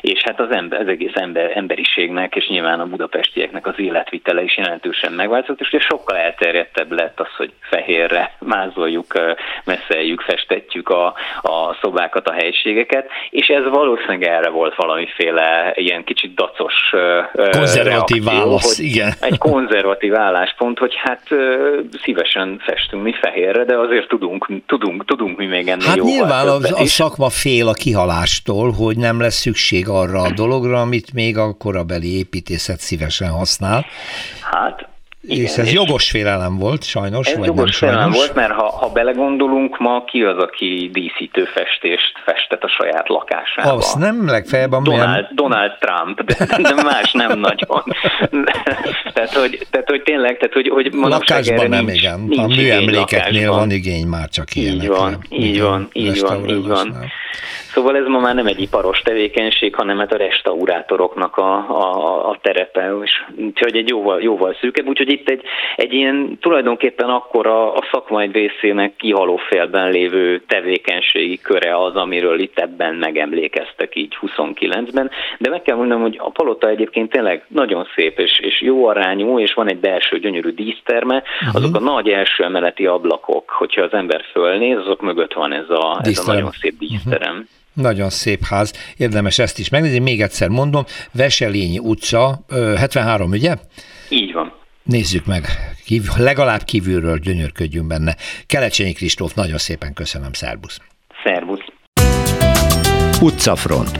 és 0.00 0.22
hát 0.22 0.40
az, 0.40 0.50
ember, 0.50 0.80
az 0.80 0.88
egész 0.88 1.14
ember, 1.14 1.50
emberiségnek, 2.04 2.34
és 2.34 2.48
nyilván 2.48 2.80
a 2.80 2.86
budapestieknek 2.86 3.66
az 3.66 3.74
életvitele 3.76 4.42
is 4.42 4.56
jelentősen 4.56 5.12
megváltozott, 5.12 5.60
és 5.60 5.68
ugye 5.72 5.80
sokkal 5.80 6.16
elterjedtebb 6.16 6.92
lett 6.92 7.20
az, 7.20 7.34
hogy 7.36 7.52
fehérre 7.60 8.36
mázoljuk, 8.38 9.12
messzeljük, 9.64 10.20
festetjük 10.20 10.88
a, 10.88 11.06
a 11.42 11.76
szobákat, 11.82 12.28
a 12.28 12.32
helységeket, 12.32 13.08
és 13.30 13.46
ez 13.46 13.64
valószínűleg 13.64 14.22
erre 14.22 14.48
volt 14.48 14.74
valamiféle 14.74 15.72
ilyen 15.74 16.04
kicsit 16.04 16.34
dacos 16.34 16.74
konzervatív 17.50 18.24
reakció, 18.24 18.40
válasz, 18.40 18.78
igen. 18.78 19.12
Egy 19.30 19.38
konzervatív 19.38 20.14
álláspont, 20.14 20.78
hogy 20.78 20.94
hát 20.96 21.22
szívesen 22.02 22.60
festünk 22.64 23.02
mi 23.02 23.12
fehérre, 23.20 23.64
de 23.64 23.76
azért 23.76 24.08
tudunk, 24.08 24.48
tudunk, 24.66 25.04
tudunk 25.04 25.36
mi 25.36 25.46
még 25.46 25.68
ennél 25.68 25.86
Hát 25.86 25.96
jóval 25.96 26.12
nyilván 26.12 26.48
a, 26.48 26.80
a 26.82 26.86
szakma 26.86 27.28
fél 27.28 27.68
a 27.68 27.72
kihalástól, 27.72 28.72
hogy 28.72 28.96
nem 28.96 29.20
lesz 29.20 29.34
szükség 29.34 29.88
arra 29.88 30.20
a 30.20 30.30
dologra, 30.30 30.80
amit 30.80 31.12
még 31.12 31.38
a 31.38 31.52
korabeli 31.58 31.93
építészet 32.02 32.80
szívesen 32.80 33.30
használ. 33.30 33.86
Hát 34.40 34.88
igen, 35.26 35.44
és 35.44 35.56
ez 35.56 35.66
és 35.66 35.72
jogos 35.72 36.10
félelem 36.10 36.58
volt, 36.58 36.84
sajnos, 36.84 37.26
ez 37.26 37.36
vagy 37.36 37.46
jogos 37.46 37.60
nem 37.60 37.70
sajnos? 37.70 37.96
félelem 37.96 38.10
volt, 38.10 38.34
mert 38.34 38.52
ha, 38.52 38.70
ha 38.70 38.88
belegondolunk, 38.88 39.78
ma 39.78 40.04
ki 40.04 40.22
az, 40.22 40.38
aki 40.38 40.90
díszítő 40.92 41.44
festést 41.44 42.12
festet 42.24 42.64
a 42.64 42.68
saját 42.68 43.08
lakásába? 43.08 43.72
Az 43.72 43.94
nem 43.94 44.26
legfeljebb 44.28 44.72
a 44.72 44.80
Donald. 44.82 45.26
Donald 45.30 45.72
Trump, 45.78 46.22
de, 46.22 46.46
de 46.62 46.82
más 46.82 47.12
nem 47.12 47.38
nagyon. 47.38 47.82
tehát, 49.14 49.34
hogy, 49.34 49.66
tehát, 49.70 49.88
hogy 49.88 50.02
tényleg, 50.02 50.36
tehát, 50.38 50.54
hogy, 50.54 50.68
hogy 50.68 50.92
Lakásban 50.92 51.68
nem, 51.68 51.84
nincs, 51.84 51.98
igen. 51.98 52.20
Nincs 52.20 52.38
a 52.38 52.46
műemlékeknél 52.46 53.50
van 53.50 53.70
igény 53.70 54.06
már 54.06 54.28
csak 54.28 54.54
ilyenekre. 54.54 54.84
Így 54.84 54.98
van, 54.98 55.18
így 55.28 55.60
van, 55.60 55.88
így 55.92 56.20
van, 56.20 56.48
így 56.48 56.66
van. 56.66 57.12
Szóval 57.74 57.96
ez 57.96 58.06
ma 58.06 58.18
már 58.18 58.34
nem 58.34 58.46
egy 58.46 58.60
iparos 58.60 59.00
tevékenység, 59.00 59.74
hanem 59.74 59.98
hát 59.98 60.12
a 60.12 60.16
restaurátoroknak 60.16 61.36
a, 61.36 61.52
a, 61.54 62.28
a 62.28 62.38
terepe, 62.42 62.94
és 63.02 63.10
úgyhogy 63.36 63.76
egy 63.76 63.88
jóval, 63.88 64.22
jóval 64.22 64.56
szűkebb, 64.60 64.86
úgyhogy 64.86 65.08
itt 65.14 65.28
egy, 65.28 65.42
egy 65.76 65.92
ilyen 65.92 66.38
tulajdonképpen 66.40 67.08
akkor 67.08 67.46
a, 67.46 67.74
a 67.74 67.88
szakma 67.92 68.20
egy 68.20 68.32
részének 68.32 68.96
kihaló 68.96 69.36
félben 69.36 69.90
lévő 69.90 70.42
tevékenységi 70.46 71.38
köre 71.38 71.82
az, 71.82 71.94
amiről 71.94 72.40
itt 72.40 72.58
ebben 72.58 72.94
megemlékeztek 72.94 73.96
így 73.96 74.18
29-ben, 74.20 75.10
de 75.38 75.50
meg 75.50 75.62
kell 75.62 75.76
mondanom, 75.76 76.02
hogy 76.02 76.16
a 76.18 76.30
palota 76.30 76.68
egyébként 76.68 77.10
tényleg 77.10 77.44
nagyon 77.48 77.86
szép 77.94 78.18
és, 78.18 78.38
és 78.38 78.60
jó 78.60 78.86
arányú, 78.86 79.38
és 79.38 79.54
van 79.54 79.70
egy 79.70 79.78
belső 79.78 80.18
gyönyörű 80.18 80.50
díszterme, 80.50 81.16
uh-huh. 81.16 81.54
azok 81.54 81.76
a 81.76 81.80
nagy 81.80 82.08
első 82.08 82.44
emeleti 82.44 82.86
ablakok, 82.86 83.50
hogyha 83.50 83.82
az 83.82 83.92
ember 83.92 84.24
fölnéz, 84.32 84.78
azok 84.78 85.00
mögött 85.00 85.32
van 85.32 85.52
ez 85.52 85.68
a, 85.68 86.00
ez 86.02 86.28
a 86.28 86.32
nagyon 86.32 86.50
szép 86.50 86.74
díszterem. 86.78 87.32
Uh-huh. 87.32 87.46
Nagyon 87.74 88.10
szép 88.10 88.38
ház, 88.50 88.94
érdemes 88.96 89.38
ezt 89.38 89.58
is 89.58 89.68
megnézni. 89.68 89.98
Még 89.98 90.20
egyszer 90.20 90.48
mondom, 90.48 90.84
Veselényi 91.12 91.78
utca, 91.78 92.38
73, 92.76 93.30
ugye? 93.30 93.54
Így 94.08 94.32
van. 94.32 94.52
Nézzük 94.84 95.26
meg, 95.26 95.44
Kív, 95.84 96.02
legalább 96.16 96.62
kívülről 96.62 97.18
gyönyörködjünk 97.18 97.86
benne. 97.86 98.16
Kelecsényi 98.46 98.92
Kristóf, 98.92 99.34
nagyon 99.34 99.58
szépen 99.58 99.92
köszönöm, 99.92 100.32
szervusz. 100.32 100.80
Szervusz. 101.24 101.64
Utcafront. 103.20 103.98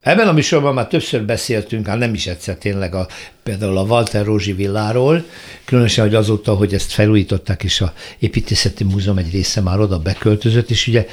Ebben 0.00 0.28
a 0.28 0.32
műsorban 0.32 0.74
már 0.74 0.86
többször 0.86 1.24
beszéltünk, 1.24 1.86
hát 1.86 1.98
nem 1.98 2.14
is 2.14 2.26
egyszer 2.26 2.56
tényleg 2.56 2.94
a, 2.94 3.08
például 3.42 3.76
a 3.76 3.82
Walter 3.82 4.24
Rózsi 4.24 4.52
villáról, 4.52 5.24
különösen, 5.64 6.04
hogy 6.04 6.14
azóta, 6.14 6.54
hogy 6.54 6.74
ezt 6.74 6.92
felújították, 6.92 7.62
és 7.62 7.80
a 7.80 7.92
építészeti 8.18 8.84
múzeum 8.84 9.18
egy 9.18 9.30
része 9.30 9.60
már 9.60 9.80
oda 9.80 9.98
beköltözött, 9.98 10.70
és 10.70 10.86
ugye 10.86 11.06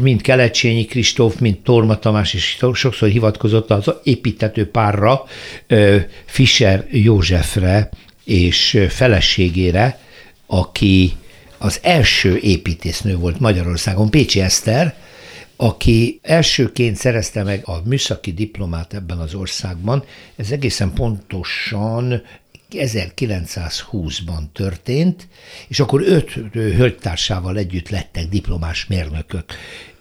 mind 0.00 0.22
Kelecsényi 0.22 0.84
Kristóf, 0.84 1.38
mind 1.38 1.58
Torma 1.58 1.98
Tamás 1.98 2.34
is 2.34 2.58
sokszor 2.72 3.08
hivatkozott 3.08 3.70
az 3.70 3.92
építető 4.02 4.70
párra, 4.70 5.24
Fischer 6.24 6.86
Józsefre 6.90 7.90
és 8.24 8.86
feleségére, 8.88 9.98
aki 10.46 11.12
az 11.58 11.78
első 11.82 12.36
építésznő 12.36 13.16
volt 13.16 13.40
Magyarországon, 13.40 14.10
Pécsi 14.10 14.40
Eszter, 14.40 14.94
aki 15.62 16.18
elsőként 16.22 16.96
szerezte 16.96 17.42
meg 17.42 17.62
a 17.64 17.80
műszaki 17.84 18.32
diplomát 18.32 18.94
ebben 18.94 19.18
az 19.18 19.34
országban. 19.34 20.04
Ez 20.36 20.50
egészen 20.50 20.92
pontosan 20.92 22.22
1920-ban 22.74 24.42
történt, 24.52 25.28
és 25.68 25.80
akkor 25.80 26.02
öt 26.06 26.30
hölgytársával 26.52 27.56
együtt 27.56 27.88
lettek 27.88 28.28
diplomás 28.28 28.86
mérnökök. 28.86 29.44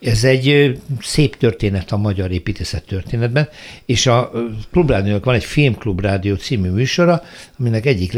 Ez 0.02 0.24
egy 0.24 0.78
szép 1.02 1.38
történet 1.38 1.92
a 1.92 1.98
magyar 1.98 2.32
építészet 2.32 2.84
történetben, 2.84 3.50
és 3.86 4.06
a 4.06 4.32
Klubrádiónak 4.72 5.26
van 5.26 5.36
egy 5.36 5.44
Filmklubrádió 5.44 6.36
című 6.36 6.70
műsora, 6.70 7.24
aminek 7.60 7.86
egyik 7.86 8.14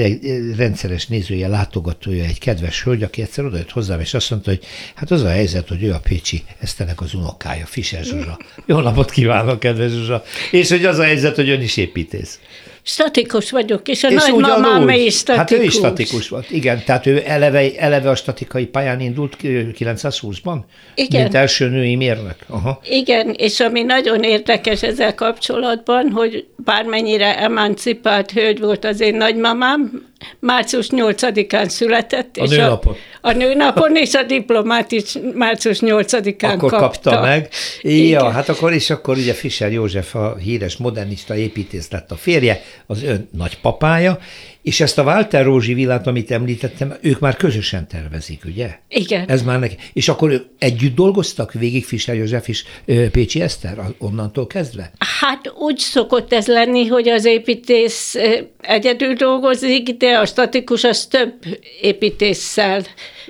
rendszeres 0.55 1.07
nézője, 1.07 1.47
látogatója 1.47 2.23
egy 2.23 2.39
kedves 2.39 2.83
hölgy, 2.83 3.03
aki 3.03 3.21
egyszer 3.21 3.45
odajött 3.45 3.71
hozzám, 3.71 3.99
és 3.99 4.13
azt 4.13 4.29
mondta, 4.29 4.49
hogy 4.49 4.65
hát 4.93 5.11
az 5.11 5.21
a 5.21 5.29
helyzet, 5.29 5.67
hogy 5.67 5.83
ő 5.83 5.93
a 5.93 5.99
Pécsi 5.99 6.43
Esztenek 6.59 7.01
az 7.01 7.13
unokája, 7.13 7.65
Fischer 7.65 8.03
Zsuzsa. 8.03 8.39
Jó 8.65 8.79
napot 8.79 9.11
kívánok, 9.11 9.59
kedves 9.59 9.91
Zsuzsa! 9.91 10.23
És 10.51 10.69
hogy 10.69 10.85
az 10.85 10.97
a 10.97 11.03
helyzet, 11.03 11.35
hogy 11.35 11.49
ön 11.49 11.61
is 11.61 11.77
építész. 11.77 12.39
Statikus 12.85 13.51
vagyok, 13.51 13.87
és 13.87 14.03
a 14.03 14.09
és 14.09 14.15
nagymamám 14.15 14.89
is 14.89 15.17
statikus. 15.17 15.37
Hát 15.37 15.51
ő 15.51 15.63
is 15.63 15.73
statikus 15.73 16.29
volt, 16.29 16.51
igen. 16.51 16.83
Tehát 16.85 17.05
ő 17.05 17.23
eleve, 17.25 17.69
eleve 17.77 18.09
a 18.09 18.15
statikai 18.15 18.65
pályán 18.65 18.99
indult 18.99 19.35
920-ban? 19.41 20.57
Igen. 20.95 21.21
Mint 21.21 21.35
első 21.35 21.69
női 21.69 21.95
mérnök. 21.95 22.35
Aha. 22.47 22.79
Igen, 22.89 23.33
és 23.37 23.59
ami 23.59 23.81
nagyon 23.81 24.23
érdekes 24.23 24.83
ezzel 24.83 25.15
kapcsolatban, 25.15 26.09
hogy 26.09 26.45
bármennyire 26.55 27.39
emancipált 27.39 28.31
hölgy 28.31 28.59
volt 28.59 28.85
az 28.85 28.99
én 28.99 29.15
nagymamám, 29.15 30.11
március 30.39 30.87
8-án 30.91 31.67
született. 31.67 32.37
A 32.37 32.43
és 32.43 32.49
nőnapon. 32.49 32.95
A, 33.21 33.29
a 33.29 33.31
nőnapon, 33.31 33.95
és 33.95 34.13
a 34.13 34.23
diplomát 34.23 34.91
is 34.91 35.17
március 35.33 35.79
8-án 35.81 36.53
akkor 36.53 36.69
kapta. 36.69 36.77
kapta 36.77 37.21
meg. 37.21 37.49
Ja, 37.81 38.29
hát 38.29 38.49
akkor 38.49 38.73
is 38.73 38.89
akkor 38.89 39.17
ugye 39.17 39.33
Fischer 39.33 39.71
József, 39.71 40.15
a 40.15 40.35
híres 40.35 40.77
modernista 40.77 41.35
építész 41.35 41.91
lett 41.91 42.11
a 42.11 42.15
férje, 42.15 42.61
az 42.85 43.03
ön 43.03 43.29
nagypapája, 43.31 44.19
és 44.63 44.79
ezt 44.79 44.97
a 44.97 45.03
Walter 45.03 45.43
Rózsi 45.43 45.73
villát, 45.73 46.07
amit 46.07 46.31
említettem, 46.31 46.93
ők 47.01 47.19
már 47.19 47.35
közösen 47.35 47.87
tervezik, 47.87 48.41
ugye? 48.45 48.69
Igen. 48.87 49.25
Ez 49.27 49.43
már 49.43 49.59
neki. 49.59 49.75
És 49.93 50.07
akkor 50.07 50.31
ők 50.31 50.45
együtt 50.59 50.95
dolgoztak 50.95 51.53
végig 51.53 51.85
Fischer 51.85 52.15
József 52.15 52.47
és 52.47 52.63
Pécsi 53.11 53.41
Eszter 53.41 53.79
onnantól 53.97 54.47
kezdve? 54.47 54.91
Hát 55.21 55.53
úgy 55.57 55.77
szokott 55.77 56.33
ez 56.33 56.47
lenni, 56.47 56.87
hogy 56.87 57.09
az 57.09 57.25
építész 57.25 58.15
egyedül 58.61 59.13
dolgozik, 59.13 59.89
de 59.89 60.17
a 60.17 60.25
statikus 60.25 60.83
az 60.83 61.05
több 61.05 61.33
építéssel 61.81 62.81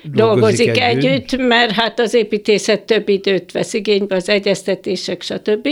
dolgozik, 0.04 0.14
dolgozik 0.14 0.82
együtt. 0.82 1.12
együtt, 1.12 1.48
mert 1.48 1.72
hát 1.72 2.00
az 2.00 2.14
építészet 2.14 2.82
több 2.82 3.10
időt 3.10 3.52
vesz 3.52 3.74
igénybe, 3.74 4.16
az 4.16 4.30
egyeztetések, 4.30 5.22
stb. 5.22 5.68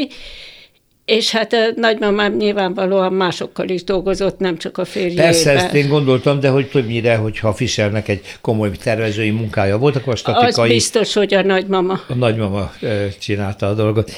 És 1.06 1.32
hát 1.32 1.54
a 1.54 1.58
nagymamám 1.76 2.36
nyilvánvalóan 2.36 3.14
másokkal 3.14 3.70
is 3.70 3.84
dolgozott, 3.84 4.40
nem 4.40 4.58
csak 4.58 4.78
a 4.78 4.86
férjével. 4.86 5.26
Persze, 5.26 5.52
ezt 5.52 5.74
én 5.74 5.90
gondoltam, 5.90 6.40
de 6.40 6.50
hogy 6.50 6.70
többnyire, 6.70 7.16
hogyha 7.16 7.54
Fischernek 7.54 8.08
egy 8.08 8.22
komoly 8.42 8.72
tervezői 8.72 9.30
munkája 9.30 9.78
volt, 9.78 9.96
akkor 9.96 10.14
a 10.14 10.16
statikai... 10.16 10.68
Az 10.68 10.74
biztos, 10.74 11.14
hogy 11.14 11.34
a 11.34 11.42
nagymama. 11.42 12.02
A 12.08 12.14
nagymama 12.14 12.72
csinálta 13.20 13.68
a 13.68 13.74
dolgot. 13.74 14.12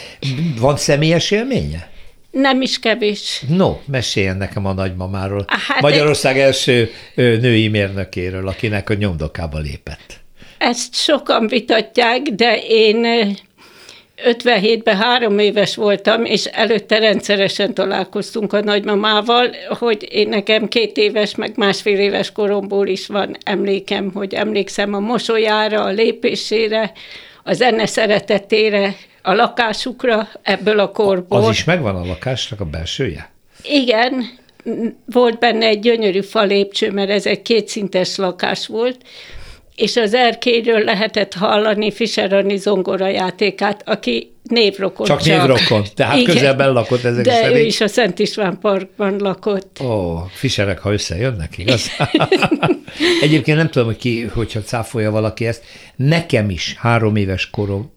Van 0.60 0.78
személyes 0.78 1.32
élménye? 1.32 1.92
Nem 2.32 2.62
is 2.62 2.80
kevés. 2.80 3.44
No, 3.48 3.78
meséljen 3.86 4.38
nekem 4.38 4.66
a 4.66 4.74
nagymamáról. 4.74 5.46
Hát 5.48 5.82
Magyarország 5.82 6.36
egy... 6.36 6.42
első 6.42 6.90
női 7.16 7.68
mérnökéről, 7.68 8.48
akinek 8.48 8.90
a 8.90 8.94
nyomdokába 8.94 9.60
lépett. 9.60 10.22
Ezt 10.58 10.96
sokan 10.96 11.48
vitatják, 11.48 12.22
de 12.22 12.58
én 12.68 13.06
57-ben 14.18 14.98
három 14.98 15.40
éves 15.40 15.76
voltam, 15.76 16.26
és 16.26 16.46
előtte 16.46 17.00
rendszeresen 17.00 17.74
találkoztunk 17.74 18.54
a 18.54 18.62
nagymamával, 18.62 19.50
hogy 19.70 20.08
én 20.12 20.30
nekem 20.30 20.68
két 20.68 20.98
éves, 20.98 21.36
meg 21.36 21.54
másfél 21.56 22.00
éves 22.00 22.32
koromból 22.32 22.88
is 22.88 23.08
van 23.08 23.38
emlékem, 23.44 24.12
hogy 24.14 24.34
emlékszem 24.34 24.94
a 24.94 25.00
mosolyára, 25.00 25.84
a 25.84 25.90
lépésére, 25.90 26.92
a 27.44 27.54
zene 27.54 27.86
szeretetére, 27.86 28.96
a 29.22 29.34
lakásukra 29.34 30.30
ebből 30.42 30.80
a 30.80 30.92
korból. 30.92 31.44
Az 31.44 31.50
is 31.50 31.64
megvan 31.64 31.96
a 31.96 32.06
lakásnak 32.06 32.60
a 32.60 32.66
belsője? 32.66 33.30
Igen, 33.64 34.30
volt 35.06 35.40
benne 35.40 35.66
egy 35.66 35.80
gyönyörű 35.80 36.22
falépcső, 36.22 36.92
mert 36.92 37.10
ez 37.10 37.26
egy 37.26 37.42
kétszintes 37.42 38.16
lakás 38.16 38.68
volt, 38.68 38.98
és 39.76 39.96
az 39.96 40.14
erkéről 40.14 40.84
lehetett 40.84 41.34
hallani 41.34 41.92
Fischer 41.92 42.34
Anni 42.34 42.58
zongorajátékát, 42.58 43.82
aki 43.86 44.32
névrokon 44.44 45.06
csak. 45.06 45.22
Csak 45.22 45.38
névrokon, 45.38 45.84
tehát 45.96 46.18
Igen, 46.18 46.34
közelben 46.34 46.74
lakott 46.74 47.04
ezek 47.04 47.26
De 47.26 47.34
szerint. 47.34 47.60
ő 47.60 47.60
is 47.60 47.82
a 47.82 47.88
Szent 47.88 48.20
István 48.20 48.60
Parkban 48.60 49.16
lakott. 49.20 49.80
Ó, 49.84 50.18
Fischerek, 50.34 50.80
ha 50.80 50.94
összejönnek, 50.94 51.58
igaz? 51.58 51.90
Egyébként 53.22 53.58
nem 53.58 53.70
tudom, 53.70 53.88
hogy 53.88 53.98
ki, 53.98 54.22
hogyha 54.22 54.62
cáfolja 54.62 55.12
valaki 55.12 55.46
ezt, 55.46 55.64
nekem 55.96 56.50
is 56.50 56.76
három 56.78 57.16
éves 57.16 57.50
korom 57.50 57.92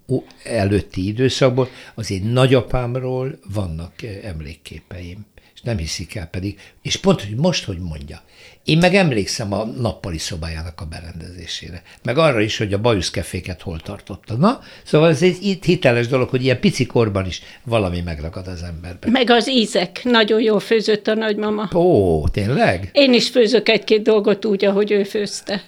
előtti 0.45 1.07
időszakból 1.07 1.69
az 1.95 2.11
én 2.11 2.23
nagyapámról 2.25 3.39
vannak 3.55 3.93
emlékképeim 4.23 5.27
és 5.57 5.63
nem 5.63 5.77
hiszik 5.77 6.15
el 6.15 6.27
pedig. 6.27 6.59
És 6.83 6.97
pont, 6.97 7.23
hogy 7.23 7.37
most, 7.37 7.65
hogy 7.65 7.79
mondja. 7.79 8.23
Én 8.67 8.79
meg 8.79 8.95
emlékszem 8.95 9.53
a 9.53 9.65
nappali 9.65 10.19
szobájának 10.19 10.81
a 10.81 10.85
berendezésére, 10.85 11.83
meg 12.03 12.19
arra 12.19 12.41
is, 12.41 12.59
hogy 12.59 12.73
a 12.73 12.79
bajuszkeféket 12.79 13.63
hol 13.63 13.81
tartotta. 13.81 14.35
Na, 14.35 14.61
szóval 14.85 15.09
ez 15.09 15.23
egy 15.23 15.59
hiteles 15.65 16.07
dolog, 16.07 16.29
hogy 16.29 16.45
ilyen 16.45 16.61
pici 16.61 16.87
korban 16.87 17.27
is 17.27 17.43
valami 17.65 18.01
megragad 18.01 18.47
az 18.47 18.63
emberben. 18.63 19.11
Meg 19.11 19.31
az 19.31 19.49
ízek. 19.49 20.01
Nagyon 20.05 20.41
jól 20.41 20.61
főzött 20.61 21.07
a 21.07 21.15
nagymama. 21.15 21.69
Ó, 21.75 22.29
tényleg? 22.29 22.91
Én 22.93 23.13
is 23.13 23.29
főzök 23.29 23.69
egy-két 23.69 24.03
dolgot 24.03 24.45
úgy, 24.45 24.65
ahogy 24.65 24.91
ő 24.91 25.05
főzte. 25.05 25.63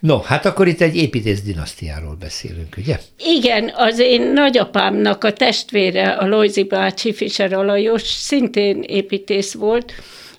No, 0.00 0.18
hát 0.20 0.46
akkor 0.46 0.68
itt 0.68 0.80
egy 0.80 0.96
építész 0.96 1.42
dinasztiáról 1.42 2.16
beszélünk, 2.20 2.76
ugye? 2.76 2.98
Igen, 3.18 3.72
az 3.74 3.98
én 3.98 4.32
nagyapámnak 4.32 5.24
a 5.24 5.32
testvére, 5.32 6.10
a 6.10 6.26
Lojzi 6.26 6.62
bácsi 6.62 7.12
Fischer 7.12 7.52
Alajos, 7.52 8.02
szintén 8.02 8.82
építész 8.82 9.52
volt, 9.52 9.92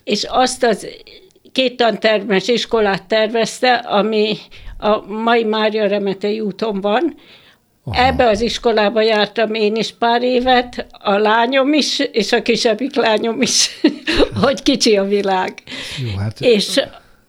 és 0.04 0.24
azt 0.28 0.64
az 0.64 0.86
két 1.52 1.76
tantermes 1.76 2.48
iskolát 2.48 3.06
tervezte, 3.06 3.74
ami 3.74 4.36
a 4.78 5.12
mai 5.12 5.44
Mária 5.44 5.86
Remetei 5.86 6.40
úton 6.40 6.80
van, 6.80 7.14
Aha. 7.84 8.06
Ebbe 8.06 8.26
az 8.28 8.40
iskolába 8.40 9.00
jártam 9.00 9.54
én 9.54 9.76
is 9.76 9.92
pár 9.98 10.22
évet, 10.22 10.86
a 10.90 11.16
lányom 11.16 11.72
is, 11.72 11.98
és 11.98 12.32
a 12.32 12.42
kisebbik 12.42 12.94
lányom 12.94 13.42
is, 13.42 13.80
hogy 14.42 14.62
kicsi 14.62 14.96
a 14.96 15.04
világ. 15.04 15.62
Jó, 16.04 16.18
hát... 16.18 16.40
És 16.40 16.80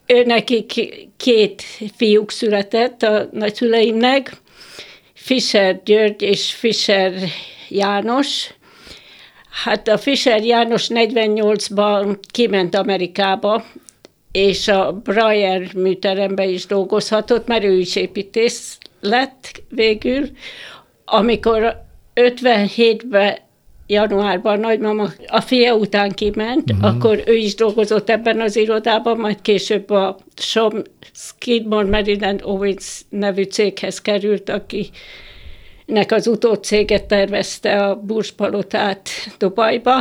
ő 0.05 0.23
nekik 0.23 0.73
két 1.17 1.63
fiúk 1.95 2.31
született 2.31 3.03
a 3.03 3.27
nagyszüleimnek, 3.31 4.31
Fischer 5.13 5.81
György 5.83 6.21
és 6.21 6.53
Fischer 6.53 7.13
János. 7.69 8.49
Hát 9.63 9.87
a 9.87 9.97
Fischer 9.97 10.43
János 10.43 10.87
48-ban 10.89 12.17
kiment 12.31 12.75
Amerikába, 12.75 13.65
és 14.33 14.67
a 14.67 14.91
Breyer 15.03 15.73
műteremben 15.75 16.49
is 16.49 16.65
dolgozhatott, 16.65 17.47
mert 17.47 17.63
ő 17.63 17.77
is 17.77 17.95
építész 17.95 18.77
lett 19.01 19.63
végül. 19.69 20.29
Amikor 21.05 21.81
57-ben 22.15 23.37
januárban 23.87 24.59
nagymama 24.59 25.09
a 25.27 25.41
fia 25.41 25.75
után 25.75 26.11
kiment, 26.11 26.71
uh-huh. 26.71 26.89
akkor 26.89 27.23
ő 27.25 27.35
is 27.35 27.55
dolgozott 27.55 28.09
ebben 28.09 28.41
az 28.41 28.55
irodában, 28.55 29.17
majd 29.17 29.41
később 29.41 29.89
a 29.89 30.17
Shom 30.35 30.81
Skidmore 31.13 31.89
Maryland 31.89 32.41
Owens 32.43 33.01
nevű 33.09 33.43
céghez 33.43 34.01
került, 34.01 34.49
aki 34.49 34.89
nek 35.85 36.11
az 36.11 36.27
utócéget 36.27 37.05
tervezte 37.05 37.85
a 37.85 37.95
Burspalotát 37.95 39.09
Dubajba, 39.37 39.99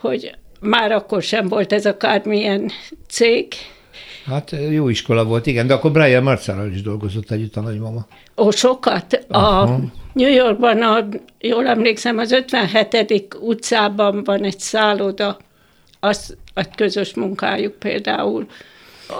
hogy 0.00 0.32
már 0.60 0.92
akkor 0.92 1.22
sem 1.22 1.48
volt 1.48 1.72
ez 1.72 1.86
akármilyen 1.86 2.70
cég, 3.08 3.46
Hát 4.28 4.56
jó 4.70 4.88
iskola 4.88 5.24
volt, 5.24 5.46
igen, 5.46 5.66
de 5.66 5.74
akkor 5.74 5.90
Brian 5.92 6.22
Marcellal 6.22 6.70
is 6.70 6.82
dolgozott 6.82 7.30
együtt 7.30 7.56
a 7.56 7.60
nagymama. 7.60 8.06
Ó, 8.36 8.50
sokat. 8.50 9.24
Aha. 9.28 9.60
A 9.60 9.78
New 10.12 10.32
Yorkban, 10.32 10.82
a, 10.82 11.08
jól 11.38 11.66
emlékszem, 11.66 12.18
az 12.18 12.32
57. 12.32 13.36
utcában 13.40 14.24
van 14.24 14.44
egy 14.44 14.58
szálloda, 14.58 15.36
az 16.00 16.36
a 16.54 16.68
közös 16.76 17.14
munkájuk 17.14 17.74
például. 17.74 18.46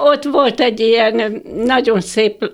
Ott 0.04 0.24
volt 0.24 0.60
egy 0.60 0.80
ilyen 0.80 1.42
nagyon 1.64 2.00
szép 2.00 2.52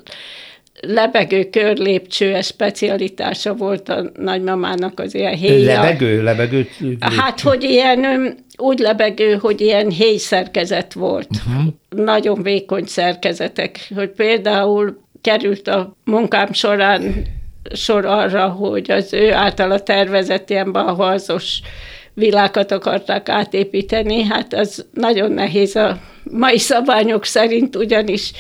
lebegő 0.80 1.44
körlépcső, 1.50 2.40
specialitása 2.40 3.54
volt 3.54 3.88
a 3.88 4.10
nagymamának 4.16 5.00
az 5.00 5.14
ilyen 5.14 5.34
héja. 5.34 5.80
Lebegő? 5.80 6.22
Lebegő? 6.22 6.68
Hát, 7.00 7.40
hogy 7.40 7.62
ilyen 7.62 8.34
úgy 8.56 8.78
lebegő, 8.78 9.34
hogy 9.34 9.60
ilyen 9.60 9.90
héj 9.90 10.16
szerkezet 10.16 10.92
volt. 10.92 11.28
Uh-huh. 11.30 11.72
Nagyon 11.88 12.42
vékony 12.42 12.84
szerkezetek, 12.84 13.88
hogy 13.94 14.08
például 14.08 15.02
került 15.20 15.68
a 15.68 15.96
munkám 16.04 16.52
során 16.52 17.26
sor 17.74 18.04
arra, 18.04 18.48
hogy 18.48 18.90
az 18.90 19.12
ő 19.12 19.32
általa 19.32 19.82
tervezett 19.82 20.50
ilyen 20.50 20.72
balhazos 20.72 21.60
világot 22.14 22.72
akarták 22.72 23.28
átépíteni, 23.28 24.22
hát 24.22 24.54
az 24.54 24.86
nagyon 24.92 25.32
nehéz 25.32 25.76
a 25.76 26.00
mai 26.22 26.58
szabályok 26.58 27.24
szerint, 27.24 27.76
ugyanis 27.76 28.32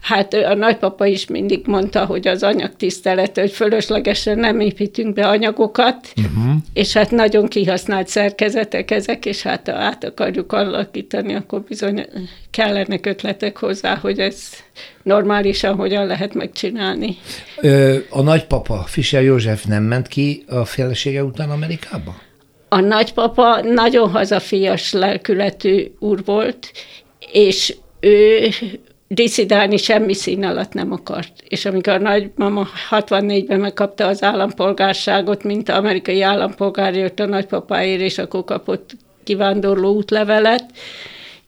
Hát 0.00 0.34
a 0.34 0.54
nagypapa 0.54 1.06
is 1.06 1.26
mindig 1.26 1.66
mondta, 1.66 2.04
hogy 2.04 2.28
az 2.28 2.42
anyagtisztelet, 2.42 3.38
hogy 3.38 3.50
fölöslegesen 3.50 4.38
nem 4.38 4.60
építünk 4.60 5.14
be 5.14 5.28
anyagokat, 5.28 6.12
uh-huh. 6.16 6.54
és 6.72 6.92
hát 6.92 7.10
nagyon 7.10 7.48
kihasznált 7.48 8.08
szerkezetek 8.08 8.90
ezek, 8.90 9.26
és 9.26 9.42
hát 9.42 9.68
ha 9.68 9.76
át 9.76 10.04
akarjuk 10.04 10.52
alakítani, 10.52 11.34
akkor 11.34 11.60
bizony 11.60 12.06
kellenek 12.50 13.06
ötletek 13.06 13.56
hozzá, 13.56 13.96
hogy 13.96 14.18
ez 14.18 14.42
normálisan 15.02 15.74
hogyan 15.74 16.06
lehet 16.06 16.34
megcsinálni. 16.34 17.16
A 18.10 18.22
nagypapa, 18.22 18.84
Fischer 18.86 19.22
József 19.22 19.64
nem 19.64 19.82
ment 19.82 20.08
ki 20.08 20.44
a 20.48 20.64
felesége 20.64 21.24
után 21.24 21.50
Amerikába? 21.50 22.14
A 22.68 22.80
nagypapa 22.80 23.60
nagyon 23.60 24.10
hazafias 24.10 24.92
lelkületű 24.92 25.84
úr 25.98 26.24
volt, 26.24 26.72
és 27.32 27.76
ő 28.00 28.48
diszidálni 29.08 29.76
semmi 29.76 30.14
szín 30.14 30.44
alatt 30.44 30.72
nem 30.72 30.92
akart. 30.92 31.32
És 31.48 31.64
amikor 31.64 31.92
a 31.92 31.98
nagymama 31.98 32.66
64-ben 32.90 33.60
megkapta 33.60 34.06
az 34.06 34.22
állampolgárságot, 34.22 35.42
mint 35.42 35.68
amerikai 35.68 36.22
állampolgár 36.22 36.94
jött 36.94 37.20
a 37.20 37.26
nagypapáért, 37.26 38.00
és 38.00 38.18
akkor 38.18 38.44
kapott 38.44 38.96
kivándorló 39.24 39.94
útlevelet, 39.94 40.64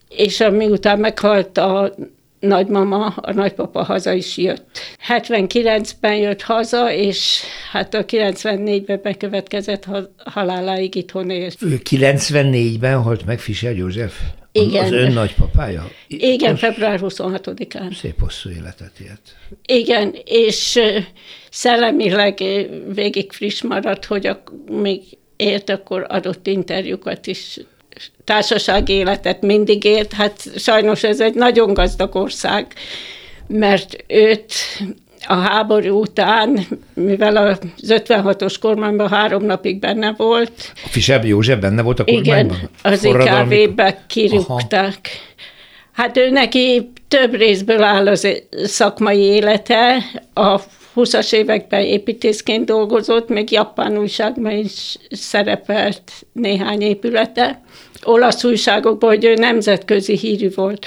és 0.08 0.44
miután 0.52 0.98
meghalt 0.98 1.58
a 1.58 1.94
nagymama, 2.40 3.06
a 3.06 3.32
nagypapa 3.32 3.82
haza 3.82 4.12
is 4.12 4.36
jött. 4.36 4.78
79-ben 5.08 6.16
jött 6.16 6.42
haza, 6.42 6.92
és 6.92 7.42
hát 7.72 7.94
a 7.94 8.04
94-ben 8.04 9.00
bekövetkezett 9.02 9.86
haláláig 10.24 10.94
itthon 10.94 11.30
élt. 11.30 11.56
94-ben 11.60 13.02
halt 13.02 13.26
meg 13.26 13.38
Fischer 13.38 13.76
József? 13.76 14.20
Igen. 14.52 14.84
Az 14.84 14.92
ön 14.92 15.12
nagypapája? 15.12 15.90
Igen, 16.08 16.50
Most 16.50 16.62
február 16.62 16.98
26-án. 17.02 17.96
Szép 17.96 18.20
hosszú 18.20 18.50
életet 18.50 18.92
élt. 19.00 19.36
Igen, 19.66 20.14
és 20.24 20.78
szellemileg 21.50 22.38
végig 22.94 23.32
friss 23.32 23.62
maradt, 23.62 24.04
hogy 24.04 24.26
a, 24.26 24.42
még 24.70 25.02
élt, 25.36 25.70
akkor 25.70 26.06
adott 26.08 26.46
interjúkat 26.46 27.26
is 27.26 27.58
társasági 28.24 28.92
életet 28.92 29.40
mindig 29.40 29.84
élt. 29.84 30.12
Hát 30.12 30.58
sajnos 30.58 31.02
ez 31.02 31.20
egy 31.20 31.34
nagyon 31.34 31.74
gazdag 31.74 32.14
ország, 32.14 32.74
mert 33.46 34.04
őt 34.06 34.52
a 35.26 35.34
háború 35.34 36.00
után, 36.00 36.58
mivel 36.94 37.36
az 37.36 37.58
56-os 37.88 38.54
kormányban 38.60 39.08
három 39.08 39.44
napig 39.44 39.78
benne 39.78 40.14
volt. 40.16 40.52
A 40.84 40.88
Fischer 40.88 41.24
József 41.24 41.58
benne 41.58 41.82
volt 41.82 41.98
a 41.98 42.04
kormányban? 42.04 42.56
Igen, 42.56 42.70
az 42.82 43.04
IKV-be 43.04 44.04
kirúgták. 44.06 44.98
Hát 45.92 46.16
ő 46.16 46.30
neki 46.30 46.92
több 47.08 47.34
részből 47.34 47.82
áll 47.82 48.08
az 48.08 48.28
szakmai 48.64 49.18
élete. 49.18 49.96
A 50.34 50.60
20-as 50.96 51.32
években 51.32 51.80
építészként 51.80 52.64
dolgozott, 52.64 53.28
még 53.28 53.50
japán 53.50 53.98
újságban 53.98 54.52
is 54.52 54.96
szerepelt 55.10 56.02
néhány 56.32 56.80
épülete. 56.80 57.62
Olasz 58.02 58.44
újságokban, 58.44 59.10
hogy 59.10 59.24
ő 59.24 59.34
nemzetközi 59.34 60.16
hírű 60.16 60.50
volt. 60.54 60.86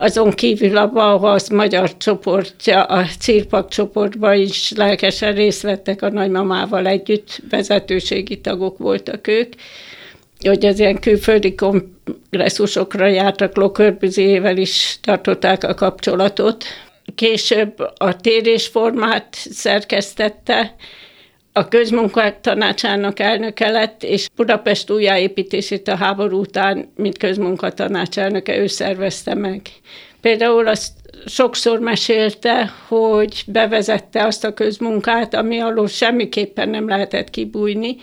Azon 0.00 0.30
kívül 0.30 0.76
a 0.76 0.88
Bauhaus 0.88 1.50
magyar 1.50 1.96
csoportja, 1.96 2.82
a 2.82 3.04
Cirpak 3.18 3.68
csoportban 3.68 4.34
is 4.34 4.72
lelkesen 4.76 5.34
részt 5.34 5.62
vettek 5.62 6.02
a 6.02 6.10
nagymamával 6.10 6.86
együtt, 6.86 7.42
vezetőségi 7.50 8.40
tagok 8.40 8.78
voltak 8.78 9.26
ők, 9.26 9.52
hogy 10.40 10.66
az 10.66 10.78
ilyen 10.78 10.98
külföldi 11.00 11.54
kongresszusokra 11.54 13.06
jártak, 13.06 13.56
Lokörbüzével 13.56 14.56
is 14.56 14.98
tartották 15.02 15.64
a 15.64 15.74
kapcsolatot. 15.74 16.64
Később 17.14 17.78
a 17.96 18.16
térésformát 18.16 19.28
szerkesztette, 19.50 20.74
a 21.58 21.68
közmunkatanácsának 21.68 23.18
elnöke 23.20 23.70
lett, 23.70 24.02
és 24.02 24.28
Budapest 24.36 24.90
újjáépítését 24.90 25.88
a 25.88 25.96
háború 25.96 26.38
után, 26.38 26.92
mint 26.96 27.18
közmunkatanácselnöke, 27.18 28.56
ő 28.58 28.66
szervezte 28.66 29.34
meg. 29.34 29.60
Például 30.20 30.66
azt 30.66 30.92
sokszor 31.26 31.78
mesélte, 31.78 32.72
hogy 32.88 33.42
bevezette 33.46 34.24
azt 34.24 34.44
a 34.44 34.54
közmunkát, 34.54 35.34
ami 35.34 35.60
alól 35.60 35.88
semmiképpen 35.88 36.68
nem 36.68 36.88
lehetett 36.88 37.30
kibújni, 37.30 37.96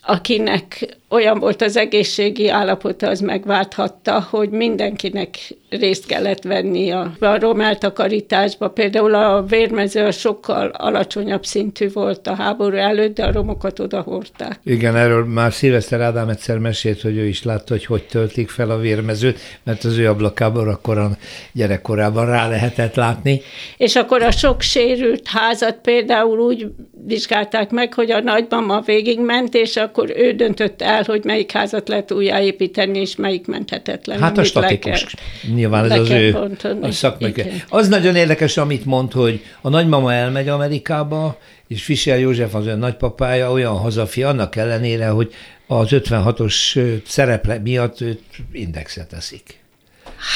akinek 0.00 0.96
olyan 1.12 1.38
volt 1.38 1.62
az 1.62 1.76
egészségi 1.76 2.48
állapota, 2.48 3.08
az 3.08 3.20
megválthatta, 3.20 4.26
hogy 4.30 4.50
mindenkinek 4.50 5.38
részt 5.70 6.06
kellett 6.06 6.42
venni 6.42 6.90
a, 6.90 7.12
a 7.20 7.38
rom 7.38 7.60
eltakarításba. 7.60 8.68
Például 8.68 9.14
a 9.14 9.42
vérmező 9.42 10.10
sokkal 10.10 10.66
alacsonyabb 10.68 11.44
szintű 11.44 11.90
volt 11.92 12.26
a 12.26 12.34
háború 12.34 12.76
előtt, 12.76 13.14
de 13.14 13.24
a 13.24 13.32
romokat 13.32 13.78
oda 13.78 14.00
hordták. 14.00 14.60
Igen, 14.64 14.96
erről 14.96 15.24
már 15.24 15.52
Szilveszter 15.52 16.00
Ádám 16.00 16.28
egyszer 16.28 16.58
mesélt, 16.58 17.00
hogy 17.00 17.16
ő 17.16 17.26
is 17.26 17.42
látta, 17.42 17.72
hogy 17.72 17.84
hogy 17.84 18.02
töltik 18.02 18.48
fel 18.48 18.70
a 18.70 18.78
vérmezőt, 18.78 19.38
mert 19.62 19.84
az 19.84 19.98
ő 19.98 20.08
ablakában 20.08 20.68
akkor 20.68 21.08
gyerekkorában 21.52 22.26
rá 22.26 22.48
lehetett 22.48 22.94
látni. 22.94 23.40
És 23.76 23.96
akkor 23.96 24.22
a 24.22 24.30
sok 24.30 24.60
sérült 24.60 25.28
házat 25.28 25.78
például 25.82 26.38
úgy 26.38 26.66
vizsgálták 27.06 27.70
meg, 27.70 27.94
hogy 27.94 28.10
a 28.10 28.20
nagymama 28.20 28.80
végigment, 28.80 29.54
és 29.54 29.76
akkor 29.76 30.12
ő 30.16 30.32
döntött 30.32 30.82
el, 30.82 31.01
hogy 31.06 31.24
melyik 31.24 31.52
házat 31.52 31.88
lehet 31.88 32.12
újjáépíteni, 32.12 32.98
és 32.98 33.16
melyik 33.16 33.46
menthetetlen. 33.46 34.20
Hát 34.20 34.38
a 34.38 34.44
statikus. 34.44 35.04
Kell, 35.04 35.54
Nyilván 35.54 35.90
ez 35.90 35.98
az 35.98 36.10
ő 36.10 36.34
a 36.80 36.90
szakmai. 36.90 37.34
Az 37.68 37.88
nagyon 37.88 38.16
érdekes, 38.16 38.56
amit 38.56 38.84
mond, 38.84 39.12
hogy 39.12 39.44
a 39.60 39.68
nagymama 39.68 40.12
elmegy 40.12 40.48
Amerikába, 40.48 41.38
és 41.68 41.82
Fischer 41.84 42.18
József 42.18 42.54
az 42.54 42.66
ön 42.66 42.78
nagypapája 42.78 43.50
olyan 43.50 43.76
hazafi, 43.76 44.22
annak 44.22 44.56
ellenére, 44.56 45.08
hogy 45.08 45.34
az 45.66 45.88
56-os 45.90 46.80
szereple 47.06 47.58
miatt 47.58 48.00
őt 48.00 48.22
indexet 48.52 49.08
teszik. 49.08 49.60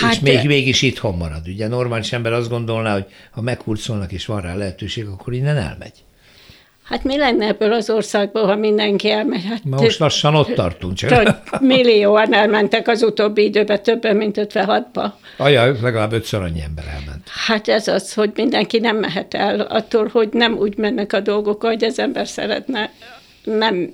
Hát 0.01 0.13
és 0.13 0.21
még, 0.21 0.47
mégis 0.47 0.83
itthon 0.83 1.17
marad. 1.17 1.49
Ugye 1.49 1.69
normális 1.69 2.13
ember 2.13 2.33
azt 2.33 2.49
gondolná, 2.49 2.93
hogy 2.93 3.07
ha 3.31 3.41
meghurcolnak 3.41 4.13
és 4.13 4.27
van 4.27 4.41
rá 4.41 4.55
lehetőség, 4.55 5.07
akkor 5.07 5.33
innen 5.33 5.57
elmegy. 5.57 6.06
Hát 6.89 7.05
mi 7.05 7.17
lenne 7.19 7.47
ebből 7.47 7.73
az 7.73 7.91
országból, 7.91 8.47
ha 8.47 8.57
mindenki 8.57 9.11
elmegy? 9.11 9.45
Hát 9.45 9.65
Ma 9.65 9.81
most 9.81 9.99
lassan 9.99 10.35
ott 10.35 10.55
tartunk. 10.55 10.95
Csak. 10.95 11.43
Millióan 11.61 12.35
elmentek 12.35 12.89
az 12.89 13.03
utóbbi 13.03 13.45
időben, 13.45 13.83
többen, 13.83 14.17
mint 14.17 14.37
56-ba. 14.41 15.11
Ajaj, 15.37 15.77
legalább 15.83 16.13
ötször 16.13 16.43
annyi 16.43 16.61
ember 16.61 16.85
elment. 16.85 17.29
Hát 17.47 17.69
ez 17.69 17.89
az, 17.89 18.15
hogy 18.15 18.31
mindenki 18.35 18.79
nem 18.79 18.97
mehet 18.97 19.35
el 19.35 19.61
attól, 19.61 20.09
hogy 20.13 20.29
nem 20.33 20.53
úgy 20.53 20.77
mennek 20.77 21.13
a 21.13 21.21
dolgok, 21.21 21.63
hogy 21.63 21.85
az 21.85 21.99
ember 21.99 22.27
szeretne. 22.27 22.93
Nem 23.45 23.91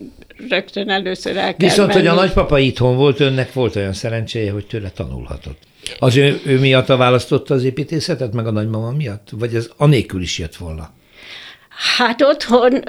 rögtön 0.48 0.90
először 0.90 1.36
el 1.36 1.56
kell 1.56 1.68
Viszont, 1.68 1.88
menni. 1.88 2.06
hogy 2.06 2.16
a 2.16 2.20
nagypapa 2.20 2.58
itthon 2.58 2.96
volt, 2.96 3.20
önnek 3.20 3.52
volt 3.52 3.76
olyan 3.76 3.92
szerencséje, 3.92 4.52
hogy 4.52 4.66
tőle 4.66 4.90
tanulhatott. 4.90 5.58
Az 5.98 6.16
ő, 6.16 6.40
ő 6.46 6.58
miatt 6.58 6.86
választotta 6.86 7.54
az 7.54 7.64
építészetet, 7.64 8.32
meg 8.32 8.46
a 8.46 8.50
nagymama 8.50 8.90
miatt? 8.90 9.28
Vagy 9.30 9.54
ez 9.54 9.70
anélkül 9.76 10.22
is 10.22 10.38
jött 10.38 10.56
volna? 10.56 10.90
Hát 11.76 12.22
otthon 12.22 12.82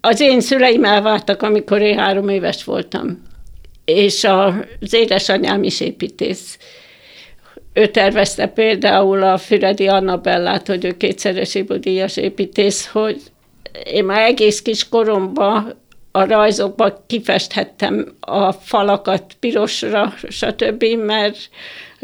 az 0.00 0.20
én 0.20 0.40
szüleim 0.40 0.84
elváltak, 0.84 1.42
amikor 1.42 1.80
én 1.80 1.98
három 1.98 2.28
éves 2.28 2.64
voltam. 2.64 3.22
És 3.84 4.24
az 4.24 4.92
édesanyám 4.92 5.62
is 5.62 5.80
építész. 5.80 6.58
Ő 7.72 7.86
tervezte 7.86 8.46
például 8.46 9.22
a 9.22 9.38
Füredi 9.38 9.86
Annabellát, 9.86 10.66
hogy 10.66 10.84
ő 10.84 10.96
kétszeres 10.96 11.58
díjas 11.80 12.16
építész, 12.16 12.86
hogy 12.86 13.20
én 13.84 14.04
már 14.04 14.20
egész 14.20 14.62
kis 14.62 14.88
koromban 14.88 15.74
a 16.16 16.24
rajzokban 16.24 16.94
kifesthettem 17.06 18.16
a 18.20 18.52
falakat 18.52 19.34
pirosra, 19.40 20.14
stb., 20.28 20.84
mert 20.84 21.36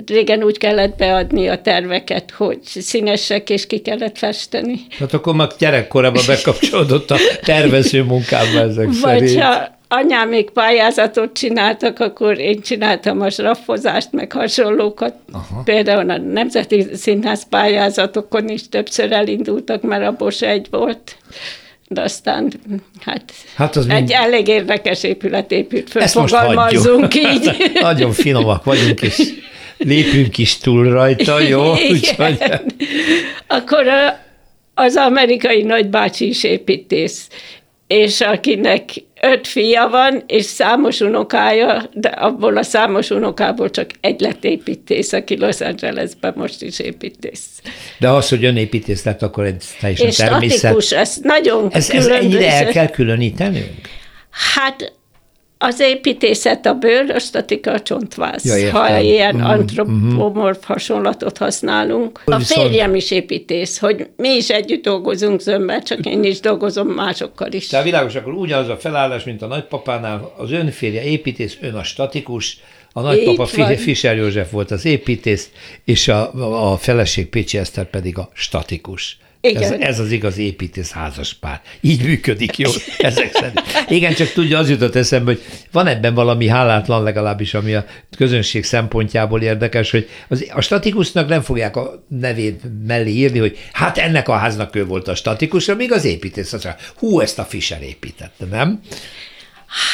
régen 0.07 0.42
úgy 0.42 0.59
kellett 0.59 0.96
beadni 0.96 1.48
a 1.48 1.61
terveket, 1.61 2.31
hogy 2.31 2.59
színesek, 2.62 3.50
és 3.50 3.66
ki 3.66 3.78
kellett 3.78 4.18
festeni. 4.18 4.81
Hát 4.98 5.14
akkor 5.14 5.35
már 5.35 5.48
gyerekkorában 5.59 6.22
bekapcsolódott 6.26 7.11
a 7.11 7.16
tervező 7.44 8.02
munkába 8.02 8.59
ezek 8.59 8.87
Vagy 8.87 8.96
szerint. 8.96 9.40
ha 9.42 9.81
anyám 9.88 10.28
még 10.28 10.50
pályázatot 10.50 11.33
csináltak, 11.33 12.00
akkor 12.00 12.38
én 12.38 12.61
csináltam 12.61 13.20
a 13.20 13.31
sraffozást, 13.31 14.12
meg 14.12 14.33
hasonlókat. 14.33 15.14
Aha. 15.33 15.62
Például 15.64 16.11
a 16.11 16.18
Nemzeti 16.18 16.87
Színház 16.94 17.48
pályázatokon 17.48 18.48
is 18.48 18.68
többször 18.68 19.12
elindultak, 19.12 19.83
mert 19.83 20.07
abból 20.07 20.31
se 20.31 20.48
egy 20.48 20.66
volt 20.70 21.16
de 21.92 22.02
aztán 22.02 22.52
hát, 23.00 23.33
hát 23.55 23.76
az 23.76 23.87
egy 23.88 23.94
mind... 23.94 24.11
elég 24.11 24.48
érdekes 24.48 25.02
épület 25.02 25.50
épült 25.50 25.90
föl, 25.90 26.02
Ezt 26.02 26.12
fogalmazzunk 26.12 27.14
így. 27.14 27.57
Nagyon 27.81 28.12
finomak 28.12 28.64
vagyunk, 28.64 29.00
és 29.00 29.33
lépünk 29.85 30.38
is 30.38 30.59
túl 30.59 30.90
rajta, 30.90 31.40
jó? 31.40 31.73
Úgyhogy... 31.92 32.38
Akkor 33.47 33.88
a, 33.88 34.18
az 34.75 34.97
amerikai 34.97 35.62
nagybácsi 35.62 36.29
is 36.29 36.45
építész, 36.45 37.29
és 37.87 38.21
akinek 38.21 38.90
öt 39.21 39.47
fia 39.47 39.88
van, 39.88 40.23
és 40.27 40.45
számos 40.45 41.01
unokája, 41.01 41.88
de 41.92 42.09
abból 42.09 42.57
a 42.57 42.62
számos 42.62 43.11
unokából 43.11 43.71
csak 43.71 43.90
egy 44.01 44.21
lett 44.21 44.45
építész, 44.45 45.12
aki 45.12 45.38
Los 45.38 45.61
Angelesben 45.61 46.33
most 46.37 46.62
is 46.62 46.79
építész. 46.79 47.47
De 47.99 48.09
az, 48.09 48.29
hogy 48.29 48.45
ön 48.45 48.57
építész 48.57 49.05
lett, 49.05 49.23
akkor 49.23 49.45
egy 49.45 49.64
teljesen 49.81 50.07
és 50.07 50.16
természet. 50.16 50.59
statikus, 50.59 50.92
ez 50.92 51.16
nagyon 51.23 51.68
ez, 51.73 51.90
ez 51.90 52.07
ennyire 52.07 52.53
el 52.53 52.66
kell 52.66 52.88
különítenünk? 52.88 53.88
Hát 54.55 54.92
az 55.62 55.81
építészet 55.81 56.66
a 56.66 56.75
bőr, 56.75 57.11
a 57.11 57.18
statika 57.18 57.72
a 57.72 57.81
csontváz, 57.81 58.44
ja, 58.44 58.70
ha 58.70 58.98
ilyen 58.98 59.37
mm, 59.37 59.40
antropomorf 59.40 60.59
mm. 60.59 60.66
hasonlatot 60.66 61.38
használunk. 61.38 62.22
A 62.25 62.38
férjem 62.38 62.94
is 62.94 63.11
építész, 63.11 63.79
hogy 63.79 64.09
mi 64.16 64.29
is 64.29 64.48
együtt 64.48 64.83
dolgozunk 64.83 65.40
zömmel, 65.40 65.83
csak 65.83 66.07
én 66.07 66.25
is 66.25 66.40
dolgozom 66.40 66.88
másokkal 66.88 67.53
is. 67.53 67.66
Tehát 67.66 67.85
világos, 67.85 68.14
akkor 68.14 68.33
ugyanaz 68.33 68.68
a 68.68 68.77
felállás, 68.77 69.25
mint 69.25 69.42
a 69.42 69.46
nagypapánál, 69.46 70.33
az 70.37 70.51
ön 70.51 70.70
férje 70.70 71.05
építész, 71.05 71.57
ön 71.61 71.75
a 71.75 71.83
statikus, 71.83 72.61
a 72.92 73.01
nagypapa 73.01 73.46
Fischer 73.77 74.16
József 74.16 74.51
volt 74.51 74.70
az 74.70 74.85
építész, 74.85 75.51
és 75.85 76.09
a, 76.09 76.72
a 76.72 76.77
feleség 76.77 77.29
Pécsi 77.29 77.59
Eszter 77.59 77.90
pedig 77.90 78.18
a 78.18 78.29
statikus. 78.33 79.18
Igen. 79.44 79.62
Ez, 79.62 79.70
ez 79.70 79.98
az 79.98 80.11
igaz 80.11 80.38
építész 80.38 80.90
házas 80.90 81.35
pár. 81.35 81.61
Így 81.81 82.05
működik 82.05 82.59
jó 82.59 82.70
ezek 82.98 83.33
szerint. 83.33 83.62
Igen, 83.88 84.14
csak 84.14 84.33
tudja, 84.33 84.59
az 84.59 84.70
jutott 84.70 84.94
eszembe, 84.94 85.33
hogy 85.33 85.42
van 85.72 85.87
ebben 85.87 86.14
valami 86.14 86.48
hálátlan 86.48 87.02
legalábbis, 87.02 87.55
ami 87.55 87.74
a 87.74 87.85
közönség 88.16 88.64
szempontjából 88.64 89.42
érdekes, 89.42 89.90
hogy 89.90 90.09
az, 90.28 90.46
a 90.55 90.61
statikusnak 90.61 91.28
nem 91.28 91.40
fogják 91.40 91.76
a 91.76 92.05
nevét 92.09 92.61
mellé 92.87 93.11
írni, 93.11 93.38
hogy 93.38 93.59
hát 93.72 93.98
ennek 93.98 94.28
a 94.28 94.37
háznak 94.37 94.76
ő 94.76 94.87
volt 94.87 95.09
a 95.09 95.14
statikus, 95.14 95.66
míg 95.66 95.92
az 95.92 96.05
építész 96.05 96.52
az, 96.52 96.68
hú, 96.96 97.20
ezt 97.20 97.38
a 97.38 97.44
Fischer 97.44 97.83
építette, 97.83 98.44
nem? 98.50 98.81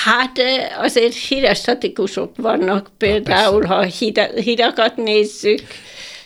Hát 0.05 0.39
azért 0.79 1.15
híres 1.15 1.59
statikusok 1.59 2.33
vannak, 2.37 2.91
például, 2.99 3.65
ha 3.65 3.83
hírakat 4.35 4.97
nézzük, 4.97 5.61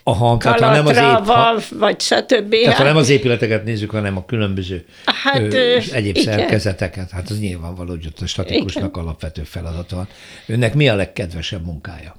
Aha, 0.04 0.36
tehát 0.36 0.60
ha 0.60 0.70
nem 0.70 0.86
az 0.86 0.96
ép, 0.96 1.26
ha, 1.26 1.60
vagy 1.78 2.00
stb. 2.00 2.50
Tehát 2.50 2.66
hát, 2.66 2.76
ha 2.76 2.84
nem 2.84 2.96
az 2.96 3.08
épületeket 3.08 3.64
nézzük, 3.64 3.90
hanem 3.90 4.16
a 4.16 4.24
különböző 4.24 4.84
hát, 5.04 5.52
ö, 5.52 5.78
egyéb 5.92 6.16
igen. 6.16 6.34
szerkezeteket, 6.34 7.10
hát 7.10 7.30
az 7.30 7.40
nyilvánvaló, 7.40 7.90
hogy 7.90 8.06
ott 8.06 8.20
a 8.20 8.26
statikusnak 8.26 8.90
igen. 8.90 9.04
alapvető 9.04 9.42
feladata 9.42 9.96
van. 9.96 10.08
Önnek 10.46 10.74
mi 10.74 10.88
a 10.88 10.94
legkedvesebb 10.94 11.64
munkája? 11.64 12.16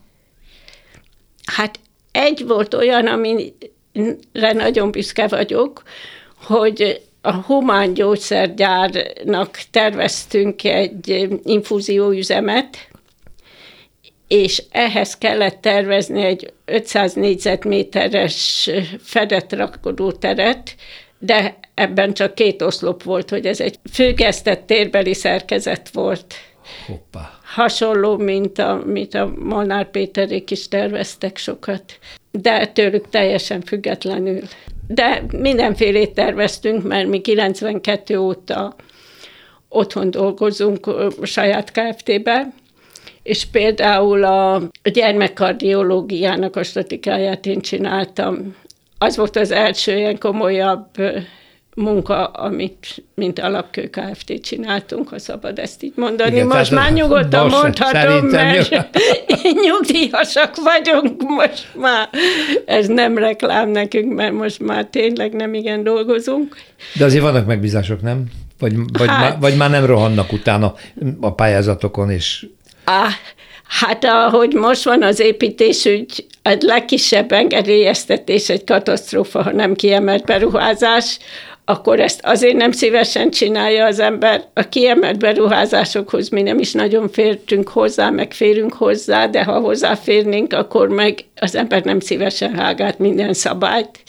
Hát 1.46 1.80
egy 2.12 2.44
volt 2.48 2.74
olyan, 2.74 3.08
amire 3.08 4.54
nagyon 4.54 4.92
büszke 4.92 5.28
vagyok, 5.28 5.84
hogy 6.36 7.02
a 7.22 7.34
humán 7.34 7.94
gyógyszergyárnak 7.94 9.60
terveztünk 9.72 10.64
egy 10.64 11.30
infúzióüzemet, 11.44 12.88
és 14.28 14.64
ehhez 14.72 15.18
kellett 15.18 15.62
tervezni 15.62 16.22
egy 16.22 16.54
500 16.66 17.14
négyzetméteres 17.14 18.70
fedett 19.00 19.56
teret, 20.20 20.76
de 21.20 21.58
ebben 21.74 22.14
csak 22.14 22.36
két 22.36 22.62
oszlop 22.62 23.04
volt, 23.04 23.30
hogy 23.30 23.46
ez 23.46 23.60
egy 23.60 23.80
függesztett 23.92 24.66
térbeli 24.66 25.14
szerkezet 25.14 25.90
volt. 25.90 26.34
Hoppá. 26.88 27.40
hasonló, 27.44 28.18
mint 28.18 28.60
a, 28.60 28.82
mint 28.86 29.14
a 29.14 29.34
Molnár 29.40 29.92
Péterék 29.92 30.52
is 30.52 30.68
terveztek 30.68 31.38
sokat, 31.38 31.84
de 32.32 32.68
tőlük 32.68 33.10
teljesen 33.10 33.62
függetlenül. 33.62 34.42
De 34.88 35.24
mindenfélét 35.38 36.14
terveztünk, 36.14 36.84
mert 36.84 37.08
mi 37.08 37.22
92 37.22 38.18
óta 38.18 38.76
otthon 39.70 40.12
dolgozunk 40.12 40.90
saját 41.24 41.72
KFT-ben, 41.72 42.54
és 43.24 43.46
például 43.46 44.24
a 44.24 44.62
gyermekkardiológiának 44.84 46.56
a 46.56 46.64
statikáját 46.64 47.46
én 47.46 47.62
csináltam. 47.62 48.56
Az 48.98 49.16
volt 49.16 49.36
az 49.36 49.52
első 49.52 49.98
ilyen 49.98 50.18
komolyabb 50.18 50.88
munka, 51.76 52.26
amit 52.26 53.04
mint 53.16 53.40
alapkő 53.40 53.90
Kft. 53.90 54.34
csináltunk, 54.42 55.10
ha 55.10 55.20
szabad 55.20 55.60
ezt 55.60 55.84
így 55.84 55.94
mondani. 55.96 56.32
Igen, 56.32 56.48
most 56.48 56.72
már 56.72 56.94
nyugodtan 56.94 57.50
mondhatom, 57.50 58.26
mert 58.26 58.70
nyugdíjasak 59.66 60.56
vagyunk 60.56 61.22
most 61.22 61.68
már. 61.76 62.10
Ez 62.66 62.88
nem 62.88 63.18
reklám 63.18 63.70
nekünk, 63.70 64.14
mert 64.14 64.34
most 64.34 64.60
már 64.60 64.86
tényleg 64.86 65.34
nem 65.34 65.54
igen 65.54 65.84
dolgozunk. 65.84 66.56
De 66.98 67.06
azért 67.06 67.24
vannak 67.24 67.46
megbízások, 67.46 68.02
nem? 68.02 68.24
Vagy, 68.60 68.76
vagy, 68.98 69.08
hát, 69.08 69.20
má, 69.20 69.38
vagy 69.40 69.58
már 69.58 69.70
nem 69.70 69.86
rohannak 69.86 70.32
utána 70.32 70.74
a 71.20 71.34
pályázatokon, 71.34 72.10
és... 72.10 72.46
Á, 72.84 73.08
hát 73.68 74.06
ahogy 74.06 74.54
most 74.54 74.84
van 74.84 75.04
az 75.04 75.20
építésügy, 75.20 76.26
a 76.42 76.56
legkisebb 76.60 77.32
engedélyeztetés 77.32 78.50
egy 78.50 78.64
katasztrófa, 78.64 79.44
ha 79.44 79.52
nem 79.52 79.74
kiemelt 79.74 80.26
beruházás, 80.26 81.18
akkor 81.66 82.00
ezt 82.00 82.20
azért 82.24 82.56
nem 82.56 82.72
szívesen 82.72 83.30
csinálja 83.30 83.86
az 83.86 84.00
ember. 84.00 84.44
A 84.54 84.70
kiemelt 84.70 85.20
beruházásokhoz 85.20 86.30
mi 86.30 86.42
nem 86.42 86.60
is 86.60 86.72
nagyon 86.72 87.10
fértünk 87.10 87.70
hozzá, 87.70 88.10
meg 88.10 88.34
férünk 88.34 88.74
hozzá, 88.74 89.28
de 89.28 89.44
ha 89.44 89.60
hozzáférnénk, 89.60 90.54
akkor 90.54 90.90
meg 90.90 91.20
az 91.36 91.56
ember 91.56 91.84
nem 91.84 92.00
szívesen 92.00 92.56
hágát 92.56 93.00
minden 93.00 93.34
szabályt, 93.34 94.00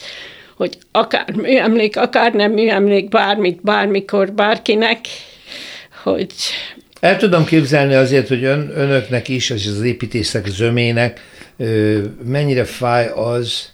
hogy 0.57 0.77
akár 0.91 1.33
műemlék, 1.35 1.97
akár 1.97 2.33
nem 2.33 2.51
műemlék, 2.51 3.09
bármit, 3.09 3.61
bármikor, 3.61 4.31
bárkinek, 4.31 4.99
hogy... 6.03 6.33
El 7.05 7.17
tudom 7.17 7.45
képzelni 7.45 7.93
azért, 7.93 8.27
hogy 8.27 8.43
ön, 8.43 8.71
önöknek 8.75 9.27
is, 9.27 9.49
és 9.49 9.67
az 9.67 9.81
építészek 9.81 10.47
zömének 10.47 11.19
mennyire 12.23 12.63
fáj 12.63 13.07
az, 13.07 13.71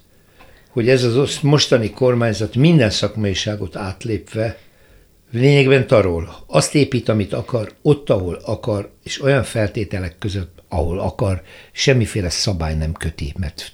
hogy 0.70 0.90
ez 0.90 1.04
az 1.04 1.40
mostani 1.42 1.90
kormányzat 1.90 2.56
minden 2.56 2.90
szakmaiságot 2.90 3.76
átlépve 3.76 4.58
lényegben 5.32 5.88
tarol. 5.88 6.36
Azt 6.48 6.76
épít, 6.76 7.10
amit 7.10 7.34
akar, 7.34 7.72
ott, 7.82 8.10
ahol 8.10 8.42
akar, 8.46 8.92
és 9.04 9.22
olyan 9.22 9.44
feltételek 9.44 10.16
között, 10.20 10.64
ahol 10.70 11.00
akar, 11.00 11.42
semmiféle 11.72 12.30
szabály 12.30 12.76
nem 12.76 12.94
köti, 12.94 13.34
mert 13.38 13.72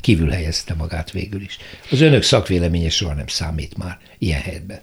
kívül 0.00 0.28
helyezte 0.28 0.74
magát 0.74 1.10
végül 1.10 1.40
is. 1.40 1.58
Az 1.90 2.00
önök 2.00 2.22
szakvéleménye 2.22 2.90
soha 2.90 3.14
nem 3.14 3.26
számít 3.26 3.76
már 3.76 3.98
ilyen 4.18 4.40
helyetben. 4.40 4.80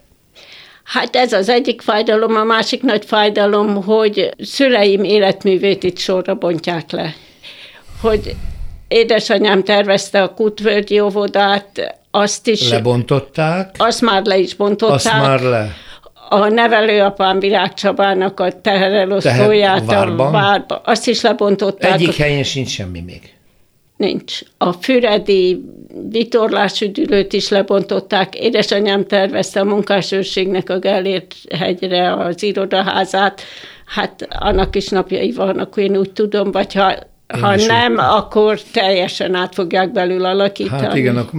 Hát 0.83 1.15
ez 1.15 1.33
az 1.33 1.49
egyik 1.49 1.81
fájdalom, 1.81 2.35
a 2.35 2.43
másik 2.43 2.81
nagy 2.81 3.05
fájdalom, 3.05 3.83
hogy 3.83 4.29
szüleim 4.37 5.03
életművét 5.03 5.83
itt 5.83 5.97
sorra 5.97 6.35
bontják 6.35 6.91
le. 6.91 7.13
Hogy 8.01 8.35
édesanyám 8.87 9.63
tervezte 9.63 10.21
a 10.21 10.33
Kutvölgyi 10.33 10.99
óvodát, 10.99 11.97
azt 12.11 12.47
is... 12.47 12.69
Lebontották? 12.69 13.75
Azt 13.77 14.01
már 14.01 14.25
le 14.25 14.37
is 14.37 14.55
bontották. 14.55 14.95
Azt 14.95 15.13
már 15.13 15.41
le. 15.41 15.73
A 16.29 16.47
nevelőapám 16.47 17.39
Virág 17.39 17.73
Csabának 17.73 18.39
a 18.39 18.61
teherelosztóját 18.61 19.85
Teher, 19.85 20.07
a 20.07 20.31
várba, 20.31 20.81
azt 20.85 21.07
is 21.07 21.21
lebontották. 21.21 21.93
Egyik 21.93 22.15
helyen 22.15 22.43
sincs 22.43 22.69
semmi 22.69 23.01
még. 23.01 23.33
Nincs. 24.03 24.39
A 24.57 24.71
füredi 24.71 25.65
vitorlásüdülőt 26.09 27.33
is 27.33 27.49
lebontották. 27.49 28.35
Édesanyám 28.35 29.05
tervezte 29.05 29.59
a 29.59 29.63
munkásőrségnek 29.63 30.69
a 30.69 30.79
Gellért 30.79 31.35
hegyre 31.55 32.13
az 32.13 32.43
irodaházát. 32.43 33.41
Hát 33.85 34.27
annak 34.29 34.75
is 34.75 34.87
napjai 34.87 35.31
vannak, 35.31 35.77
én 35.77 35.97
úgy 35.97 36.11
tudom, 36.11 36.51
vagy 36.51 36.73
ha 36.73 36.95
ha 37.41 37.55
nem, 37.55 37.91
úgy. 37.91 37.99
akkor 37.99 38.59
teljesen 38.61 39.35
át 39.35 39.53
fogják 39.53 39.91
belül 39.91 40.25
alakítani. 40.25 40.81
Hát 40.81 40.95
igen, 40.95 41.17
a 41.17 41.29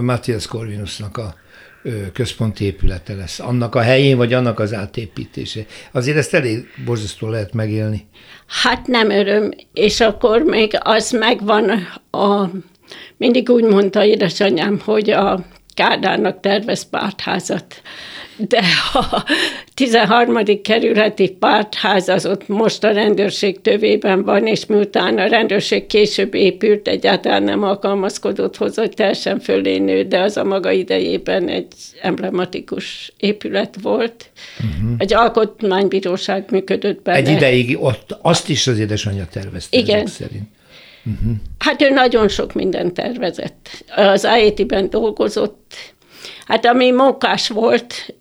Matthias 0.00 0.46
Corvinusnak 0.46 1.16
a 1.16 1.34
központi 2.12 2.64
épülete 2.64 3.14
lesz. 3.14 3.40
Annak 3.40 3.74
a 3.74 3.80
helyén, 3.80 4.16
vagy 4.16 4.32
annak 4.32 4.58
az 4.58 4.74
átépítése. 4.74 5.60
Azért 5.92 6.16
ezt 6.16 6.34
elég 6.34 6.66
borzasztó 6.84 7.28
lehet 7.28 7.54
megélni. 7.54 8.06
Hát 8.46 8.86
nem 8.86 9.10
öröm, 9.10 9.50
és 9.72 10.00
akkor 10.00 10.42
még 10.42 10.78
az 10.82 11.10
megvan, 11.10 11.70
a, 12.10 12.48
mindig 13.16 13.50
úgy 13.50 13.64
mondta 13.64 14.04
édesanyám, 14.04 14.80
hogy 14.84 15.10
a 15.10 15.44
Kádárnak 15.74 16.40
tervez 16.40 16.88
pártházat 16.88 17.82
de 18.36 18.62
a 18.92 19.24
13. 19.74 20.62
kerületi 20.62 21.28
pártház 21.28 22.08
az 22.08 22.26
ott 22.26 22.48
most 22.48 22.84
a 22.84 22.92
rendőrség 22.92 23.60
tövében 23.60 24.24
van, 24.24 24.46
és 24.46 24.66
miután 24.66 25.18
a 25.18 25.26
rendőrség 25.26 25.86
később 25.86 26.34
épült, 26.34 26.88
egyáltalán 26.88 27.42
nem 27.42 27.62
alkalmazkodott 27.62 28.56
hozzá, 28.56 28.82
hogy 28.82 28.94
teljesen 28.94 29.40
fölé 29.40 29.78
nő, 29.78 30.02
de 30.02 30.20
az 30.20 30.36
a 30.36 30.44
maga 30.44 30.70
idejében 30.70 31.48
egy 31.48 31.72
emblematikus 32.02 33.12
épület 33.16 33.76
volt. 33.82 34.30
Uh-huh. 34.58 34.94
Egy 34.98 35.14
alkotmánybíróság 35.14 36.44
működött 36.50 37.02
benne. 37.02 37.18
Egy 37.18 37.28
ideig 37.28 37.82
ott 37.82 38.18
azt 38.22 38.48
is 38.48 38.66
az 38.66 38.78
édesanyja 38.78 39.26
tervezte 39.32 39.76
Igen. 39.76 40.06
szerint. 40.06 40.48
Uh-huh. 41.06 41.36
Hát 41.58 41.82
ő 41.82 41.90
nagyon 41.90 42.28
sok 42.28 42.52
mindent 42.52 42.94
tervezett. 42.94 43.68
Az 43.96 44.24
IET-ben 44.24 44.90
dolgozott, 44.90 45.74
Hát 46.46 46.66
ami 46.66 46.90
mókás 46.90 47.48
volt, 47.48 48.14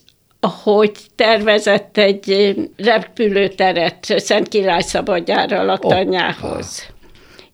hogy 0.63 0.91
tervezett 1.15 1.97
egy 1.97 2.55
repülőteret 2.77 4.13
Szent 4.17 4.47
Király 4.47 4.81
szabadjára 4.81 5.63
laktanyához. 5.63 6.85
Oh, 6.89 6.95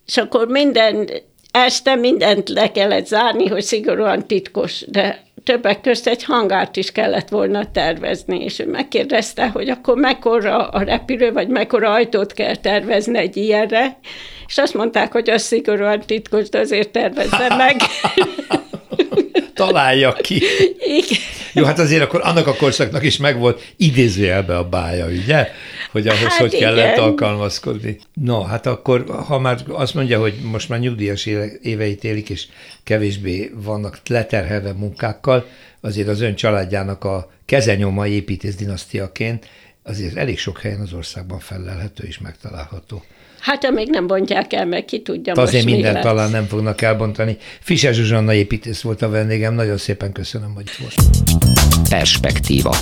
És 0.05 0.17
akkor 0.17 0.47
minden, 0.47 1.09
este 1.51 1.95
mindent 1.95 2.49
le 2.49 2.71
kellett 2.71 3.05
zárni, 3.05 3.47
hogy 3.47 3.63
szigorúan 3.63 4.27
titkos, 4.27 4.83
de 4.87 5.23
többek 5.49 5.81
közt 5.81 6.07
egy 6.07 6.23
hangárt 6.23 6.75
is 6.75 6.91
kellett 6.91 7.29
volna 7.29 7.71
tervezni, 7.71 8.43
és 8.43 8.59
ő 8.59 8.67
megkérdezte, 8.67 9.47
hogy 9.47 9.69
akkor 9.69 9.97
mekkora 9.97 10.67
a 10.67 10.81
repülő, 10.81 11.31
vagy 11.31 11.47
mekkora 11.47 11.91
ajtót 11.91 12.33
kell 12.33 12.55
tervezni 12.55 13.17
egy 13.17 13.38
ilyenre, 13.38 13.97
és 14.47 14.57
azt 14.57 14.73
mondták, 14.73 15.12
hogy 15.12 15.29
az 15.29 15.41
szigorúan 15.41 15.99
titkos, 16.05 16.49
de 16.49 16.59
azért 16.59 16.89
tervezze 16.89 17.55
meg. 17.55 17.75
Találja 19.65 20.13
ki. 20.13 20.35
Igen. 20.79 21.19
Jó, 21.53 21.63
hát 21.63 21.79
azért 21.79 22.01
akkor 22.01 22.21
annak 22.23 22.47
a 22.47 22.55
korszaknak 22.55 23.03
is 23.03 23.17
megvolt 23.17 23.73
idézőjelbe 23.77 24.57
a 24.57 24.69
bája, 24.69 25.05
ugye? 25.05 25.47
Hogy 25.91 26.07
ahhoz 26.07 26.21
hát 26.21 26.39
hogy 26.39 26.53
igen. 26.53 26.75
kellett 26.75 26.97
alkalmazkodni. 26.97 27.99
No, 28.13 28.41
hát 28.41 28.65
akkor, 28.65 29.05
ha 29.27 29.39
már 29.39 29.57
azt 29.67 29.93
mondja, 29.93 30.19
hogy 30.19 30.33
most 30.43 30.69
már 30.69 30.79
nyugdíjas 30.79 31.25
éveit 31.61 32.03
élik, 32.03 32.29
és 32.29 32.47
kevésbé 32.83 33.51
vannak 33.53 33.99
leterhelve 34.07 34.73
munkákkal, 34.73 35.45
azért 35.81 36.07
az 36.07 36.21
ön 36.21 36.35
családjának 36.35 37.03
a 37.03 37.31
kezenyoma 37.45 38.07
építész 38.07 38.55
dinasztiaként 38.55 39.47
azért 39.83 40.15
elég 40.15 40.39
sok 40.39 40.59
helyen 40.59 40.79
az 40.79 40.93
országban 40.93 41.39
felelhető 41.39 42.03
és 42.07 42.19
megtalálható. 42.19 43.03
Hát, 43.39 43.65
amíg 43.65 43.89
nem 43.89 44.08
bontják 44.08 44.54
el, 44.54 44.65
meg 44.65 44.86
ki 44.86 45.02
tudja 45.02 45.34
most 45.36 45.47
Azért 45.47 45.65
minden 45.65 46.02
talán 46.02 46.32
nem 46.32 46.45
fognak 46.45 46.82
elbontani. 46.82 47.38
Fischer 47.60 47.93
Zsuzsanna 47.93 48.34
építész 48.34 48.82
volt 48.82 49.02
a 49.02 49.10
vendégem, 49.10 49.54
nagyon 49.54 49.78
szépen 49.78 50.12
köszönöm, 50.12 50.54
hogy 50.54 50.63
itt 50.67 50.78
volt. 50.78 50.95
Perspektíva. 51.89 52.75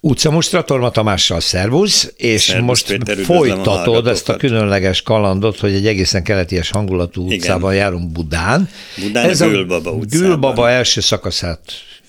Utcamostra 0.00 0.62
Torma 0.62 0.90
Tamással 0.90 1.40
szervusz, 1.40 2.12
és 2.16 2.42
Szervusz, 2.42 2.66
most 2.66 2.86
Péter, 2.86 3.24
folytatod 3.24 4.06
a 4.06 4.10
ezt 4.10 4.28
a 4.28 4.36
különleges 4.36 5.02
kalandot, 5.02 5.58
hogy 5.58 5.74
egy 5.74 5.86
egészen 5.86 6.22
keleties 6.22 6.70
hangulatú 6.70 7.24
Igen. 7.26 7.38
utcában 7.38 7.74
járunk 7.74 8.12
Budán. 8.12 8.68
Budán 9.00 9.28
Ez 9.28 9.40
a 9.40 9.48
Gülbaba 9.48 9.90
utcában. 9.90 10.28
Gülbaba 10.28 10.70
első 10.70 11.00
szakaszát 11.00 11.60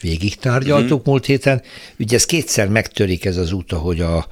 végig 0.04 0.36
tárgyaltuk 0.36 0.92
uh-huh. 0.92 1.06
múlt 1.06 1.26
héten. 1.26 1.62
Ugye 2.00 2.16
ez 2.16 2.26
kétszer 2.26 2.68
megtörik 2.68 3.26
ez 3.26 3.38
az 3.38 3.52
út, 3.52 3.72
ahogy 3.72 4.02
a 4.02 4.28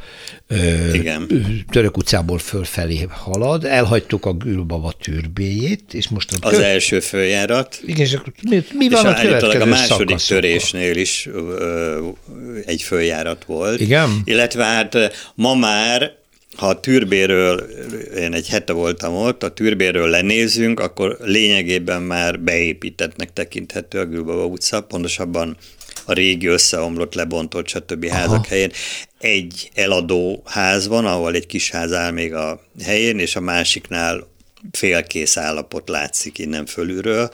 ö, 0.48 0.94
Igen. 0.94 1.28
Török 1.70 1.98
utcából 1.98 2.38
fölfelé 2.38 3.08
halad. 3.10 3.66
Elhagytuk 3.66 4.26
a 4.26 4.34
Gülbaba 4.34 4.94
türbéjét, 5.02 5.94
és 5.94 6.10
most 6.10 6.32
a 6.32 6.48
Az 6.48 6.54
kö... 6.54 6.64
első 6.64 7.00
följárat. 7.00 7.80
Igen, 7.86 8.06
és 8.06 8.18
mi, 8.50 8.64
mi 8.74 8.90
van 8.90 9.06
és 9.06 9.12
a 9.12 9.22
következő 9.22 9.62
a 9.62 9.66
második 9.66 10.18
törésnél 10.18 10.96
is 10.96 11.30
ö, 11.34 12.08
egy 12.66 12.82
följárat 12.82 13.46
volt. 13.46 13.80
Igen? 13.80 14.22
Illetve 14.24 14.64
hát 14.64 14.98
ma 15.36 15.56
már 15.56 16.20
ha 16.58 16.68
a 16.68 16.80
türbéről, 16.80 17.60
én 18.18 18.34
egy 18.34 18.48
hete 18.48 18.74
voltam 18.74 19.16
ott, 19.16 19.44
a 19.44 19.54
türbéről 19.54 20.10
lenézünk, 20.10 20.80
akkor 20.80 21.18
lényegében 21.22 22.02
már 22.02 22.40
beépítettnek 22.40 23.34
tekinthető 23.34 24.00
a 24.00 24.06
Gülbaba 24.06 24.46
utca, 24.46 24.82
pontosabban 24.82 25.58
a 26.06 26.14
régi 26.14 26.48
összeomlott, 26.48 27.14
lebontott, 27.14 27.68
stb. 27.68 28.06
Aha. 28.06 28.16
házak 28.16 28.46
helyén. 28.46 28.72
Egy 29.20 29.72
eladó 29.74 30.42
ház 30.46 30.88
van, 30.88 31.06
ahol 31.06 31.34
egy 31.34 31.46
kis 31.46 31.70
ház 31.70 31.94
áll 31.94 32.12
még 32.12 32.34
a 32.34 32.62
helyén, 32.84 33.20
és 33.20 33.36
a 33.36 33.40
másiknál 33.40 34.28
félkész 34.72 35.38
állapot 35.38 35.90
látszik 35.90 36.38
innen 36.38 36.66
fölülről. 36.66 37.34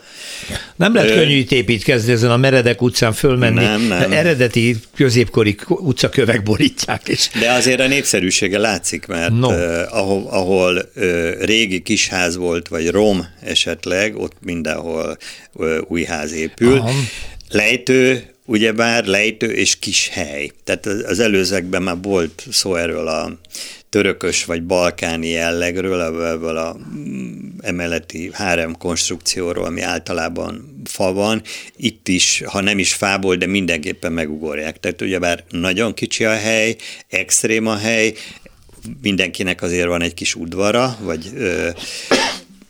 Nem 0.76 0.94
lehet 0.94 1.10
Ö... 1.10 1.14
könnyű 1.14 1.36
itt 1.36 1.52
építkezni 1.52 2.12
ezen 2.12 2.32
a 2.32 2.38
Meredek 2.38 2.82
utcán 2.82 3.14
fölmenni. 3.14 3.64
Nem, 3.64 3.82
nem. 3.82 4.12
Eredeti 4.12 4.76
középkori 4.96 5.56
utcakövek 5.68 6.44
borítják. 6.44 7.08
És... 7.08 7.30
De 7.40 7.52
azért 7.52 7.80
a 7.80 7.88
népszerűsége 7.88 8.58
látszik, 8.58 9.06
mert 9.06 9.32
no. 9.32 9.50
ahol, 9.90 10.28
ahol 10.30 10.90
uh, 10.96 11.32
régi 11.40 11.82
kisház 11.82 12.36
volt, 12.36 12.68
vagy 12.68 12.90
rom 12.90 13.28
esetleg, 13.42 14.16
ott 14.18 14.36
mindenhol 14.42 15.18
új 15.88 16.04
ház 16.04 16.32
épül. 16.32 16.78
Aha. 16.78 16.92
Lejtő, 17.50 18.24
ugyebár 18.48 19.06
lejtő 19.06 19.52
és 19.52 19.80
kis 19.80 20.08
hely. 20.08 20.52
Tehát 20.64 20.86
az 20.86 21.20
előzőkben 21.20 21.84
már 21.84 21.98
volt 22.02 22.44
szó 22.52 22.76
erről 22.76 23.08
a 23.08 23.40
törökös 23.90 24.46
vagy 24.46 24.64
balkáni 24.64 25.28
jellegről, 25.28 26.02
ebből 26.26 26.58
a 26.58 26.78
emeleti 27.62 28.30
hárem 28.34 28.78
konstrukcióról, 28.78 29.66
ami 29.66 29.82
általában 29.82 30.82
fa 30.86 31.14
van. 31.14 31.42
Itt 31.78 32.08
is, 32.08 32.44
ha 32.46 32.62
nem 32.62 32.80
is 32.80 32.94
fából, 32.94 33.36
de 33.36 33.46
mindenképpen 33.46 34.12
megugorják. 34.12 34.80
Tehát 34.80 35.02
ugyebár 35.02 35.44
nagyon 35.50 35.94
kicsi 35.94 36.26
a 36.26 36.36
hely, 36.36 36.76
extrém 37.10 37.68
a 37.68 37.76
hely, 37.76 38.14
mindenkinek 39.02 39.62
azért 39.62 39.88
van 39.88 40.02
egy 40.02 40.14
kis 40.14 40.36
udvara, 40.36 40.98
vagy 41.02 41.32
ö, 41.36 41.70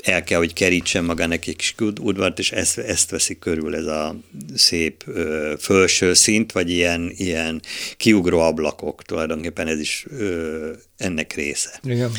el 0.03 0.23
kell, 0.23 0.37
hogy 0.37 0.53
kerítsen 0.53 1.03
magának 1.03 1.47
egy 1.47 1.55
kis 1.55 1.75
udvart, 2.01 2.39
és 2.39 2.51
ezt, 2.51 2.77
ezt 2.77 3.09
veszi 3.09 3.39
körül 3.39 3.75
ez 3.75 3.85
a 3.85 4.15
szép 4.55 5.03
ö, 5.05 5.53
felső 5.59 6.13
szint, 6.13 6.51
vagy 6.51 6.69
ilyen, 6.69 7.11
ilyen 7.15 7.61
kiugró 7.97 8.39
ablakok, 8.39 9.03
tulajdonképpen 9.03 9.67
ez 9.67 9.79
is 9.79 10.05
ö, 10.09 10.71
ennek 10.97 11.33
része. 11.33 11.79
Igen. 11.83 12.11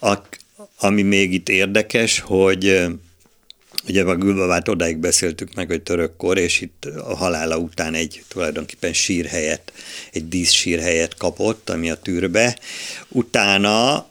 A, 0.00 0.14
ami 0.78 1.02
még 1.02 1.32
itt 1.32 1.48
érdekes, 1.48 2.18
hogy 2.20 2.86
Ugye 3.88 4.02
a 4.02 4.16
Gülbavát 4.16 4.68
odáig 4.68 4.96
beszéltük 4.96 5.54
meg, 5.54 5.66
hogy 5.66 5.82
törökkor, 5.82 6.38
és 6.38 6.60
itt 6.60 6.84
a 6.84 7.16
halála 7.16 7.56
után 7.56 7.94
egy 7.94 8.24
tulajdonképpen 8.28 8.92
sírhelyet, 8.92 9.72
egy 10.12 10.28
díszsírhelyet 10.28 11.16
kapott, 11.16 11.70
ami 11.70 11.90
a 11.90 11.94
tűrbe. 11.94 12.58
Utána 13.08 14.06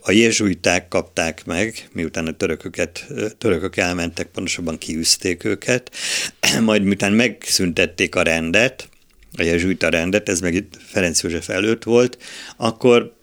a 0.00 0.10
jezsuiták 0.10 0.88
kapták 0.88 1.44
meg, 1.44 1.88
miután 1.92 2.26
a 2.26 2.36
törököket, 2.36 3.06
törökök 3.38 3.76
elmentek, 3.76 4.26
pontosabban 4.26 4.78
kiűzték 4.78 5.44
őket, 5.44 5.90
majd 6.60 6.82
miután 6.82 7.12
megszüntették 7.12 8.14
a 8.14 8.22
rendet, 8.22 8.88
a 9.38 9.42
jezsuita 9.42 9.88
rendet, 9.88 10.28
ez 10.28 10.40
meg 10.40 10.54
itt 10.54 10.78
Ferenc 10.86 11.22
József 11.22 11.48
előtt 11.48 11.82
volt, 11.82 12.18
akkor 12.56 13.14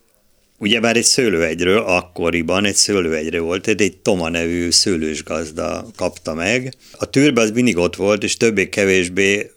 Ugyebár 0.63 0.95
egy 0.95 1.03
szőlőegyről, 1.03 1.77
akkoriban 1.77 2.65
egy 2.65 2.75
szőlőegyre 2.75 3.39
volt, 3.39 3.67
egy 3.67 3.97
Toma 4.01 4.29
nevű 4.29 4.71
szőlős 4.71 5.23
gazda 5.23 5.85
kapta 5.95 6.33
meg. 6.33 6.73
A 6.91 7.09
tűrbe 7.09 7.41
az 7.41 7.51
mindig 7.51 7.77
ott 7.77 7.95
volt, 7.95 8.23
és 8.23 8.37
többé-kevésbé 8.37 9.51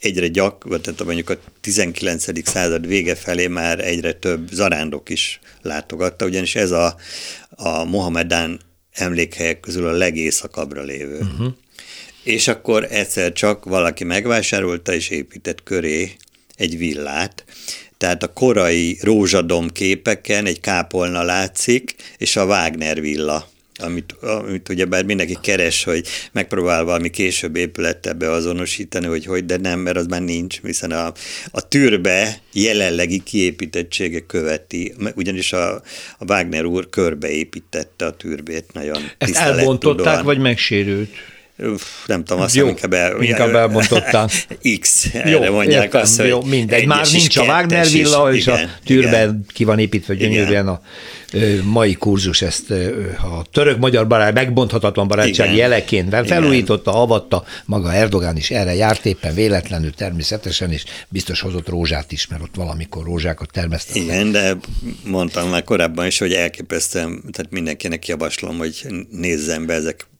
egyre 0.00 0.28
gyak, 0.28 0.80
tehát 0.82 1.04
mondjuk 1.04 1.30
a 1.30 1.38
19. 1.60 2.48
század 2.48 2.86
vége 2.86 3.14
felé 3.14 3.46
már 3.46 3.84
egyre 3.84 4.12
több 4.12 4.48
zarándok 4.52 5.08
is 5.08 5.40
látogatta, 5.62 6.24
ugyanis 6.24 6.54
ez 6.54 6.70
a, 6.70 6.96
a 7.50 7.84
Mohamedán 7.84 8.60
emlékhelyek 8.92 9.60
közül 9.60 9.86
a 9.86 9.92
legészakabbra 9.92 10.82
lévő. 10.82 11.18
Uh-huh. 11.18 11.52
És 12.22 12.48
akkor 12.48 12.86
egyszer 12.90 13.32
csak 13.32 13.64
valaki 13.64 14.04
megvásárolta 14.04 14.94
és 14.94 15.08
épített 15.08 15.62
köré 15.62 16.12
egy 16.56 16.78
villát, 16.78 17.44
tehát 17.96 18.22
a 18.22 18.32
korai 18.32 18.98
rózsadom 19.02 19.68
képeken 19.68 20.46
egy 20.46 20.60
kápolna 20.60 21.22
látszik, 21.22 21.94
és 22.18 22.36
a 22.36 22.44
Wagner 22.44 23.00
villa 23.00 23.48
amit, 23.78 24.12
amit 24.12 24.68
ugye 24.68 24.84
bár 24.84 25.04
mindenki 25.04 25.36
keres, 25.42 25.84
hogy 25.84 26.06
megpróbál 26.32 26.84
valami 26.84 27.10
később 27.10 27.56
épülettel 27.56 28.14
beazonosítani, 28.14 29.06
hogy 29.06 29.24
hogy, 29.24 29.44
de 29.44 29.56
nem, 29.56 29.80
mert 29.80 29.96
az 29.96 30.06
már 30.06 30.22
nincs, 30.22 30.60
hiszen 30.60 30.90
a, 30.90 31.12
a 31.50 31.68
tűrbe 31.68 32.40
jelenlegi 32.52 33.22
kiépítettsége 33.22 34.20
követi, 34.20 34.94
ugyanis 35.14 35.52
a, 35.52 35.74
a 36.18 36.24
Wagner 36.26 36.64
úr 36.64 36.88
körbeépítette 36.88 38.06
a 38.06 38.16
tűrbét 38.16 38.72
nagyon 38.72 39.02
Ezt 39.18 39.36
elbontották, 39.36 40.22
vagy 40.22 40.38
megsérült? 40.38 41.10
Nem 42.06 42.24
tudom, 42.24 42.42
azt 42.42 42.54
jó, 42.54 42.68
inkább, 42.68 42.92
el, 42.92 43.22
inkább 43.22 43.54
elmondottam. 43.54 44.26
X, 44.80 45.08
erre 45.12 45.30
jó, 45.30 45.52
mondják 45.52 45.84
értem, 45.84 46.00
azt, 46.00 46.16
hogy 46.20 46.28
jó, 46.28 46.42
mindegy. 46.42 46.86
Már 46.86 47.06
nincs 47.12 47.36
a 47.36 47.42
Wagner 47.42 47.86
villa, 47.86 48.32
és 48.34 48.46
igen, 48.46 48.64
a 48.64 48.70
tűrben 48.84 49.44
ki 49.52 49.64
van 49.64 49.78
építve 49.78 50.14
gyönyörűen 50.14 50.68
a 50.68 50.80
mai 51.62 51.94
kurzus 51.94 52.42
ezt 52.42 52.70
a 53.22 53.42
török-magyar 53.52 54.06
barát, 54.06 54.34
megbonthatatlan 54.34 55.08
barátság 55.08 55.46
Igen. 55.46 55.58
jeleként 55.58 56.26
felújította, 56.26 56.94
avatta, 57.02 57.44
maga 57.64 57.92
Erdogán 57.92 58.36
is 58.36 58.50
erre 58.50 58.74
járt 58.74 59.06
éppen 59.06 59.34
véletlenül 59.34 59.94
természetesen, 59.94 60.72
és 60.72 60.84
biztos 61.08 61.40
hozott 61.40 61.68
rózsát 61.68 62.12
is, 62.12 62.26
mert 62.26 62.42
ott 62.42 62.54
valamikor 62.54 63.04
rózsákat 63.04 63.50
termesztettek. 63.52 64.02
Igen, 64.02 64.32
de 64.32 64.56
mondtam 65.04 65.48
már 65.48 65.64
korábban 65.64 66.06
is, 66.06 66.18
hogy 66.18 66.32
elképesztően, 66.32 67.22
tehát 67.32 67.50
mindenkinek 67.50 68.06
javaslom, 68.06 68.58
hogy 68.58 68.86
nézzen 69.10 69.66
be 69.66 69.74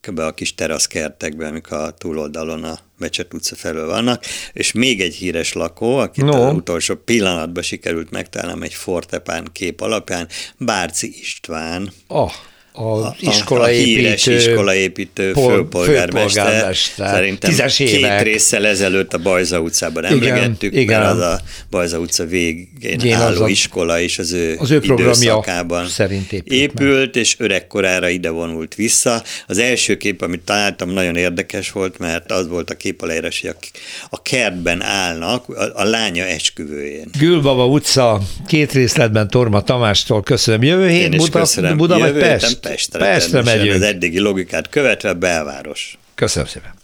ezekbe 0.08 0.26
a 0.26 0.34
kis 0.34 0.54
teraszkertekbe, 0.54 1.46
amik 1.46 1.70
a 1.70 1.90
túloldalon 1.90 2.64
a 2.64 2.78
Becset 2.98 3.34
utca 3.34 3.56
felől 3.56 3.86
vannak, 3.86 4.24
és 4.52 4.72
még 4.72 5.00
egy 5.00 5.14
híres 5.14 5.52
lakó, 5.52 5.96
akit 5.96 6.24
no. 6.24 6.46
az 6.46 6.54
utolsó 6.54 6.94
pillanatban 6.94 7.62
sikerült 7.62 8.10
megtalálnom 8.10 8.62
egy 8.62 8.74
fortepán 8.74 9.48
kép 9.52 9.80
alapján, 9.80 10.28
Bárci 10.58 11.18
István. 11.20 11.92
Oh 12.06 12.32
az 12.78 13.12
iskolaépítő, 13.20 13.92
a 13.92 13.96
híres 13.96 14.26
iskolaépítő 14.26 15.32
pol, 15.32 15.52
főpolgármester. 15.52 16.44
főpolgármester. 16.44 17.08
Szerintem 17.08 17.50
Tízes 17.50 17.76
két 17.76 17.88
évek. 17.88 18.22
résszel 18.22 18.66
ezelőtt 18.66 19.14
a 19.14 19.18
Bajza 19.18 19.60
utcában 19.60 20.04
emlegettük, 20.04 20.72
igen, 20.72 20.82
igen. 20.82 21.00
mert 21.00 21.12
az 21.12 21.20
a 21.20 21.40
Bajza 21.70 21.98
utca 21.98 22.24
végén 22.24 23.00
igen, 23.00 23.20
álló 23.20 23.42
az 23.42 23.50
iskola 23.50 24.00
is 24.00 24.18
az 24.18 24.32
ő, 24.32 24.56
az 24.58 24.70
ő 24.70 24.80
időszakában 24.82 25.86
szerint 25.86 26.32
épült, 26.32 26.52
épült 26.52 27.16
és 27.16 27.34
öregkorára 27.38 28.08
ide 28.08 28.30
vonult 28.30 28.74
vissza. 28.74 29.22
Az 29.46 29.58
első 29.58 29.96
kép, 29.96 30.22
amit 30.22 30.40
találtam, 30.40 30.90
nagyon 30.90 31.16
érdekes 31.16 31.72
volt, 31.72 31.98
mert 31.98 32.32
az 32.32 32.48
volt 32.48 32.70
a 32.70 32.74
kép 32.74 33.02
aláírás, 33.02 33.40
hogy 33.40 33.50
a, 33.50 33.66
a 34.10 34.22
kertben 34.22 34.82
állnak, 34.82 35.48
a, 35.48 35.80
a 35.80 35.84
lánya 35.84 36.24
esküvőjén. 36.24 37.10
Gülbaba 37.18 37.66
utca, 37.66 38.20
két 38.46 38.72
részletben 38.72 39.28
Torma 39.28 39.62
Tamástól 39.62 40.22
köszönöm. 40.22 40.62
Jövő 40.62 40.88
hét 40.88 41.16
Buda, 41.16 41.74
Buda 41.76 41.98
vagy 41.98 42.12
Pest? 42.12 42.67
Pestre. 42.68 42.98
Pestre 42.98 43.42
megyünk. 43.42 43.74
Az 43.74 43.82
eddigi 43.82 44.18
logikát 44.18 44.68
követve 44.68 45.14
belváros. 45.14 45.98
Köszönöm 46.14 46.48
szépen. 46.48 46.74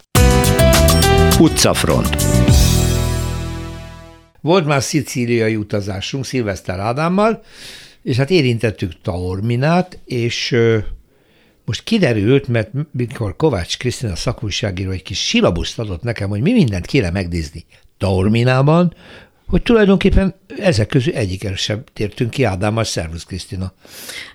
Utcafront. 1.39 2.15
Volt 4.41 4.65
már 4.65 4.83
szicíliai 4.83 5.55
utazásunk 5.55 6.25
Szilveszter 6.25 6.79
Ádámmal, 6.79 7.43
és 8.03 8.17
hát 8.17 8.29
érintettük 8.29 9.01
Taorminát, 9.01 9.99
és 10.05 10.55
most 11.65 11.83
kiderült, 11.83 12.47
mert 12.47 12.69
mikor 12.91 13.35
Kovács 13.35 13.77
Krisztina 13.77 14.15
szakújságíró 14.15 14.91
egy 14.91 15.03
kis 15.03 15.27
silabuszt 15.27 15.79
adott 15.79 16.03
nekem, 16.03 16.29
hogy 16.29 16.41
mi 16.41 16.51
mindent 16.51 16.85
kéne 16.85 17.09
megnézni 17.09 17.65
Taorminában, 17.97 18.93
hogy 19.47 19.61
tulajdonképpen 19.61 20.35
ezek 20.59 20.87
közül 20.87 21.13
egyikre 21.13 21.55
sem 21.55 21.83
tértünk 21.93 22.29
ki. 22.29 22.43
Ádámmal, 22.43 22.83
szervusz 22.83 23.23
Krisztina. 23.23 23.73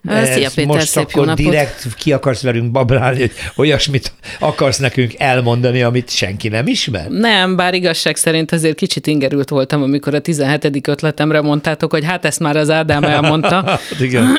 Szia 0.04 0.48
Péter, 0.54 0.66
most 0.66 0.86
szép 0.86 1.08
akkor 1.08 1.26
jó 1.26 1.34
direkt 1.34 1.94
ki 1.94 2.12
akarsz 2.12 2.42
velünk 2.42 2.70
babrálni, 2.70 3.18
hogy 3.18 3.32
olyasmit 3.56 4.12
akarsz 4.38 4.78
nekünk 4.78 5.14
elmondani, 5.18 5.82
amit 5.82 6.11
senki 6.11 6.48
nem 6.48 6.66
ismer? 6.66 7.08
Nem, 7.08 7.56
bár 7.56 7.74
igazság 7.74 8.16
szerint 8.16 8.52
azért 8.52 8.76
kicsit 8.76 9.06
ingerült 9.06 9.48
voltam, 9.48 9.82
amikor 9.82 10.14
a 10.14 10.20
17. 10.20 10.88
ötletemre 10.88 11.40
mondtátok, 11.40 11.90
hogy 11.90 12.04
hát 12.04 12.24
ezt 12.24 12.40
már 12.40 12.56
az 12.56 12.70
Ádám 12.70 13.04
elmondta. 13.04 13.48
Hát 13.70 14.00
igen. 14.00 14.38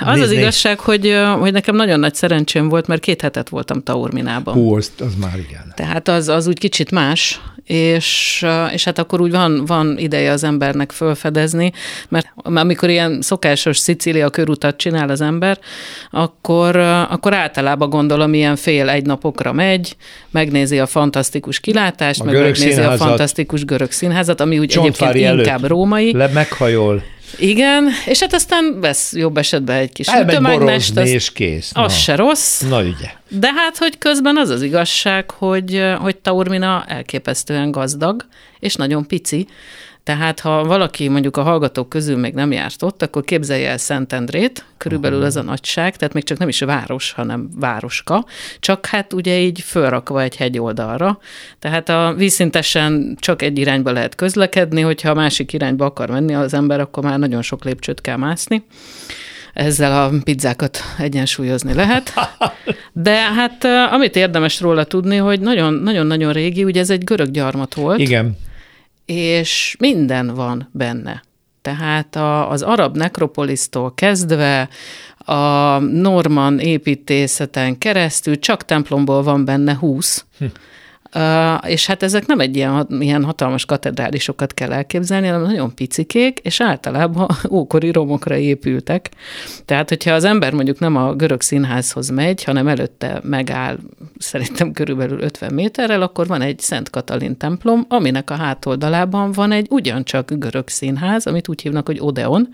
az 0.00 0.18
Nézd, 0.18 0.22
az 0.22 0.30
igazság, 0.30 0.80
hogy, 0.80 1.16
hogy 1.38 1.52
nekem 1.52 1.76
nagyon 1.76 2.00
nagy 2.00 2.14
szerencsém 2.14 2.68
volt, 2.68 2.86
mert 2.86 3.00
két 3.00 3.20
hetet 3.20 3.48
voltam 3.48 3.82
Taorminában. 3.82 4.54
Hú, 4.54 4.74
az, 4.76 4.92
az 4.98 5.14
már 5.20 5.38
igen. 5.38 5.72
Tehát 5.76 6.08
az, 6.08 6.28
az 6.28 6.46
úgy 6.46 6.58
kicsit 6.58 6.90
más, 6.90 7.40
és, 7.70 8.46
és 8.72 8.84
hát 8.84 8.98
akkor 8.98 9.20
úgy 9.20 9.30
van, 9.30 9.64
van 9.64 9.98
ideje 10.00 10.30
az 10.30 10.44
embernek 10.44 10.92
fölfedezni, 10.92 11.72
mert 12.08 12.26
amikor 12.42 12.88
ilyen 12.88 13.20
szokásos 13.20 13.78
Szicília 13.78 14.30
körutat 14.30 14.76
csinál 14.76 15.08
az 15.08 15.20
ember, 15.20 15.58
akkor, 16.10 16.76
akkor 17.10 17.34
általában 17.34 17.90
gondolom, 17.90 18.34
ilyen 18.34 18.56
fél 18.56 18.88
egy 18.88 19.06
napokra 19.06 19.52
megy, 19.52 19.96
megnézi 20.30 20.78
a 20.78 20.86
fantasztikus 20.86 21.60
kilátást, 21.60 22.20
a 22.20 22.24
meg 22.24 22.34
megnézi 22.34 22.70
színházat, 22.70 23.00
a 23.00 23.04
fantasztikus 23.04 23.64
görög 23.64 23.90
színházat, 23.90 24.40
ami 24.40 24.58
úgy 24.58 24.76
egyébként 24.78 25.14
inkább 25.14 25.64
római. 25.64 26.12
Le 26.12 26.28
meghajol 26.28 27.02
Igen, 27.38 27.88
és 28.06 28.20
hát 28.20 28.34
aztán 28.34 28.80
vesz 28.80 29.12
jobb 29.12 29.36
esetben 29.36 29.76
egy 29.76 29.92
kis 29.92 30.06
borozni, 30.42 31.00
az, 31.00 31.08
és 31.08 31.32
kész. 31.32 31.70
az 31.74 31.92
Na. 31.92 31.98
se 31.98 32.16
rossz. 32.16 32.60
Na 32.60 32.80
ugye. 32.80 33.10
De 33.28 33.52
hát, 33.54 33.76
hogy 33.78 33.98
közben 33.98 34.36
az 34.36 34.48
az 34.48 34.62
igazság, 34.62 35.30
hogy, 35.30 35.84
hogy 35.98 36.16
Taormina 36.16 36.84
elképesztően 36.88 37.70
gazdag, 37.70 38.26
és 38.58 38.74
nagyon 38.74 39.06
pici. 39.06 39.46
Tehát 40.10 40.40
ha 40.40 40.64
valaki 40.64 41.08
mondjuk 41.08 41.36
a 41.36 41.42
hallgatók 41.42 41.88
közül 41.88 42.16
még 42.16 42.34
nem 42.34 42.52
járt 42.52 42.82
ott, 42.82 43.02
akkor 43.02 43.24
képzelje 43.24 43.70
el 43.70 43.78
Szentendrét, 43.78 44.64
körülbelül 44.76 45.24
ez 45.24 45.36
a 45.36 45.42
nagyság, 45.42 45.96
tehát 45.96 46.14
még 46.14 46.24
csak 46.24 46.38
nem 46.38 46.48
is 46.48 46.60
város, 46.60 47.12
hanem 47.12 47.48
városka, 47.56 48.24
csak 48.60 48.86
hát 48.86 49.12
ugye 49.12 49.38
így 49.38 49.60
fölrakva 49.60 50.22
egy 50.22 50.36
hegy 50.36 50.58
oldalra. 50.58 51.18
Tehát 51.58 51.88
a 51.88 52.14
vízszintesen 52.16 53.16
csak 53.20 53.42
egy 53.42 53.58
irányba 53.58 53.90
lehet 53.90 54.14
közlekedni, 54.14 54.80
hogyha 54.80 55.10
a 55.10 55.14
másik 55.14 55.52
irányba 55.52 55.84
akar 55.84 56.10
menni 56.10 56.34
az 56.34 56.54
ember, 56.54 56.80
akkor 56.80 57.02
már 57.02 57.18
nagyon 57.18 57.42
sok 57.42 57.64
lépcsőt 57.64 58.00
kell 58.00 58.16
mászni 58.16 58.64
ezzel 59.54 60.02
a 60.02 60.10
pizzákat 60.24 60.78
egyensúlyozni 60.98 61.74
lehet. 61.74 62.12
De 62.92 63.14
hát 63.14 63.64
amit 63.92 64.16
érdemes 64.16 64.60
róla 64.60 64.84
tudni, 64.84 65.16
hogy 65.16 65.40
nagyon-nagyon 65.40 66.32
régi, 66.32 66.64
ugye 66.64 66.80
ez 66.80 66.90
egy 66.90 67.04
görög 67.04 67.30
gyarmat 67.30 67.74
volt. 67.74 67.98
Igen. 67.98 68.36
És 69.10 69.76
minden 69.78 70.34
van 70.34 70.68
benne. 70.72 71.22
Tehát 71.62 72.16
a, 72.16 72.50
az 72.50 72.62
arab 72.62 72.96
nekropolisztól 72.96 73.94
kezdve 73.94 74.68
a 75.18 75.78
norman 75.78 76.58
építészeten 76.58 77.78
keresztül 77.78 78.38
csak 78.38 78.64
templomból 78.64 79.22
van 79.22 79.44
benne 79.44 79.76
20. 79.76 80.24
Hm. 80.38 80.44
És 81.66 81.86
hát 81.86 82.02
ezek 82.02 82.26
nem 82.26 82.40
egy 82.40 82.56
ilyen, 82.56 82.86
ilyen 83.00 83.24
hatalmas 83.24 83.64
katedrálisokat 83.64 84.54
kell 84.54 84.72
elképzelni, 84.72 85.26
hanem 85.26 85.42
nagyon 85.42 85.74
picikék, 85.74 86.38
és 86.38 86.60
általában 86.60 87.28
ókori 87.50 87.92
romokra 87.92 88.36
épültek. 88.36 89.10
Tehát, 89.64 89.88
hogyha 89.88 90.14
az 90.14 90.24
ember 90.24 90.52
mondjuk 90.52 90.78
nem 90.78 90.96
a 90.96 91.14
görög 91.14 91.40
színházhoz 91.40 92.08
megy, 92.08 92.44
hanem 92.44 92.68
előtte 92.68 93.20
megáll 93.22 93.78
szerintem 94.18 94.72
körülbelül 94.72 95.20
50 95.20 95.54
méterrel, 95.54 96.02
akkor 96.02 96.26
van 96.26 96.42
egy 96.42 96.58
Szent 96.58 96.90
Katalin 96.90 97.36
templom, 97.36 97.84
aminek 97.88 98.30
a 98.30 98.34
hátoldalában 98.34 99.32
van 99.32 99.52
egy 99.52 99.66
ugyancsak 99.70 100.30
görög 100.32 100.68
színház, 100.68 101.26
amit 101.26 101.48
úgy 101.48 101.62
hívnak, 101.62 101.86
hogy 101.86 101.98
Odeon, 102.00 102.48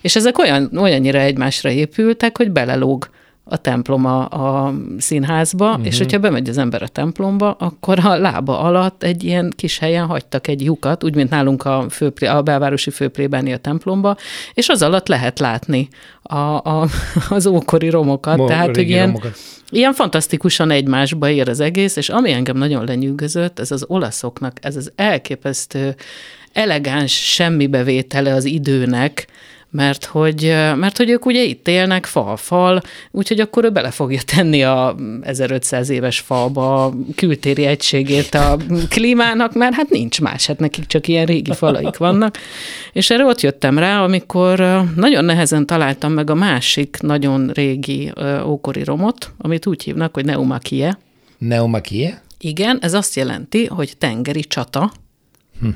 és 0.00 0.16
ezek 0.16 0.38
olyan, 0.38 0.70
olyannyira 0.76 1.18
egymásra 1.18 1.70
épültek, 1.70 2.36
hogy 2.36 2.50
belelóg 2.50 3.08
a 3.46 3.56
templom 3.56 4.04
a, 4.04 4.28
a 4.28 4.74
színházba, 4.98 5.70
uh-huh. 5.70 5.86
és 5.86 5.98
hogyha 5.98 6.18
bemegy 6.18 6.48
az 6.48 6.58
ember 6.58 6.82
a 6.82 6.88
templomba, 6.88 7.50
akkor 7.50 7.98
a 8.04 8.18
lába 8.18 8.58
alatt 8.58 9.02
egy 9.02 9.24
ilyen 9.24 9.52
kis 9.56 9.78
helyen 9.78 10.06
hagytak 10.06 10.48
egy 10.48 10.64
lyukat, 10.64 11.04
úgy, 11.04 11.14
mint 11.14 11.30
nálunk 11.30 11.64
a, 11.64 11.86
főplé, 11.90 12.26
a 12.26 12.42
belvárosi 12.42 12.90
főplébáni 12.90 13.52
a 13.52 13.56
templomba, 13.56 14.16
és 14.54 14.68
az 14.68 14.82
alatt 14.82 15.08
lehet 15.08 15.38
látni 15.38 15.88
a, 16.22 16.36
a, 16.36 16.88
az 17.28 17.46
ókori 17.46 17.90
romokat. 17.90 18.36
Mo- 18.36 18.48
Tehát, 18.48 18.76
hogy 18.76 18.88
ilyen, 18.88 19.06
romokat. 19.06 19.36
ilyen 19.70 19.92
fantasztikusan 19.92 20.70
egymásba 20.70 21.28
ér 21.28 21.48
az 21.48 21.60
egész, 21.60 21.96
és 21.96 22.08
ami 22.08 22.32
engem 22.32 22.56
nagyon 22.56 22.84
lenyűgözött, 22.84 23.58
ez 23.58 23.70
az 23.70 23.84
olaszoknak, 23.86 24.58
ez 24.60 24.76
az 24.76 24.92
elképesztő 24.96 25.94
elegáns 26.52 27.32
semmibevétele 27.32 28.34
az 28.34 28.44
időnek, 28.44 29.26
mert 29.74 30.04
hogy, 30.04 30.42
mert 30.76 30.96
hogy 30.96 31.10
ők 31.10 31.26
ugye 31.26 31.42
itt 31.42 31.68
élnek 31.68 32.06
fal-fal, 32.06 32.82
úgyhogy 33.10 33.40
akkor 33.40 33.64
ő 33.64 33.70
bele 33.70 33.90
fogja 33.90 34.20
tenni 34.22 34.62
a 34.62 34.96
1500 35.22 35.88
éves 35.88 36.18
falba 36.18 36.84
a 36.84 36.92
kültéri 37.14 37.64
egységét 37.64 38.34
a 38.34 38.56
klímának, 38.88 39.54
mert 39.54 39.74
hát 39.74 39.90
nincs 39.90 40.20
más, 40.20 40.46
hát 40.46 40.58
nekik 40.58 40.86
csak 40.86 41.08
ilyen 41.08 41.26
régi 41.26 41.52
falaik 41.52 41.96
vannak. 41.96 42.38
És 42.92 43.10
erre 43.10 43.24
ott 43.24 43.40
jöttem 43.40 43.78
rá, 43.78 44.02
amikor 44.02 44.84
nagyon 44.96 45.24
nehezen 45.24 45.66
találtam 45.66 46.12
meg 46.12 46.30
a 46.30 46.34
másik 46.34 46.96
nagyon 47.00 47.50
régi 47.54 48.12
ókori 48.44 48.84
romot, 48.84 49.32
amit 49.38 49.66
úgy 49.66 49.82
hívnak, 49.82 50.14
hogy 50.14 50.24
Neumakie. 50.24 50.98
Neumakie? 51.38 52.22
Igen, 52.38 52.78
ez 52.80 52.94
azt 52.94 53.16
jelenti, 53.16 53.66
hogy 53.66 53.96
tengeri 53.98 54.44
csata, 54.44 54.92
hm 55.60 55.68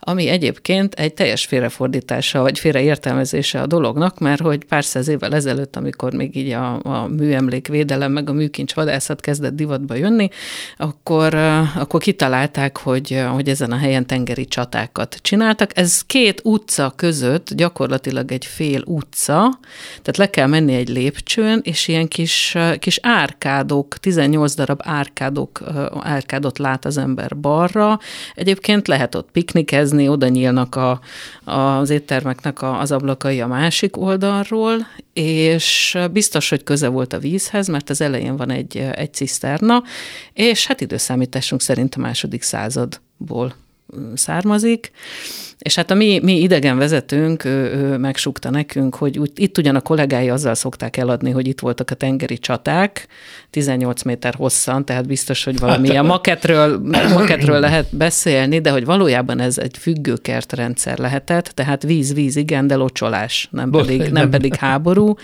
ami 0.00 0.28
egyébként 0.28 0.94
egy 0.94 1.14
teljes 1.14 1.46
félrefordítása, 1.46 2.40
vagy 2.40 2.58
félreértelmezése 2.58 3.60
a 3.60 3.66
dolognak, 3.66 4.18
mert 4.18 4.40
hogy 4.40 4.64
pár 4.64 4.84
száz 4.84 5.08
évvel 5.08 5.34
ezelőtt, 5.34 5.76
amikor 5.76 6.12
még 6.12 6.36
így 6.36 6.50
a, 6.50 6.80
a 6.82 7.06
műemlékvédelem, 7.06 8.12
meg 8.12 8.28
a 8.28 8.32
műkincs 8.32 8.74
vadászat 8.74 9.20
kezdett 9.20 9.54
divatba 9.54 9.94
jönni, 9.94 10.28
akkor, 10.76 11.34
akkor 11.74 12.00
kitalálták, 12.00 12.78
hogy, 12.78 13.22
hogy 13.32 13.48
ezen 13.48 13.72
a 13.72 13.76
helyen 13.76 14.06
tengeri 14.06 14.46
csatákat 14.46 15.18
csináltak. 15.22 15.78
Ez 15.78 16.02
két 16.06 16.40
utca 16.44 16.92
között, 16.96 17.54
gyakorlatilag 17.54 18.32
egy 18.32 18.44
fél 18.44 18.82
utca, 18.86 19.58
tehát 19.88 20.16
le 20.16 20.30
kell 20.30 20.46
menni 20.46 20.74
egy 20.74 20.88
lépcsőn, 20.88 21.60
és 21.62 21.88
ilyen 21.88 22.08
kis, 22.08 22.56
kis 22.78 22.98
árkádok, 23.02 23.96
18 23.96 24.54
darab 24.54 24.80
árkádok, 24.84 25.60
árkádot 26.00 26.58
lát 26.58 26.84
az 26.84 26.96
ember 26.96 27.36
balra. 27.36 27.98
Egyébként 28.34 28.88
lehet 28.88 29.14
ott 29.14 29.28
piknikezni, 29.32 29.86
nézni, 29.90 30.08
oda 30.08 30.28
nyílnak 30.28 30.74
a, 30.74 31.00
az 31.44 31.90
éttermeknek 31.90 32.62
a, 32.62 32.80
az 32.80 32.92
ablakai 32.92 33.40
a 33.40 33.46
másik 33.46 33.96
oldalról, 33.96 34.86
és 35.12 35.98
biztos, 36.12 36.48
hogy 36.48 36.62
köze 36.62 36.88
volt 36.88 37.12
a 37.12 37.18
vízhez, 37.18 37.68
mert 37.68 37.90
az 37.90 38.00
elején 38.00 38.36
van 38.36 38.50
egy, 38.50 38.76
egy 38.76 39.14
ciszterna, 39.14 39.82
és 40.32 40.66
hát 40.66 40.80
időszámításunk 40.80 41.60
szerint 41.60 41.94
a 41.94 42.00
második 42.00 42.42
századból 42.42 43.54
származik, 44.14 44.90
és 45.58 45.74
hát 45.74 45.90
a 45.90 45.94
mi, 45.94 46.20
mi 46.22 46.40
idegen 46.40 46.78
vezetőnk, 46.78 47.44
ő, 47.44 47.96
nekünk, 48.50 48.94
hogy 48.94 49.18
úgy, 49.18 49.30
itt 49.34 49.58
ugyan 49.58 49.76
a 49.76 49.80
kollégái 49.80 50.30
azzal 50.30 50.54
szokták 50.54 50.96
eladni, 50.96 51.30
hogy 51.30 51.46
itt 51.46 51.60
voltak 51.60 51.90
a 51.90 51.94
tengeri 51.94 52.38
csaták, 52.38 53.06
18 53.50 54.02
méter 54.02 54.34
hosszan, 54.34 54.84
tehát 54.84 55.06
biztos, 55.06 55.44
hogy 55.44 55.58
valamilyen 55.58 56.04
maketről, 56.04 56.80
maketről 57.14 57.60
lehet 57.60 57.96
beszélni, 57.96 58.60
de 58.60 58.70
hogy 58.70 58.84
valójában 58.84 59.40
ez 59.40 59.58
egy 59.58 59.76
függőkert 59.78 60.52
rendszer 60.52 60.98
lehetett, 60.98 61.44
tehát 61.44 61.82
víz-víz, 61.82 62.36
igen, 62.36 62.66
de 62.66 62.74
locsolás, 62.74 63.48
nem 63.50 63.70
pedig, 63.70 64.10
nem 64.10 64.30
pedig 64.30 64.54
háború. 64.54 65.14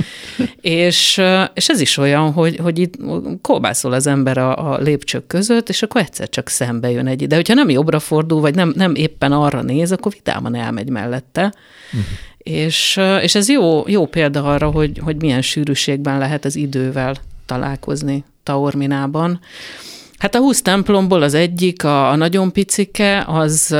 És, 0.60 1.22
és 1.54 1.68
ez 1.68 1.80
is 1.80 1.96
olyan, 1.96 2.32
hogy, 2.32 2.56
hogy 2.56 2.78
itt 2.78 2.94
kolbászol 3.40 3.92
az 3.92 4.06
ember 4.06 4.38
a, 4.38 4.72
a 4.72 4.78
lépcsők 4.78 5.26
között, 5.26 5.68
és 5.68 5.82
akkor 5.82 6.00
egyszer 6.00 6.28
csak 6.28 6.48
szembe 6.48 6.90
jön 6.90 7.06
egy. 7.06 7.26
De 7.26 7.34
hogyha 7.34 7.54
nem 7.54 7.70
jobbra 7.70 7.98
fordul, 7.98 8.40
vagy 8.40 8.54
nem, 8.54 8.72
nem 8.76 8.94
éppen 8.94 9.32
arra 9.32 9.62
néz, 9.62 9.92
akkor 9.92 10.12
vidáman 10.24 10.54
elmegy 10.54 10.88
mellette. 10.88 11.54
Uh-huh. 11.86 12.04
És, 12.38 13.00
és 13.20 13.34
ez 13.34 13.48
jó, 13.48 13.88
jó 13.88 14.06
példa 14.06 14.44
arra, 14.44 14.70
hogy, 14.70 14.98
hogy 14.98 15.16
milyen 15.16 15.42
sűrűségben 15.42 16.18
lehet 16.18 16.44
az 16.44 16.56
idővel 16.56 17.16
találkozni 17.46 18.24
Taorminában. 18.42 19.40
Hát 20.24 20.34
a 20.34 20.38
húsz 20.38 20.62
templomból 20.62 21.22
az 21.22 21.34
egyik, 21.34 21.84
a, 21.84 22.10
a 22.10 22.16
nagyon 22.16 22.52
picike, 22.52 23.24
az, 23.26 23.76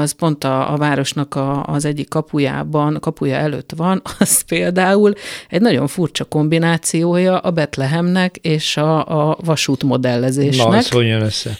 az 0.00 0.12
pont 0.12 0.44
a, 0.44 0.72
a 0.72 0.76
városnak 0.76 1.34
a, 1.34 1.62
az 1.64 1.84
egyik 1.84 2.08
kapujában, 2.08 2.98
kapuja 3.00 3.36
előtt 3.36 3.72
van, 3.76 4.02
az 4.18 4.40
például 4.40 5.12
egy 5.48 5.60
nagyon 5.60 5.86
furcsa 5.86 6.24
kombinációja 6.24 7.38
a 7.38 7.50
Betlehemnek 7.50 8.36
és 8.36 8.76
a, 8.76 9.28
a 9.28 9.38
vasút 9.44 9.82
modellezésnek. 9.82 10.66
Na, 10.66 10.76
ez 10.76 10.88
hogy 10.88 11.06
jön 11.06 11.22
össze? 11.22 11.58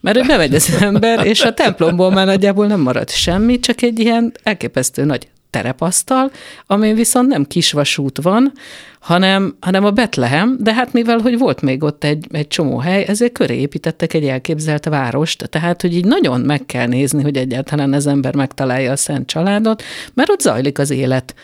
Mert 0.00 0.16
hogy 0.16 0.26
bemegy 0.26 0.54
az 0.54 0.76
ember, 0.80 1.26
és 1.26 1.42
a 1.42 1.54
templomból 1.54 2.10
már 2.10 2.26
nagyjából 2.26 2.66
nem 2.66 2.80
marad 2.80 3.10
semmi, 3.10 3.58
csak 3.58 3.82
egy 3.82 3.98
ilyen 3.98 4.32
elképesztő 4.42 5.04
nagy 5.04 5.28
terepasztal, 5.54 6.30
amin 6.66 6.94
viszont 6.94 7.28
nem 7.28 7.44
kisvasút 7.44 8.22
van, 8.22 8.52
hanem, 9.00 9.56
hanem 9.60 9.84
a 9.84 9.90
Betlehem, 9.90 10.56
de 10.60 10.74
hát 10.74 10.92
mivel, 10.92 11.18
hogy 11.18 11.38
volt 11.38 11.60
még 11.60 11.82
ott 11.82 12.04
egy, 12.04 12.26
egy 12.30 12.48
csomó 12.48 12.78
hely, 12.78 13.04
ezért 13.08 13.32
köré 13.32 13.56
építettek 13.56 14.14
egy 14.14 14.24
elképzelt 14.24 14.84
várost, 14.84 15.48
tehát, 15.48 15.80
hogy 15.80 15.94
így 15.94 16.04
nagyon 16.04 16.40
meg 16.40 16.66
kell 16.66 16.86
nézni, 16.86 17.22
hogy 17.22 17.36
egyáltalán 17.36 17.92
az 17.92 18.06
ember 18.06 18.34
megtalálja 18.34 18.92
a 18.92 18.96
Szent 18.96 19.26
Családot, 19.26 19.82
mert 20.14 20.30
ott 20.30 20.40
zajlik 20.40 20.78
az 20.78 20.90
élet 20.90 21.34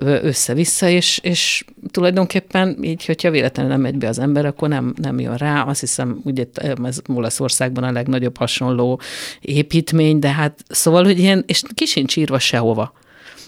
össze-vissza, 0.00 0.88
és, 0.88 1.18
és 1.22 1.64
tulajdonképpen 1.90 2.78
így, 2.82 3.04
hogyha 3.04 3.30
véletlenül 3.30 3.72
nem 3.72 3.80
megy 3.80 3.98
be 3.98 4.08
az 4.08 4.18
ember, 4.18 4.46
akkor 4.46 4.68
nem, 4.68 4.94
nem 5.02 5.20
jön 5.20 5.36
rá. 5.36 5.62
Azt 5.62 5.80
hiszem, 5.80 6.20
ugye 6.24 6.44
ez 6.84 6.98
Olaszországban 7.06 7.84
a 7.84 7.92
legnagyobb 7.92 8.36
hasonló 8.36 9.00
építmény, 9.40 10.18
de 10.18 10.28
hát 10.32 10.64
szóval, 10.68 11.04
hogy 11.04 11.18
ilyen, 11.18 11.44
és 11.46 11.62
ki 11.74 11.84
sincs 11.84 12.16
írva 12.16 12.38
sehova. 12.38 12.92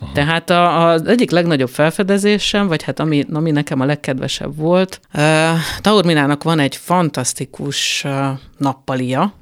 Aha. 0.01 0.13
Tehát 0.13 0.51
a, 0.51 0.89
az 0.89 1.07
egyik 1.07 1.31
legnagyobb 1.31 1.69
felfedezésem, 1.69 2.67
vagy 2.67 2.83
hát 2.83 3.01
ami, 3.01 3.25
ami 3.33 3.51
nekem 3.51 3.81
a 3.81 3.85
legkedvesebb 3.85 4.57
volt, 4.57 5.01
uh, 5.15 5.23
Taorminának 5.81 6.43
van 6.43 6.59
egy 6.59 6.77
fantasztikus 6.77 8.05
uh, 8.05 8.27
nappalia, 8.57 9.35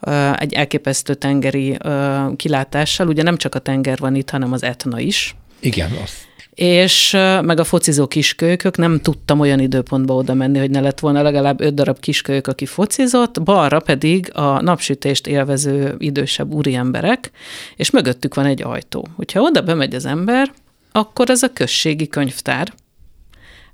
uh, 0.00 0.42
egy 0.42 0.52
elképesztő 0.52 1.14
tengeri 1.14 1.70
uh, 1.84 2.36
kilátással. 2.36 3.08
Ugye 3.08 3.22
nem 3.22 3.36
csak 3.36 3.54
a 3.54 3.58
tenger 3.58 3.98
van 3.98 4.14
itt, 4.14 4.30
hanem 4.30 4.52
az 4.52 4.62
Etna 4.62 5.00
is. 5.00 5.36
Igen, 5.60 5.90
azt 6.02 6.33
és 6.54 7.10
meg 7.42 7.60
a 7.60 7.64
focizó 7.64 8.06
kiskölykök, 8.06 8.76
nem 8.76 9.00
tudtam 9.00 9.40
olyan 9.40 9.60
időpontba 9.60 10.14
oda 10.14 10.34
menni, 10.34 10.58
hogy 10.58 10.70
ne 10.70 10.80
lett 10.80 11.00
volna 11.00 11.22
legalább 11.22 11.60
öt 11.60 11.74
darab 11.74 12.00
kiskölyök, 12.00 12.46
aki 12.46 12.66
focizott, 12.66 13.42
balra 13.42 13.80
pedig 13.80 14.30
a 14.34 14.62
napsütést 14.62 15.26
élvező 15.26 15.94
idősebb 15.98 16.52
úriemberek, 16.52 17.30
és 17.76 17.90
mögöttük 17.90 18.34
van 18.34 18.46
egy 18.46 18.62
ajtó. 18.62 19.08
Hogyha 19.16 19.40
oda 19.40 19.62
bemegy 19.62 19.94
az 19.94 20.06
ember, 20.06 20.52
akkor 20.92 21.30
ez 21.30 21.42
a 21.42 21.52
községi 21.52 22.08
könyvtár, 22.08 22.72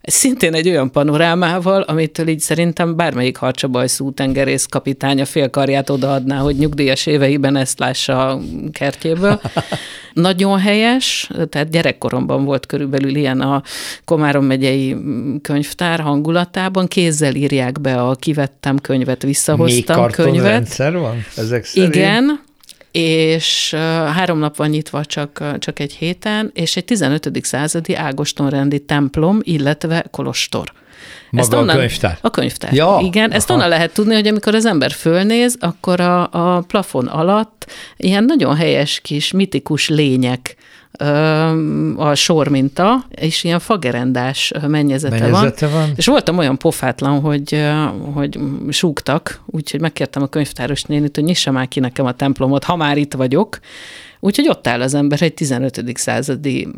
szintén 0.02 0.54
egy 0.54 0.68
olyan 0.68 0.90
panorámával, 0.90 1.80
amitől 1.80 2.28
így 2.28 2.40
szerintem 2.40 2.96
bármelyik 2.96 3.36
harcsabajszú 3.36 4.12
tengerész 4.12 4.66
kapitánya 4.66 5.24
félkarját 5.24 5.90
odaadná, 5.90 6.38
hogy 6.38 6.56
nyugdíjas 6.56 7.06
éveiben 7.06 7.56
ezt 7.56 7.78
lássa 7.78 8.28
a 8.28 8.40
kertjéből. 8.72 9.40
Nagyon 10.12 10.58
helyes, 10.58 11.30
tehát 11.48 11.70
gyerekkoromban 11.70 12.44
volt 12.44 12.66
körülbelül 12.66 13.14
ilyen 13.14 13.40
a 13.40 13.62
Komárom 14.04 14.44
megyei 14.44 14.96
könyvtár 15.42 16.00
hangulatában, 16.00 16.86
kézzel 16.86 17.34
írják 17.34 17.80
be 17.80 17.94
a 17.94 18.14
kivettem 18.14 18.78
könyvet, 18.78 19.22
visszahoztam 19.22 20.02
Még 20.02 20.10
könyvet. 20.10 20.50
rendszer 20.50 20.98
van 20.98 21.24
ezek 21.36 21.64
szerint? 21.64 21.94
Igen, 21.94 22.40
és 22.92 23.74
három 24.14 24.38
nap 24.38 24.56
van 24.56 24.68
nyitva 24.68 25.04
csak, 25.04 25.58
csak 25.58 25.78
egy 25.78 25.92
héten, 25.92 26.50
és 26.54 26.76
egy 26.76 26.84
15. 26.84 27.30
századi 27.42 27.94
Ágostonrendi 27.94 28.78
templom, 28.78 29.38
illetve 29.42 30.06
kolostor. 30.10 30.72
Maga 31.30 31.42
ezt 31.42 31.54
onnan, 31.54 31.68
a 31.68 31.78
könyvtár? 31.78 32.18
A 32.20 32.30
könyvtár, 32.30 32.72
ja, 32.72 32.98
igen. 33.02 33.28
Aha. 33.28 33.34
Ezt 33.34 33.50
onnan 33.50 33.68
lehet 33.68 33.92
tudni, 33.92 34.14
hogy 34.14 34.26
amikor 34.26 34.54
az 34.54 34.66
ember 34.66 34.90
fölnéz, 34.90 35.56
akkor 35.60 36.00
a, 36.00 36.28
a 36.32 36.60
plafon 36.60 37.06
alatt 37.06 37.70
ilyen 37.96 38.24
nagyon 38.24 38.56
helyes 38.56 39.00
kis 39.00 39.32
mitikus 39.32 39.88
lények 39.88 40.56
a 41.96 42.14
sor 42.14 42.48
minta, 42.48 43.04
és 43.10 43.44
ilyen 43.44 43.58
fagerendás 43.58 44.52
mennyezete, 44.66 45.18
mennyezete 45.18 45.66
van. 45.66 45.80
van. 45.80 45.92
És 45.96 46.06
voltam 46.06 46.38
olyan 46.38 46.58
pofátlan, 46.58 47.20
hogy, 47.20 47.68
hogy 48.14 48.38
súgtak, 48.68 49.40
úgyhogy 49.46 49.80
megkértem 49.80 50.22
a 50.22 50.26
könyvtáros 50.26 50.82
nénit, 50.82 51.14
hogy 51.14 51.24
nyissa 51.24 51.50
már 51.50 51.68
ki 51.68 51.80
nekem 51.80 52.06
a 52.06 52.12
templomot, 52.12 52.64
ha 52.64 52.76
már 52.76 52.96
itt 52.96 53.14
vagyok. 53.14 53.58
Úgyhogy 54.20 54.48
ott 54.48 54.66
áll 54.66 54.80
az 54.80 54.94
ember 54.94 55.22
egy 55.22 55.34
15. 55.34 55.82
századi 55.94 56.68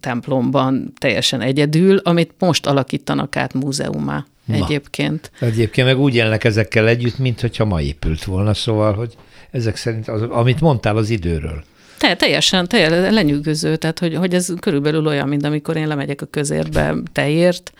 templomban 0.00 0.92
teljesen 0.98 1.40
egyedül, 1.40 1.96
amit 1.96 2.34
most 2.38 2.66
alakítanak 2.66 3.36
át 3.36 3.54
múzeumá 3.54 4.26
Na. 4.44 4.54
egyébként. 4.54 5.30
Egyébként 5.40 5.86
meg 5.86 5.98
úgy 5.98 6.14
élnek 6.14 6.44
ezekkel 6.44 6.88
együtt, 6.88 7.18
mint 7.18 7.40
hogyha 7.40 7.64
ma 7.64 7.80
épült 7.80 8.24
volna, 8.24 8.54
szóval, 8.54 8.94
hogy 8.94 9.14
ezek 9.50 9.76
szerint, 9.76 10.08
az, 10.08 10.22
amit 10.22 10.60
mondtál 10.60 10.96
az 10.96 11.10
időről. 11.10 11.64
Te, 11.98 12.16
teljesen, 12.16 12.68
teljesen 12.68 13.12
lenyűgöző, 13.12 13.76
tehát 13.76 13.98
hogy, 13.98 14.14
hogy 14.14 14.34
ez 14.34 14.52
körülbelül 14.60 15.06
olyan, 15.06 15.28
mint 15.28 15.44
amikor 15.44 15.76
én 15.76 15.88
lemegyek 15.88 16.22
a 16.22 16.26
közérbe 16.26 16.94
teért, 17.12 17.72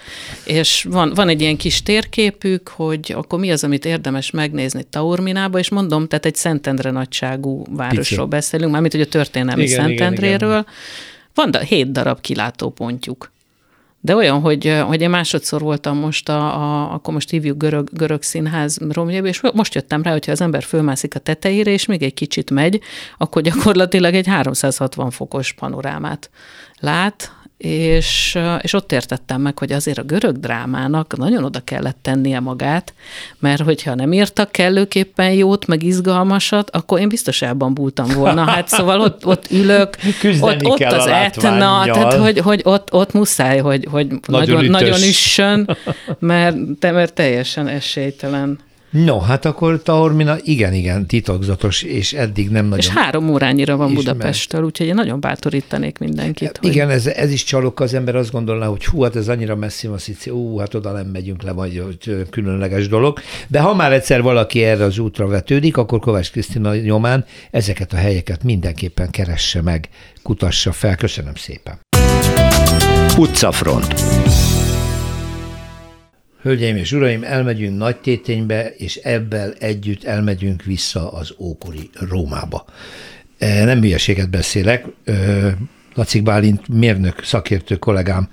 és 0.45 0.87
van, 0.91 1.13
van 1.15 1.29
egy 1.29 1.41
ilyen 1.41 1.57
kis 1.57 1.83
térképük, 1.83 2.69
hogy 2.69 3.13
akkor 3.17 3.39
mi 3.39 3.51
az, 3.51 3.65
amit 3.65 3.85
érdemes 3.85 4.31
megnézni 4.31 4.83
Taorminába, 4.83 5.59
és 5.59 5.71
mondom, 5.71 6.07
tehát 6.07 6.27
egy 6.27 6.35
Szentendre 6.35 6.91
nagyságú 6.91 7.65
városról 7.71 8.27
Pici. 8.27 8.37
beszélünk, 8.37 8.73
mármint 8.73 8.93
hogy 8.93 9.03
a 9.03 9.07
történelmi 9.07 9.63
igen, 9.63 9.85
Szentendréről. 9.85 10.49
Igen, 10.49 10.61
igen. 10.61 10.75
Van 11.35 11.51
da, 11.51 11.59
hét 11.59 11.93
darab 11.93 12.21
kilátópontjuk. 12.21 13.31
De 14.09 14.15
olyan, 14.15 14.41
hogy, 14.41 14.83
hogy 14.87 15.01
én 15.01 15.11
másodszor 15.11 15.61
voltam 15.61 15.99
most, 15.99 16.29
a, 16.29 16.63
a, 16.63 16.93
akkor 16.93 17.15
most 17.15 17.31
hívjuk 17.31 17.57
görög, 17.57 17.89
görög 17.93 18.23
színház 18.23 18.79
romjába, 18.89 19.27
és 19.27 19.41
most 19.55 19.75
jöttem 19.75 20.03
rá, 20.03 20.11
hogyha 20.13 20.33
az 20.33 20.41
ember 20.41 20.63
fölmászik 20.63 21.15
a 21.15 21.19
tetejére, 21.19 21.71
és 21.71 21.87
még 21.87 22.03
egy 22.03 22.15
kicsit 22.15 22.51
megy, 22.51 22.81
akkor 23.19 23.43
gyakorlatilag 23.43 24.15
egy 24.15 24.27
360 24.27 25.11
fokos 25.11 25.53
panorámát 25.53 26.31
lát, 26.79 27.33
és, 27.59 28.39
és 28.61 28.73
ott 28.73 28.93
értettem 28.93 29.41
meg, 29.41 29.59
hogy 29.59 29.73
azért 29.73 29.99
a 29.99 30.03
görög 30.03 30.39
drámának 30.39 31.17
nagyon 31.17 31.45
oda 31.45 31.61
kellett 31.65 31.99
tennie 32.03 32.41
magát, 32.41 32.95
mert 33.39 33.63
hogyha 33.63 33.95
nem 33.95 34.13
írtak 34.13 34.53
kellőképpen 34.53 35.33
jót, 35.33 35.67
meg 35.67 35.83
izgalmasat, 35.83 36.71
akkor 36.71 37.01
én 37.01 37.09
biztos 37.09 37.43
elbambultam 37.43 38.09
volna. 38.09 38.45
Hát 38.45 38.69
szóval 38.69 39.01
ott, 39.01 39.27
ott 39.27 39.51
ülök, 39.51 39.97
ott, 40.41 40.65
ott 40.65 40.83
az 40.83 41.07
etna, 41.07 41.85
tehát 41.85 42.15
hogy, 42.15 42.39
hogy 42.39 42.61
ott, 42.65 42.93
ott 42.93 43.13
muszáj, 43.13 43.59
hogy, 43.59 43.87
hogy 43.91 44.07
nagyon, 44.27 44.55
nagyon, 44.55 44.71
nagyon 44.71 45.03
üssön, 45.03 45.77
mert, 46.19 46.57
mert 46.81 47.15
teljesen 47.15 47.69
esélytelen. 47.69 48.59
No, 48.91 49.19
hát 49.19 49.45
akkor 49.45 49.83
Taormina 49.83 50.37
igen, 50.43 50.75
igen, 50.75 51.07
titokzatos, 51.07 51.83
és 51.83 52.13
eddig 52.13 52.51
nem 52.51 52.65
nagyon... 52.65 52.79
És 52.79 52.89
három 52.89 53.31
órányira 53.31 53.77
van 53.77 53.95
Budapesttel, 53.95 54.65
úgyhogy 54.65 54.87
én 54.87 54.95
nagyon 54.95 55.21
bátorítanék 55.21 55.99
mindenkit. 55.99 56.57
Hogy... 56.57 56.69
Igen, 56.69 56.91
ez, 56.91 57.07
ez 57.07 57.31
is 57.31 57.45
csalok, 57.45 57.81
az 57.81 57.95
ember 57.95 58.17
azt 58.17 58.31
gondolná, 58.31 58.67
hogy 58.67 58.85
hú, 58.85 59.03
hát 59.03 59.17
ez 59.17 59.29
annyira 59.29 59.57
messzi 59.57 59.87
van 59.87 59.99
Szicí, 59.99 60.31
ú, 60.31 60.59
hát 60.59 60.75
oda 60.75 60.93
nem 60.93 61.07
megyünk 61.07 61.43
le, 61.43 61.53
vagy 61.53 61.83
hogy 61.85 62.27
különleges 62.31 62.89
dolog. 62.89 63.19
De 63.47 63.61
ha 63.61 63.75
már 63.75 63.93
egyszer 63.93 64.23
valaki 64.23 64.65
erre 64.65 64.85
az 64.85 64.99
útra 64.99 65.27
vetődik, 65.27 65.77
akkor 65.77 65.99
Kovács 65.99 66.31
Krisztina 66.31 66.75
nyomán 66.75 67.25
ezeket 67.51 67.93
a 67.93 67.97
helyeket 67.97 68.45
mindenképpen 68.45 69.11
keresse 69.11 69.63
meg, 69.63 69.89
kutassa 70.23 70.73
fel. 70.73 70.97
Köszönöm 70.97 71.35
szépen. 71.35 71.79
Utcafront. 73.19 73.95
Hölgyeim 76.49 76.77
és 76.77 76.93
uraim, 76.93 77.23
elmegyünk 77.23 77.79
nagy 77.79 77.97
téténybe, 77.97 78.75
és 78.77 78.97
ebből 78.97 79.55
együtt 79.59 80.05
elmegyünk 80.05 80.63
vissza 80.63 81.13
az 81.13 81.35
ókori 81.39 81.91
Rómába. 82.09 82.65
E, 83.39 83.65
nem 83.65 83.81
hülyeséget 83.81 84.31
beszélek, 84.31 84.85
Lacik 85.95 86.23
Bálint 86.23 86.69
mérnök 86.69 87.25
szakértő 87.25 87.77
kollégám 87.77 88.29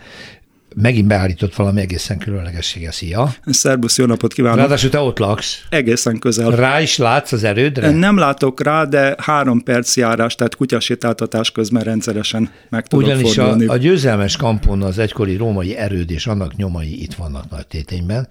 megint 0.75 1.07
beállított 1.07 1.55
valami 1.55 1.81
egészen 1.81 2.17
különlegessége. 2.17 2.91
Szia! 2.91 3.33
Szerbusz, 3.45 3.97
jó 3.97 4.05
napot 4.05 4.33
kívánok! 4.33 4.57
Ráadásul 4.57 4.89
te 4.89 4.99
ott 4.99 5.17
laksz. 5.19 5.61
Egészen 5.69 6.19
közel. 6.19 6.49
Rá 6.51 6.81
is 6.81 6.97
látsz 6.97 7.31
az 7.31 7.43
erődre? 7.43 7.91
Nem 7.91 8.17
látok 8.17 8.63
rá, 8.63 8.83
de 8.83 9.15
három 9.17 9.63
perc 9.63 9.97
járás, 9.97 10.35
tehát 10.35 10.55
kutyasétáltatás 10.55 11.51
közben 11.51 11.83
rendszeresen 11.83 12.49
meg 12.69 12.87
tudok 12.87 13.05
Ugyanis 13.05 13.33
fordulni. 13.33 13.65
a, 13.65 13.71
a 13.71 13.77
győzelmes 13.77 14.35
kampon 14.37 14.81
az 14.81 14.97
egykori 14.97 15.35
római 15.35 15.75
erőd 15.75 16.11
és 16.11 16.27
annak 16.27 16.55
nyomai 16.55 17.01
itt 17.01 17.13
vannak 17.13 17.49
nagy 17.49 17.67
tétényben, 17.67 18.27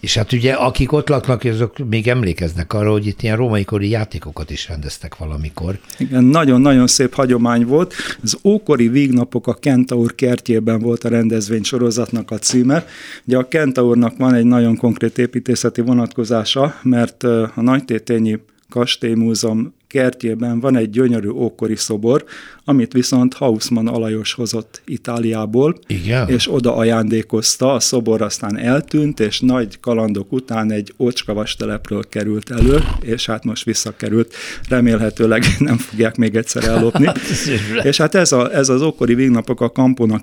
és 0.00 0.14
hát 0.14 0.32
ugye 0.32 0.52
akik 0.52 0.92
ott 0.92 1.08
laknak, 1.08 1.44
azok 1.44 1.88
még 1.88 2.08
emlékeznek 2.08 2.72
arra, 2.72 2.90
hogy 2.90 3.06
itt 3.06 3.22
ilyen 3.22 3.36
római 3.36 3.64
kori 3.64 3.88
játékokat 3.88 4.50
is 4.50 4.68
rendeztek 4.68 5.16
valamikor. 5.16 5.78
Igen, 5.98 6.24
nagyon-nagyon 6.24 6.86
szép 6.86 7.14
hagyomány 7.14 7.66
volt. 7.66 7.94
Az 8.22 8.38
ókori 8.44 8.88
vígnapok 8.88 9.46
a 9.46 9.54
Kentaur 9.54 10.14
kertjében 10.14 10.80
volt 10.80 11.04
a 11.04 11.08
rendezvény 11.08 11.62
sorozatnak 11.62 12.30
a 12.30 12.38
címe. 12.38 12.86
Ugye 13.24 13.36
a 13.36 13.48
Kentaurnak 13.48 14.16
van 14.16 14.34
egy 14.34 14.44
nagyon 14.44 14.76
konkrét 14.76 15.18
építészeti 15.18 15.80
vonatkozása, 15.80 16.74
mert 16.82 17.22
a 17.22 17.52
Nagytétényi 17.60 18.38
Kastélymúzeum 18.68 19.76
kertjében 19.88 20.60
van 20.60 20.76
egy 20.76 20.90
gyönyörű 20.90 21.28
ókori 21.28 21.76
szobor, 21.76 22.24
amit 22.64 22.92
viszont 22.92 23.34
Hausmann 23.34 23.86
Alajos 23.86 24.32
hozott 24.32 24.82
Itáliából, 24.84 25.78
Igen. 25.86 26.28
és 26.28 26.52
oda 26.52 26.76
ajándékozta, 26.76 27.72
a 27.72 27.80
szobor 27.80 28.22
aztán 28.22 28.58
eltűnt, 28.58 29.20
és 29.20 29.40
nagy 29.40 29.80
kalandok 29.80 30.32
után 30.32 30.72
egy 30.72 30.94
ócskavas 30.98 31.56
telepről 31.56 32.02
került 32.08 32.50
elő, 32.50 32.78
és 33.00 33.26
hát 33.26 33.44
most 33.44 33.64
visszakerült, 33.64 34.34
remélhetőleg 34.68 35.44
nem 35.58 35.76
fogják 35.76 36.16
még 36.16 36.36
egyszer 36.36 36.64
ellopni. 36.64 37.08
és 37.82 37.96
hát 37.96 38.14
ez, 38.14 38.32
a, 38.32 38.54
ez 38.54 38.68
az 38.68 38.82
ókori 38.82 39.14
végnapok 39.14 39.60
a 39.60 39.70
Kampona 39.70 40.20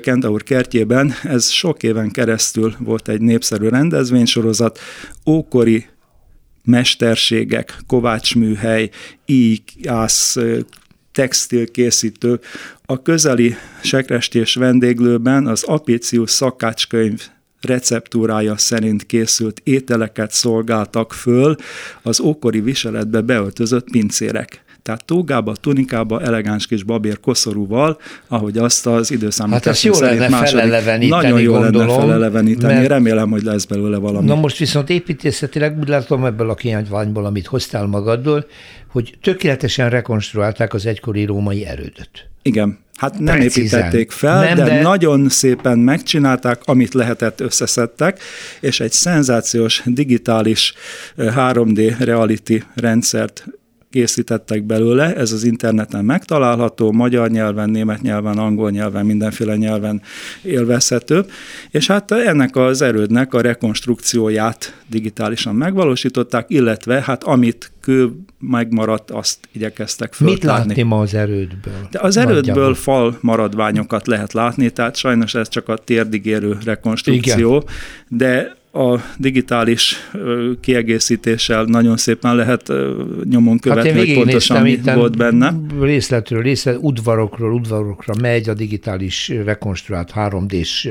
Kentaur 0.00 0.42
kertjében, 0.42 1.12
ez 1.22 1.50
sok 1.50 1.82
éven 1.82 2.10
keresztül 2.10 2.74
volt 2.78 3.08
egy 3.08 3.20
népszerű 3.20 3.68
rendezvénysorozat, 3.68 4.78
ókori 5.26 5.86
mesterségek, 6.64 7.78
kovácsműhely, 7.86 8.90
íjász, 9.26 10.36
textilkészítő. 11.12 12.40
A 12.86 13.02
közeli 13.02 13.54
sekrestés 13.82 14.54
vendéglőben 14.54 15.46
az 15.46 15.62
Apicius 15.62 16.30
szakácskönyv 16.30 17.28
receptúrája 17.60 18.56
szerint 18.56 19.06
készült 19.06 19.60
ételeket 19.64 20.30
szolgáltak 20.30 21.12
föl 21.12 21.56
az 22.02 22.20
ókori 22.20 22.60
viseletbe 22.60 23.20
beöltözött 23.20 23.90
pincérek. 23.90 24.63
Tehát 24.84 25.04
tógába, 25.04 25.52
tunikába, 25.56 26.20
elegáns 26.20 26.66
kis 26.66 26.82
babér 26.82 27.20
koszorúval, 27.20 27.98
ahogy 28.28 28.58
azt 28.58 28.86
az 28.86 29.10
időszámítás 29.10 29.84
hát 29.84 29.94
jó 29.94 30.00
lenne 30.00 30.28
második, 30.28 31.08
Nagyon 31.08 31.40
jó 31.40 31.52
gondolom, 31.52 31.88
lenne 31.88 32.00
feleleveníteni, 32.00 32.74
mert... 32.74 32.88
remélem, 32.88 33.30
hogy 33.30 33.42
lesz 33.42 33.64
belőle 33.64 33.96
valami. 33.96 34.26
Na 34.26 34.34
most 34.34 34.56
viszont 34.56 34.90
építészetileg 34.90 35.78
úgy 35.78 35.88
látom 35.88 36.24
ebből 36.24 36.50
a 36.50 36.54
kiányványból, 36.54 37.24
amit 37.24 37.46
hoztál 37.46 37.86
magadból, 37.86 38.46
hogy 38.88 39.14
tökéletesen 39.22 39.90
rekonstruálták 39.90 40.74
az 40.74 40.86
egykori 40.86 41.24
római 41.24 41.66
erődöt. 41.66 42.28
Igen, 42.42 42.78
Hát 42.96 43.18
nem 43.18 43.38
Precízen. 43.38 43.80
építették 43.80 44.10
fel, 44.10 44.44
nem, 44.44 44.56
de, 44.56 44.64
de 44.64 44.82
nagyon 44.82 45.28
szépen 45.28 45.78
megcsinálták, 45.78 46.60
amit 46.64 46.94
lehetett, 46.94 47.40
összeszedtek, 47.40 48.20
és 48.60 48.80
egy 48.80 48.92
szenzációs 48.92 49.82
digitális 49.84 50.74
3D 51.16 51.94
reality 51.98 52.62
rendszert 52.74 53.46
készítettek 53.94 54.62
belőle, 54.62 55.16
ez 55.16 55.32
az 55.32 55.44
interneten 55.44 56.04
megtalálható, 56.04 56.92
magyar 56.92 57.30
nyelven, 57.30 57.70
német 57.70 58.02
nyelven, 58.02 58.38
angol 58.38 58.70
nyelven, 58.70 59.06
mindenféle 59.06 59.56
nyelven 59.56 60.02
élvezhető, 60.42 61.24
és 61.70 61.86
hát 61.86 62.10
ennek 62.10 62.56
az 62.56 62.82
erődnek 62.82 63.34
a 63.34 63.40
rekonstrukcióját 63.40 64.82
digitálisan 64.86 65.54
megvalósították, 65.54 66.44
illetve 66.48 67.02
hát 67.02 67.24
amit 67.24 67.72
kő 67.80 68.10
megmaradt, 68.38 69.10
azt 69.10 69.38
igyekeztek 69.52 70.12
föltárni. 70.12 70.34
Mit 70.34 70.44
látni 70.44 70.82
ma 70.82 70.98
az 70.98 71.14
erődből? 71.14 71.88
De 71.90 71.98
az 71.98 72.16
erődből 72.16 72.40
Nagyjából. 72.54 72.74
fal 72.74 73.18
maradványokat 73.20 74.06
lehet 74.06 74.32
látni, 74.32 74.70
tehát 74.70 74.96
sajnos 74.96 75.34
ez 75.34 75.48
csak 75.48 75.68
a 75.68 75.76
térdigérő 75.76 76.58
rekonstrukció, 76.64 77.56
Igen. 77.56 77.68
de 78.08 78.62
a 78.74 79.00
digitális 79.18 79.96
kiegészítéssel 80.60 81.64
nagyon 81.64 81.96
szépen 81.96 82.36
lehet 82.36 82.72
nyomon 83.24 83.58
követni, 83.58 83.88
hát 83.88 83.98
hogy 83.98 84.14
pontosan 84.14 84.62
mi 84.62 84.80
volt 84.94 85.16
benne. 85.16 85.54
Részletről 85.80 86.42
részlet, 86.42 86.76
udvarokról 86.80 87.52
udvarokra 87.52 88.14
megy 88.20 88.48
a 88.48 88.54
digitális 88.54 89.32
rekonstruált 89.44 90.12
3D-s 90.14 90.88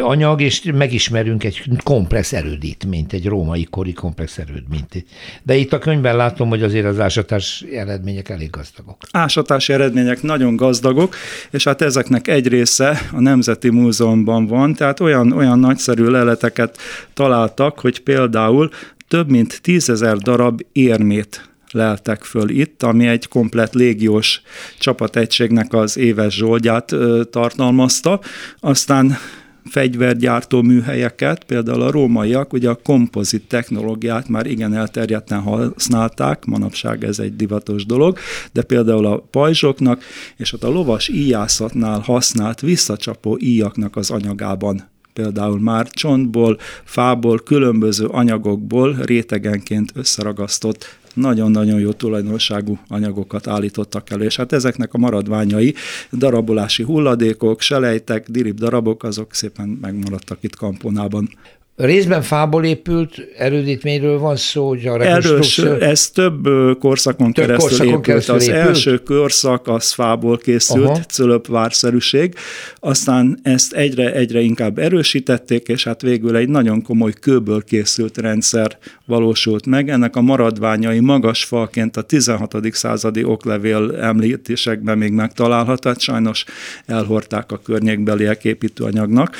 anyag, 0.00 0.40
és 0.40 0.62
megismerünk 0.74 1.44
egy 1.44 1.62
komplex 1.82 2.32
erődítményt, 2.32 3.12
egy 3.12 3.26
római 3.26 3.66
kori 3.70 3.92
komplex 3.92 4.38
erődményt. 4.38 5.04
De 5.42 5.56
itt 5.56 5.72
a 5.72 5.78
könyvben 5.78 6.16
látom, 6.16 6.48
hogy 6.48 6.62
azért 6.62 6.86
az 6.86 7.00
ásatás 7.00 7.64
eredmények 7.72 8.28
elég 8.28 8.50
gazdagok. 8.50 8.96
Ásatási 9.10 9.72
eredmények 9.72 10.22
nagyon 10.22 10.56
gazdagok, 10.56 11.14
és 11.50 11.64
hát 11.64 11.82
ezeknek 11.82 12.28
egy 12.28 12.48
része 12.48 12.98
a 13.12 13.20
Nemzeti 13.20 13.70
Múzeumban 13.70 14.46
van, 14.46 14.74
tehát 14.74 15.00
olyan, 15.00 15.32
olyan 15.32 15.58
nagyszerű 15.58 16.04
leleteket 16.04 16.61
értékeket 16.62 16.78
találtak, 17.14 17.80
hogy 17.80 18.00
például 18.00 18.70
több 19.08 19.30
mint 19.30 19.62
tízezer 19.62 20.16
darab 20.16 20.60
érmét 20.72 21.50
leltek 21.70 22.22
föl 22.22 22.48
itt, 22.48 22.82
ami 22.82 23.06
egy 23.06 23.28
komplet 23.28 23.74
légiós 23.74 24.42
csapategységnek 24.78 25.72
az 25.72 25.96
éves 25.96 26.34
zsoldját 26.34 26.94
tartalmazta. 27.30 28.20
Aztán 28.60 29.16
fegyvergyártó 29.64 30.62
műhelyeket, 30.62 31.44
például 31.44 31.82
a 31.82 31.90
rómaiak 31.90 32.52
ugye 32.52 32.68
a 32.68 32.80
kompozit 32.82 33.48
technológiát 33.48 34.28
már 34.28 34.46
igen 34.46 34.74
elterjedten 34.74 35.40
használták, 35.40 36.44
manapság 36.44 37.04
ez 37.04 37.18
egy 37.18 37.36
divatos 37.36 37.86
dolog, 37.86 38.18
de 38.52 38.62
például 38.62 39.06
a 39.06 39.18
pajzsoknak 39.30 40.02
és 40.36 40.52
ott 40.52 40.64
a 40.64 40.68
lovas 40.68 41.08
íjászatnál 41.08 42.00
használt 42.00 42.60
visszacsapó 42.60 43.38
íjaknak 43.40 43.96
az 43.96 44.10
anyagában 44.10 44.91
például 45.12 45.60
már 45.60 45.90
csontból, 45.90 46.58
fából, 46.84 47.38
különböző 47.38 48.06
anyagokból 48.06 48.96
rétegenként 49.02 49.92
összeragasztott 49.94 51.00
nagyon-nagyon 51.14 51.80
jó 51.80 51.92
tulajdonságú 51.92 52.78
anyagokat 52.88 53.46
állítottak 53.46 54.10
elő, 54.10 54.24
és 54.24 54.36
hát 54.36 54.52
ezeknek 54.52 54.94
a 54.94 54.98
maradványai, 54.98 55.74
darabolási 56.12 56.82
hulladékok, 56.82 57.60
selejtek, 57.60 58.28
dirib 58.28 58.58
darabok, 58.58 59.02
azok 59.02 59.34
szépen 59.34 59.68
megmaradtak 59.80 60.38
itt 60.40 60.56
Kamponában. 60.56 61.28
Részben 61.76 62.22
fából 62.22 62.64
épült 62.64 63.28
erődítményről 63.36 64.18
van 64.18 64.36
szó, 64.36 64.68
hogy 64.68 64.86
a 64.86 65.00
Erős, 65.00 65.58
ez 65.58 66.10
több 66.10 66.48
korszakon 66.78 67.32
több 67.32 67.44
keresztül 67.44 67.68
korszakon 67.68 67.88
épült. 67.88 68.04
Keresztül 68.04 68.34
az 68.34 68.48
épült? 68.48 68.62
első 68.62 68.98
korszak 68.98 69.68
az 69.68 69.92
fából 69.92 70.38
készült, 70.38 71.10
cölöpvárszerűség, 71.10 72.34
aztán 72.80 73.38
ezt 73.42 73.72
egyre, 73.72 74.12
egyre 74.12 74.40
inkább 74.40 74.78
erősítették, 74.78 75.68
és 75.68 75.84
hát 75.84 76.02
végül 76.02 76.36
egy 76.36 76.48
nagyon 76.48 76.82
komoly 76.82 77.12
kőből 77.20 77.62
készült 77.64 78.18
rendszer 78.18 78.78
valósult 79.06 79.66
meg. 79.66 79.88
Ennek 79.88 80.16
a 80.16 80.20
maradványai 80.20 81.00
magas 81.00 81.44
falként 81.44 81.96
a 81.96 82.02
16. 82.02 82.56
századi 82.72 83.24
oklevél 83.24 83.96
említésekben 84.00 84.98
még 84.98 85.12
megtalálható, 85.12 85.88
hát 85.88 86.00
sajnos 86.00 86.44
elhordták 86.86 87.52
a 87.52 87.60
környékbeliek 87.64 88.44
építőanyagnak, 88.44 89.36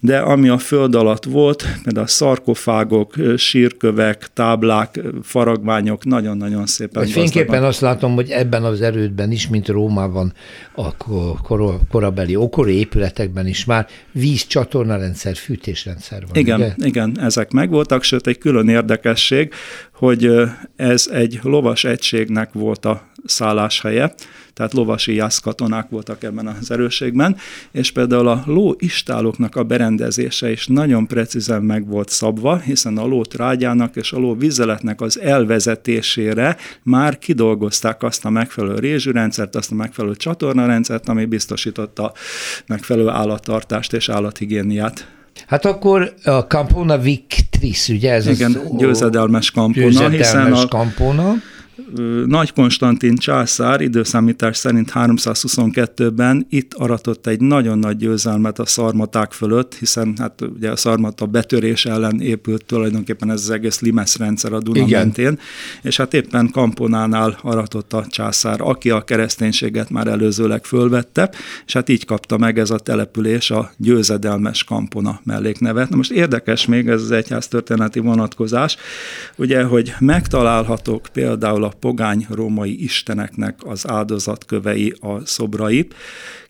de 0.00 0.18
ami 0.18 0.48
a 0.48 0.58
föld 0.58 0.94
alatt 0.94 1.24
volt, 1.24 1.64
például 1.82 2.06
a 2.06 2.08
szarkofágok, 2.08 3.14
sírkövek, 3.36 4.28
táblák, 4.32 5.00
faragványok 5.22 6.04
nagyon-nagyon 6.04 6.66
szépen 6.66 7.02
Vagy 7.02 7.10
fényképpen 7.10 7.64
azt 7.64 7.80
látom, 7.80 8.14
hogy 8.14 8.30
ebben 8.30 8.64
az 8.64 8.80
erődben 8.80 9.32
is, 9.32 9.48
mint 9.48 9.68
Rómában, 9.68 10.32
a 10.74 10.96
kor, 11.42 11.78
korabeli 11.90 12.36
okori 12.36 12.78
épületekben 12.78 13.46
is 13.46 13.64
már 13.64 13.86
vízcsatornarendszer, 14.12 15.36
fűtésrendszer 15.36 16.20
van. 16.20 16.36
Igen, 16.36 16.60
ugye? 16.60 16.74
igen, 16.86 17.20
ezek 17.20 17.50
megvoltak, 17.50 18.02
sőt 18.02 18.26
egy 18.26 18.38
külön 18.38 18.68
érdekesség, 18.68 19.52
hogy 19.92 20.30
ez 20.76 21.08
egy 21.12 21.38
lovas 21.42 21.84
egységnek 21.84 22.52
volt 22.52 22.84
a 22.84 23.02
szálláshelye, 23.28 24.14
tehát 24.56 24.72
lovasi 24.72 25.14
jász 25.14 25.38
katonák 25.38 25.88
voltak 25.88 26.22
ebben 26.22 26.46
az 26.46 26.70
erőségben, 26.70 27.36
és 27.70 27.90
például 27.90 28.28
a 28.28 28.42
ló 28.46 28.74
istáloknak 28.78 29.56
a 29.56 29.62
berendezése 29.62 30.50
is 30.50 30.66
nagyon 30.66 31.06
precízen 31.06 31.62
meg 31.62 31.86
volt 31.86 32.08
szabva, 32.08 32.56
hiszen 32.58 32.98
a 32.98 33.06
ló 33.06 33.24
trágyának 33.24 33.96
és 33.96 34.12
a 34.12 34.18
ló 34.18 34.34
vizeletnek 34.34 35.00
az 35.00 35.20
elvezetésére 35.20 36.56
már 36.82 37.18
kidolgozták 37.18 38.02
azt 38.02 38.24
a 38.24 38.30
megfelelő 38.30 38.78
rézsűrendszert, 38.78 39.56
azt 39.56 39.72
a 39.72 39.74
megfelelő 39.74 40.14
csatornarendszert, 40.16 41.08
ami 41.08 41.24
biztosította 41.24 42.12
megfelelő 42.66 43.08
állattartást 43.08 43.92
és 43.92 44.08
állathigiéniát. 44.08 45.06
Hát 45.46 45.64
akkor 45.64 46.14
a 46.24 46.38
Campona 46.38 46.98
Victris, 46.98 47.88
ugye? 47.88 48.12
Ez 48.12 48.26
Igen, 48.26 48.54
az, 48.54 48.76
győzedelmes 48.76 49.50
Campona, 49.50 49.86
győzedelmes 49.86 50.18
hiszen 50.18 50.52
a, 50.52 50.66
Campona 50.66 51.34
nagy 52.26 52.52
Konstantin 52.52 53.16
császár 53.16 53.80
időszámítás 53.80 54.56
szerint 54.56 54.90
322-ben 54.94 56.46
itt 56.50 56.74
aratott 56.74 57.26
egy 57.26 57.40
nagyon 57.40 57.78
nagy 57.78 57.96
győzelmet 57.96 58.58
a 58.58 58.66
szarmaták 58.66 59.32
fölött, 59.32 59.74
hiszen 59.74 60.14
hát 60.18 60.40
ugye 60.40 60.70
a 60.70 60.76
szarmata 60.76 61.26
betörés 61.26 61.84
ellen 61.86 62.20
épült 62.20 62.64
tulajdonképpen 62.64 63.30
ez 63.30 63.40
az 63.40 63.50
egész 63.50 63.80
Limes 63.80 64.18
rendszer 64.18 64.52
a 64.52 64.60
Duna 64.60 64.78
Igen. 64.78 65.00
mentén, 65.00 65.38
és 65.82 65.96
hát 65.96 66.14
éppen 66.14 66.50
Kamponánál 66.50 67.38
aratott 67.42 67.92
a 67.92 68.06
császár, 68.08 68.60
aki 68.60 68.90
a 68.90 69.00
kereszténységet 69.00 69.90
már 69.90 70.06
előzőleg 70.06 70.64
fölvette, 70.64 71.30
és 71.66 71.72
hát 71.72 71.88
így 71.88 72.04
kapta 72.04 72.38
meg 72.38 72.58
ez 72.58 72.70
a 72.70 72.78
település 72.78 73.50
a 73.50 73.70
győzedelmes 73.76 74.64
Kampona 74.64 75.20
melléknevet. 75.24 75.88
Na 75.88 75.96
most 75.96 76.10
érdekes 76.10 76.66
még 76.66 76.88
ez 76.88 77.02
az 77.02 77.10
egyház 77.10 77.48
történeti 77.48 77.98
vonatkozás, 77.98 78.76
ugye, 79.36 79.62
hogy 79.62 79.94
megtalálhatók 79.98 81.06
például 81.12 81.64
a 81.66 81.72
pogány 81.80 82.26
római 82.30 82.82
isteneknek 82.82 83.58
az 83.64 83.88
áldozatkövei, 83.88 84.94
a 85.00 85.26
szobrai. 85.26 85.86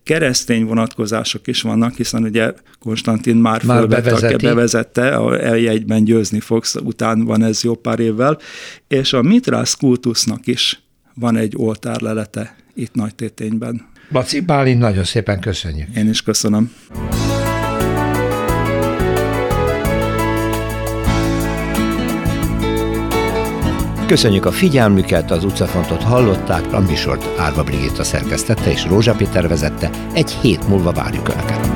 Keresztény 0.03 0.65
vonatkozások 0.65 1.47
is 1.47 1.63
vannak, 1.63 1.95
hiszen 1.95 2.23
ugye 2.23 2.53
Konstantin 2.79 3.37
már, 3.37 3.65
már 3.65 3.89
bevezeti. 3.89 4.47
bevezette, 4.47 5.17
a 5.17 5.45
eljegyben 5.45 6.05
győzni 6.05 6.41
fogsz, 6.41 6.75
után 6.75 7.25
van 7.25 7.43
ez 7.43 7.63
jó 7.63 7.75
pár 7.75 7.99
évvel, 7.99 8.39
és 8.89 9.13
a 9.13 9.23
Mitrász 9.23 9.75
kultusznak 9.75 10.47
is 10.47 10.81
van 11.15 11.37
egy 11.37 11.55
oltárlelete 11.57 12.57
itt 12.75 12.95
Nagy 12.95 13.15
Tétényben. 13.15 13.87
Baci 14.13 14.41
Bálint, 14.41 14.79
nagyon 14.79 15.05
szépen 15.05 15.41
köszönjük. 15.41 15.89
Én 15.97 16.09
is 16.09 16.23
köszönöm. 16.23 16.73
Köszönjük 24.07 24.47
a 24.47 24.51
figyelmüket, 24.51 25.31
az 25.31 25.45
utcafontot 25.45 26.03
hallották, 26.03 26.73
a 26.73 26.81
műsort 26.81 27.39
Árva 27.39 27.63
Brigitta 27.63 28.05
szerkesztette 28.05 28.71
és 28.71 28.87
Rózsa 28.87 29.15
Péter 29.15 29.49
vezette. 29.49 29.91
Egy 30.13 30.31
hét 30.31 30.69
múlva 30.69 30.93
várjuk 30.93 31.29
Önöket. 31.29 31.76